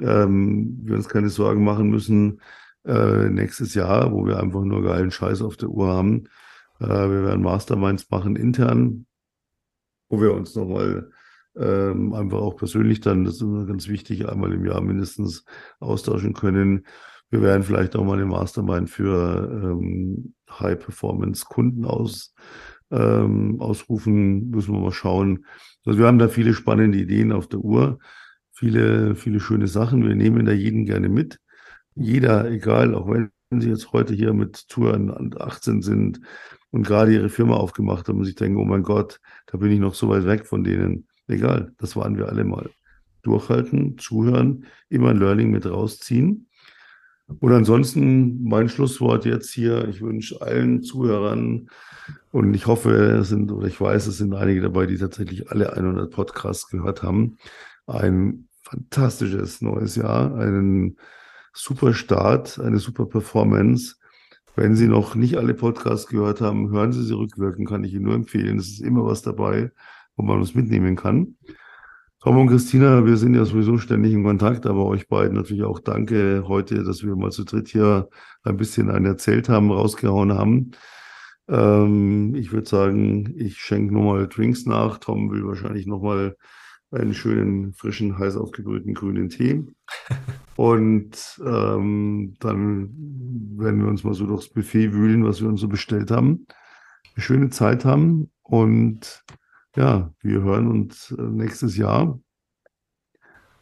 Ähm, 0.00 0.78
wir 0.82 0.96
uns 0.96 1.08
keine 1.08 1.30
Sorgen 1.30 1.64
machen 1.64 1.88
müssen 1.88 2.40
äh, 2.84 3.28
nächstes 3.28 3.74
Jahr, 3.74 4.12
wo 4.12 4.26
wir 4.26 4.38
einfach 4.38 4.62
nur 4.62 4.82
geilen 4.82 5.10
Scheiß 5.10 5.42
auf 5.42 5.56
der 5.56 5.70
Uhr 5.70 5.88
haben. 5.88 6.28
Äh, 6.78 6.86
wir 6.86 7.24
werden 7.24 7.42
Masterminds 7.42 8.08
machen 8.10 8.36
intern, 8.36 9.06
wo 10.08 10.20
wir 10.20 10.34
uns 10.34 10.54
nochmal 10.54 11.10
ähm, 11.56 12.12
einfach 12.12 12.38
auch 12.38 12.56
persönlich 12.56 13.00
dann, 13.00 13.24
das 13.24 13.36
ist 13.36 13.40
immer 13.40 13.64
ganz 13.64 13.88
wichtig, 13.88 14.28
einmal 14.28 14.52
im 14.52 14.66
Jahr 14.66 14.82
mindestens 14.82 15.44
austauschen 15.80 16.34
können 16.34 16.86
wir 17.30 17.42
werden 17.42 17.62
vielleicht 17.62 17.96
auch 17.96 18.04
mal 18.04 18.14
eine 18.14 18.26
Mastermind 18.26 18.88
für 18.88 19.50
ähm, 19.64 20.34
High-Performance-Kunden 20.50 21.84
aus, 21.84 22.34
ähm, 22.90 23.60
ausrufen. 23.60 24.50
Müssen 24.50 24.74
wir 24.74 24.80
mal 24.80 24.92
schauen. 24.92 25.44
Also 25.84 25.98
wir 25.98 26.06
haben 26.06 26.18
da 26.18 26.28
viele 26.28 26.54
spannende 26.54 26.98
Ideen 26.98 27.32
auf 27.32 27.48
der 27.48 27.60
Uhr, 27.60 27.98
viele, 28.52 29.16
viele 29.16 29.40
schöne 29.40 29.66
Sachen. 29.66 30.06
Wir 30.06 30.14
nehmen 30.14 30.46
da 30.46 30.52
jeden 30.52 30.84
gerne 30.84 31.08
mit. 31.08 31.40
Jeder, 31.94 32.50
egal, 32.50 32.94
auch 32.94 33.08
wenn 33.08 33.30
Sie 33.50 33.68
jetzt 33.68 33.92
heute 33.92 34.14
hier 34.14 34.32
mit 34.32 34.68
Touren 34.68 35.34
18 35.36 35.82
sind 35.82 36.20
und 36.70 36.86
gerade 36.86 37.12
Ihre 37.12 37.28
Firma 37.28 37.56
aufgemacht 37.56 38.08
haben 38.08 38.18
und 38.18 38.24
sich 38.24 38.34
denken, 38.34 38.58
oh 38.58 38.64
mein 38.64 38.82
Gott, 38.82 39.20
da 39.46 39.58
bin 39.58 39.72
ich 39.72 39.80
noch 39.80 39.94
so 39.94 40.08
weit 40.08 40.26
weg 40.26 40.46
von 40.46 40.62
denen. 40.62 41.08
Egal, 41.26 41.72
das 41.78 41.96
waren 41.96 42.16
wir 42.16 42.28
alle 42.28 42.44
mal. 42.44 42.70
Durchhalten, 43.22 43.98
zuhören, 43.98 44.66
immer 44.88 45.10
ein 45.10 45.18
Learning 45.18 45.50
mit 45.50 45.66
rausziehen 45.66 46.46
und 47.40 47.52
ansonsten 47.52 48.44
mein 48.44 48.68
Schlusswort 48.68 49.24
jetzt 49.24 49.50
hier. 49.50 49.88
Ich 49.88 50.00
wünsche 50.00 50.40
allen 50.40 50.82
Zuhörern 50.82 51.68
und 52.30 52.54
ich 52.54 52.66
hoffe, 52.66 52.92
es 52.92 53.28
sind, 53.28 53.50
oder 53.50 53.66
ich 53.66 53.80
weiß, 53.80 54.06
es 54.06 54.18
sind 54.18 54.34
einige 54.34 54.60
dabei, 54.60 54.86
die 54.86 54.96
tatsächlich 54.96 55.50
alle 55.50 55.72
100 55.72 56.10
Podcasts 56.10 56.68
gehört 56.68 57.02
haben. 57.02 57.38
Ein 57.86 58.48
fantastisches 58.62 59.60
neues 59.60 59.96
Jahr, 59.96 60.36
einen 60.36 60.98
super 61.52 61.94
Start, 61.94 62.60
eine 62.60 62.78
super 62.78 63.06
Performance. 63.06 63.96
Wenn 64.54 64.76
Sie 64.76 64.88
noch 64.88 65.14
nicht 65.14 65.36
alle 65.36 65.54
Podcasts 65.54 66.06
gehört 66.06 66.40
haben, 66.40 66.70
hören 66.70 66.92
Sie 66.92 67.02
sie 67.02 67.16
rückwirken, 67.16 67.66
kann 67.66 67.84
ich 67.84 67.92
Ihnen 67.92 68.04
nur 68.04 68.14
empfehlen. 68.14 68.58
Es 68.58 68.68
ist 68.68 68.80
immer 68.80 69.04
was 69.04 69.22
dabei, 69.22 69.72
wo 70.16 70.22
man 70.22 70.40
was 70.40 70.54
mitnehmen 70.54 70.96
kann. 70.96 71.36
Tom 72.26 72.38
und 72.38 72.48
Christina, 72.48 73.06
wir 73.06 73.16
sind 73.18 73.34
ja 73.34 73.44
sowieso 73.44 73.78
ständig 73.78 74.12
in 74.12 74.24
Kontakt, 74.24 74.66
aber 74.66 74.84
euch 74.84 75.06
beiden 75.06 75.36
natürlich 75.36 75.62
auch 75.62 75.78
danke 75.78 76.42
heute, 76.48 76.82
dass 76.82 77.04
wir 77.04 77.14
mal 77.14 77.30
zu 77.30 77.44
dritt 77.44 77.68
hier 77.68 78.08
ein 78.42 78.56
bisschen 78.56 78.90
einen 78.90 79.06
erzählt 79.06 79.48
haben, 79.48 79.70
rausgehauen 79.70 80.32
haben. 80.32 80.72
Ähm, 81.46 82.34
ich 82.34 82.50
würde 82.50 82.68
sagen, 82.68 83.32
ich 83.36 83.58
schenke 83.58 83.94
nochmal 83.94 84.26
Drinks 84.26 84.66
nach. 84.66 84.98
Tom 84.98 85.30
will 85.30 85.46
wahrscheinlich 85.46 85.86
nochmal 85.86 86.36
einen 86.90 87.14
schönen, 87.14 87.72
frischen, 87.74 88.18
heiß 88.18 88.36
aufgebrühten 88.36 88.94
grünen 88.94 89.28
Tee. 89.28 89.64
Und 90.56 91.40
ähm, 91.46 92.34
dann 92.40 92.90
werden 93.56 93.82
wir 93.82 93.88
uns 93.88 94.02
mal 94.02 94.14
so 94.14 94.26
durchs 94.26 94.48
Buffet 94.48 94.92
wühlen, 94.92 95.24
was 95.24 95.40
wir 95.40 95.48
uns 95.48 95.60
so 95.60 95.68
bestellt 95.68 96.10
haben. 96.10 96.48
Eine 97.14 97.22
schöne 97.22 97.50
Zeit 97.50 97.84
haben 97.84 98.32
und 98.42 99.22
ja, 99.76 100.12
wir 100.20 100.42
hören 100.42 100.68
uns 100.68 101.10
äh, 101.12 101.22
nächstes 101.22 101.76
Jahr. 101.76 102.18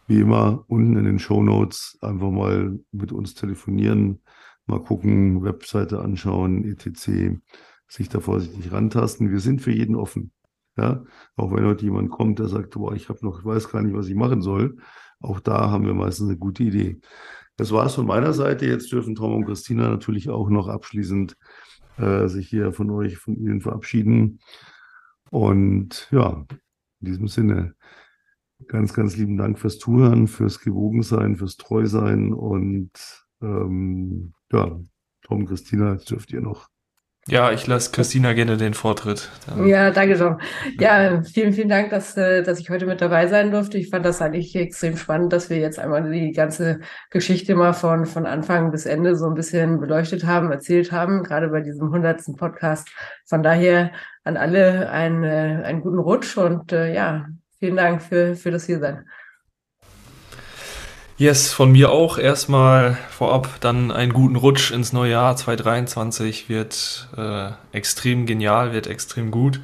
wie 0.07 0.21
immer 0.21 0.65
unten 0.69 0.97
in 0.97 1.05
den 1.05 1.19
Show 1.19 1.43
Notes 1.43 1.99
einfach 2.03 2.31
mal 2.31 2.79
mit 2.93 3.13
uns 3.13 3.35
telefonieren, 3.35 4.21
mal 4.67 4.83
gucken, 4.83 5.43
Webseite 5.43 6.01
anschauen, 6.01 6.65
etc., 6.65 7.41
sich 7.89 8.09
da 8.09 8.21
vorsichtig 8.21 8.73
rantasten. 8.73 9.31
Wir 9.31 9.41
sind 9.41 9.63
für 9.63 9.73
jeden 9.73 9.97
offen. 9.97 10.33
Ja, 10.77 11.05
auch 11.37 11.53
wenn 11.55 11.65
heute 11.67 11.85
jemand 11.85 12.11
kommt, 12.11 12.39
der 12.39 12.49
sagt, 12.49 12.71
boah, 12.75 12.95
ich 12.95 13.09
habe 13.09 13.21
noch, 13.23 13.41
ich 13.41 13.45
weiß 13.45 13.71
gar 13.71 13.83
nicht, 13.83 13.95
was 13.95 14.09
ich 14.09 14.15
machen 14.15 14.43
soll. 14.43 14.77
Auch 15.21 15.41
da 15.41 15.71
haben 15.71 15.87
wir 15.87 15.95
meistens 15.95 16.29
eine 16.29 16.39
gute 16.39 16.65
Idee. 16.65 17.01
Das 17.57 17.71
war 17.71 17.87
es 17.87 17.95
von 17.95 18.07
meiner 18.07 18.33
Seite. 18.33 18.67
Jetzt 18.67 18.91
dürfen 18.91 19.15
Tom 19.15 19.35
und 19.35 19.45
Christina 19.47 19.89
natürlich 19.89 20.29
auch 20.29 20.51
noch 20.51 20.69
abschließend 20.69 21.37
äh, 21.99 22.27
sich 22.27 22.49
hier 22.49 22.73
von 22.73 22.91
euch, 22.91 23.17
von 23.19 23.37
Ihnen 23.37 23.61
verabschieden. 23.61 24.41
Und 25.35 26.07
ja, 26.13 26.47
in 27.01 27.07
diesem 27.07 27.27
Sinne, 27.27 27.75
ganz, 28.69 28.95
ganz 28.95 29.17
lieben 29.17 29.37
Dank 29.37 29.59
fürs 29.59 29.81
Zuhören, 29.81 30.29
fürs 30.29 30.61
Gewogensein, 30.61 31.35
fürs 31.35 31.57
Treusein. 31.57 32.33
Und 32.33 32.93
ähm, 33.43 34.33
ja, 34.53 34.81
Tom, 35.23 35.47
Christina, 35.47 35.95
jetzt 35.95 36.09
dürft 36.09 36.33
ihr 36.33 36.41
noch 36.41 36.69
ja, 37.27 37.53
ich 37.53 37.67
lasse 37.67 37.91
Christina 37.91 38.35
gerne 38.35 38.59
den 38.59 38.75
Vortritt. 38.75 39.31
Dann. 39.47 39.67
Ja, 39.67 39.91
danke 39.91 40.17
schon. 40.17 40.41
Ja, 40.79 41.23
vielen, 41.23 41.55
vielen 41.55 41.71
Dank, 41.71 41.89
dass, 41.91 42.17
äh, 42.19 42.43
dass 42.43 42.61
ich 42.61 42.69
heute 42.69 42.85
mit 42.85 43.01
dabei 43.01 43.29
sein 43.29 43.51
durfte. 43.51 43.79
Ich 43.79 43.89
fand 43.89 44.05
das 44.05 44.21
eigentlich 44.21 44.55
extrem 44.55 44.97
spannend, 44.99 45.33
dass 45.33 45.49
wir 45.49 45.57
jetzt 45.57 45.79
einmal 45.79 46.11
die 46.11 46.33
ganze 46.33 46.81
Geschichte 47.11 47.55
mal 47.55 47.73
von, 47.73 48.05
von 48.05 48.27
Anfang 48.27 48.71
bis 48.71 48.85
Ende 48.85 49.17
so 49.17 49.27
ein 49.27 49.35
bisschen 49.35 49.81
beleuchtet 49.81 50.27
haben, 50.27 50.53
erzählt 50.53 50.93
haben, 50.93 51.23
gerade 51.23 51.49
bei 51.49 51.63
diesem 51.63 51.91
hundertsten 51.91 52.37
Podcast. 52.37 52.89
Von 53.25 53.43
daher 53.43 53.93
an 54.25 54.37
alle 54.37 54.91
einen, 54.91 55.25
äh, 55.25 55.63
einen 55.65 55.81
guten 55.81 55.99
Rutsch 55.99 56.37
und 56.37 56.73
äh, 56.73 56.93
ja, 56.95 57.27
vielen 57.59 57.77
Dank 57.77 58.03
für, 58.03 58.37
für 58.37 58.51
das 58.51 58.67
Hiersein. 58.67 59.07
Yes, 61.17 61.53
von 61.53 61.71
mir 61.71 61.93
auch. 61.93 62.19
Erstmal 62.19 62.99
vorab 63.09 63.61
dann 63.61 63.93
einen 63.93 64.13
guten 64.13 64.35
Rutsch 64.35 64.73
ins 64.73 64.93
neue 64.93 65.13
Jahr. 65.13 65.37
2023 65.37 66.49
wird 66.49 67.09
äh, 67.17 67.51
extrem 67.71 68.27
genial, 68.27 68.73
wird 68.73 68.89
extrem 68.89 69.31
gut. 69.31 69.61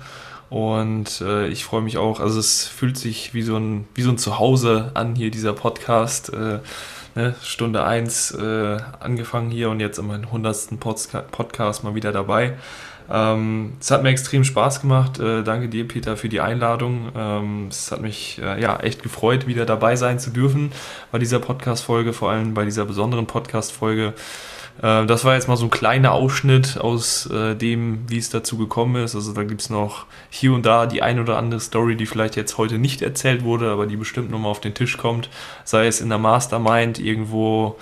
Und 0.49 1.21
äh, 1.21 1.49
ich 1.49 1.65
freue 1.65 1.83
mich 1.83 1.99
auch, 1.99 2.21
also 2.21 2.39
es 2.39 2.69
fühlt 2.69 2.97
sich 2.97 3.35
wie 3.35 3.43
so 3.43 3.57
ein 3.57 3.89
wie 3.95 4.03
so 4.03 4.11
ein 4.11 4.19
Zuhause 4.19 4.93
an 4.95 5.17
hier 5.17 5.33
dieser 5.33 5.53
Podcast. 5.53 6.33
Äh, 6.33 6.61
ne? 7.21 7.35
Stunde 7.43 7.85
1 7.85 8.33
äh, 8.33 8.79
angefangen 9.01 9.51
hier 9.51 9.71
und 9.71 9.81
jetzt 9.81 9.99
in 9.99 10.07
meinem 10.07 10.25
100. 10.25 10.81
Podcast 10.81 11.85
mal 11.85 11.95
wieder 11.95 12.13
dabei. 12.13 12.55
Ähm, 13.13 13.73
es 13.81 13.91
hat 13.91 14.03
mir 14.03 14.11
extrem 14.11 14.45
Spaß 14.45 14.81
gemacht. 14.81 15.19
Äh, 15.19 15.43
danke 15.43 15.69
dir, 15.69 15.87
Peter, 15.87 16.17
für 16.17 16.29
die 16.29 16.41
Einladung. 16.41 17.11
Ähm, 17.17 17.67
es 17.69 17.91
hat 17.91 18.01
mich 18.01 18.41
äh, 18.43 18.61
ja 18.61 18.79
echt 18.79 19.03
gefreut, 19.03 19.47
wieder 19.47 19.67
dabei 19.67 19.97
sein 19.97 20.19
zu 20.19 20.31
dürfen 20.31 20.73
bei 21.11 21.19
dieser 21.19 21.41
Podcast-Folge, 21.41 22.13
vor 22.13 22.31
allem 22.31 22.55
bei 22.55 22.65
dieser 22.65 22.85
besonderen 22.85 23.27
Podcast-Folge. 23.27 24.15
Äh, 24.83 25.07
das 25.07 25.25
war 25.25 25.35
jetzt 25.35 25.49
mal 25.49 25.57
so 25.57 25.67
ein 25.67 25.71
kleiner 25.71 26.13
Ausschnitt 26.13 26.79
aus 26.79 27.27
äh, 27.27 27.55
dem, 27.55 28.09
wie 28.09 28.19
es 28.19 28.31
dazu 28.31 28.57
gekommen 28.57 29.03
ist. 29.03 29.15
Also 29.15 29.33
da 29.33 29.45
gibt 29.45 29.61
es 29.61 29.71
noch 29.71 30.07
hier 30.31 30.53
und 30.53 30.67
da 30.67 30.87
die 30.87 31.03
ein 31.03 31.21
oder 31.21 31.39
andere 31.39 31.61
Story, 31.61 31.97
die 31.97 32.07
vielleicht 32.07 32.37
jetzt 32.37 32.59
heute 32.59 32.79
nicht 32.79 33.03
erzählt 33.03 33.45
wurde, 33.45 33.71
aber 33.71 33.87
die 33.87 33.97
bestimmt 33.97 34.31
nochmal 34.31 34.51
auf 34.51 34.61
den 34.61 34.75
Tisch 34.75 34.97
kommt. 34.97 35.29
Sei 35.65 35.87
es 35.87 36.01
in 36.01 36.09
der 36.09 36.19
Mastermind 36.19 36.99
irgendwo 36.99 37.77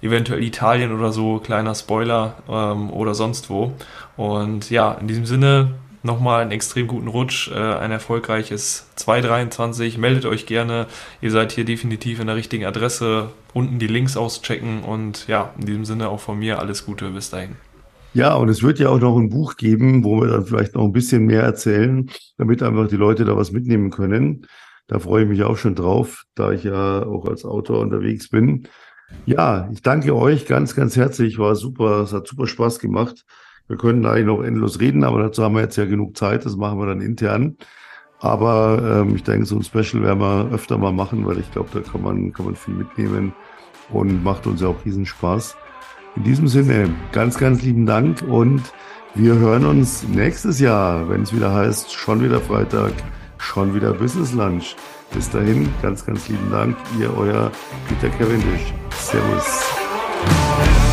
eventuell 0.00 0.42
Italien 0.42 0.92
oder 0.92 1.12
so, 1.12 1.38
kleiner 1.38 1.74
Spoiler 1.74 2.36
ähm, 2.48 2.90
oder 2.90 3.14
sonst 3.14 3.50
wo. 3.50 3.72
Und 4.16 4.70
ja, 4.70 4.92
in 4.92 5.08
diesem 5.08 5.26
Sinne 5.26 5.72
nochmal 6.02 6.42
einen 6.42 6.50
extrem 6.50 6.86
guten 6.86 7.08
Rutsch, 7.08 7.50
äh, 7.50 7.54
ein 7.54 7.90
erfolgreiches 7.90 8.86
223. 8.96 9.98
Meldet 9.98 10.26
euch 10.26 10.46
gerne, 10.46 10.86
ihr 11.20 11.30
seid 11.30 11.52
hier 11.52 11.64
definitiv 11.64 12.20
in 12.20 12.26
der 12.26 12.36
richtigen 12.36 12.64
Adresse. 12.64 13.30
Unten 13.54 13.78
die 13.78 13.86
Links 13.86 14.16
auschecken 14.16 14.82
und 14.82 15.26
ja, 15.28 15.52
in 15.58 15.66
diesem 15.66 15.84
Sinne 15.84 16.08
auch 16.08 16.20
von 16.20 16.38
mir 16.38 16.58
alles 16.58 16.84
Gute 16.84 17.10
bis 17.10 17.30
dahin. 17.30 17.56
Ja, 18.14 18.34
und 18.34 18.48
es 18.48 18.62
wird 18.62 18.78
ja 18.78 18.88
auch 18.88 19.00
noch 19.00 19.16
ein 19.16 19.28
Buch 19.28 19.56
geben, 19.56 20.02
wo 20.02 20.20
wir 20.20 20.28
dann 20.28 20.46
vielleicht 20.46 20.74
noch 20.74 20.84
ein 20.84 20.92
bisschen 20.92 21.26
mehr 21.26 21.42
erzählen, 21.42 22.10
damit 22.36 22.62
einfach 22.62 22.88
die 22.88 22.96
Leute 22.96 23.24
da 23.24 23.36
was 23.36 23.52
mitnehmen 23.52 23.90
können. 23.90 24.46
Da 24.86 24.98
freue 24.98 25.24
ich 25.24 25.28
mich 25.28 25.42
auch 25.42 25.56
schon 25.56 25.74
drauf, 25.74 26.24
da 26.34 26.50
ich 26.50 26.64
ja 26.64 27.04
auch 27.04 27.26
als 27.26 27.44
Autor 27.44 27.80
unterwegs 27.80 28.30
bin. 28.30 28.66
Ja, 29.26 29.68
ich 29.72 29.82
danke 29.82 30.14
euch 30.14 30.46
ganz, 30.46 30.74
ganz 30.74 30.96
herzlich. 30.96 31.38
War 31.38 31.54
super, 31.54 32.02
es 32.02 32.12
hat 32.12 32.26
super 32.26 32.46
Spaß 32.46 32.78
gemacht. 32.78 33.24
Wir 33.68 33.76
können 33.76 34.04
eigentlich 34.06 34.26
noch 34.26 34.42
endlos 34.42 34.80
reden, 34.80 35.04
aber 35.04 35.22
dazu 35.22 35.44
haben 35.44 35.54
wir 35.54 35.62
jetzt 35.62 35.76
ja 35.76 35.84
genug 35.84 36.16
Zeit. 36.16 36.44
Das 36.44 36.56
machen 36.56 36.78
wir 36.78 36.86
dann 36.86 37.00
intern. 37.00 37.56
Aber 38.20 39.02
ähm, 39.02 39.14
ich 39.14 39.22
denke, 39.22 39.46
so 39.46 39.56
ein 39.56 39.62
Special 39.62 40.02
werden 40.02 40.20
wir 40.20 40.50
öfter 40.52 40.76
mal 40.78 40.92
machen, 40.92 41.26
weil 41.26 41.38
ich 41.38 41.50
glaube, 41.52 41.68
da 41.72 41.80
kann 41.80 42.02
man, 42.02 42.32
kann 42.32 42.46
man 42.46 42.56
viel 42.56 42.74
mitnehmen 42.74 43.32
und 43.90 44.24
macht 44.24 44.46
uns 44.46 44.60
ja 44.60 44.68
auch 44.68 44.84
riesen 44.84 45.06
Spaß. 45.06 45.56
In 46.16 46.24
diesem 46.24 46.48
Sinne, 46.48 46.90
ganz, 47.12 47.38
ganz 47.38 47.62
lieben 47.62 47.86
Dank 47.86 48.22
und 48.22 48.62
wir 49.14 49.34
hören 49.34 49.64
uns 49.66 50.06
nächstes 50.08 50.58
Jahr, 50.58 51.08
wenn 51.08 51.22
es 51.22 51.34
wieder 51.34 51.52
heißt, 51.52 51.92
schon 51.92 52.22
wieder 52.22 52.40
Freitag, 52.40 52.92
schon 53.38 53.74
wieder 53.74 53.92
Business 53.92 54.32
Lunch. 54.32 54.74
Bis 55.14 55.30
dahin, 55.30 55.68
ganz, 55.80 56.04
ganz 56.04 56.28
lieben 56.28 56.50
Dank. 56.50 56.76
Ihr, 56.98 57.16
euer 57.16 57.50
Peter 57.88 58.14
Cavendish. 58.16 58.74
Servus. 58.90 60.87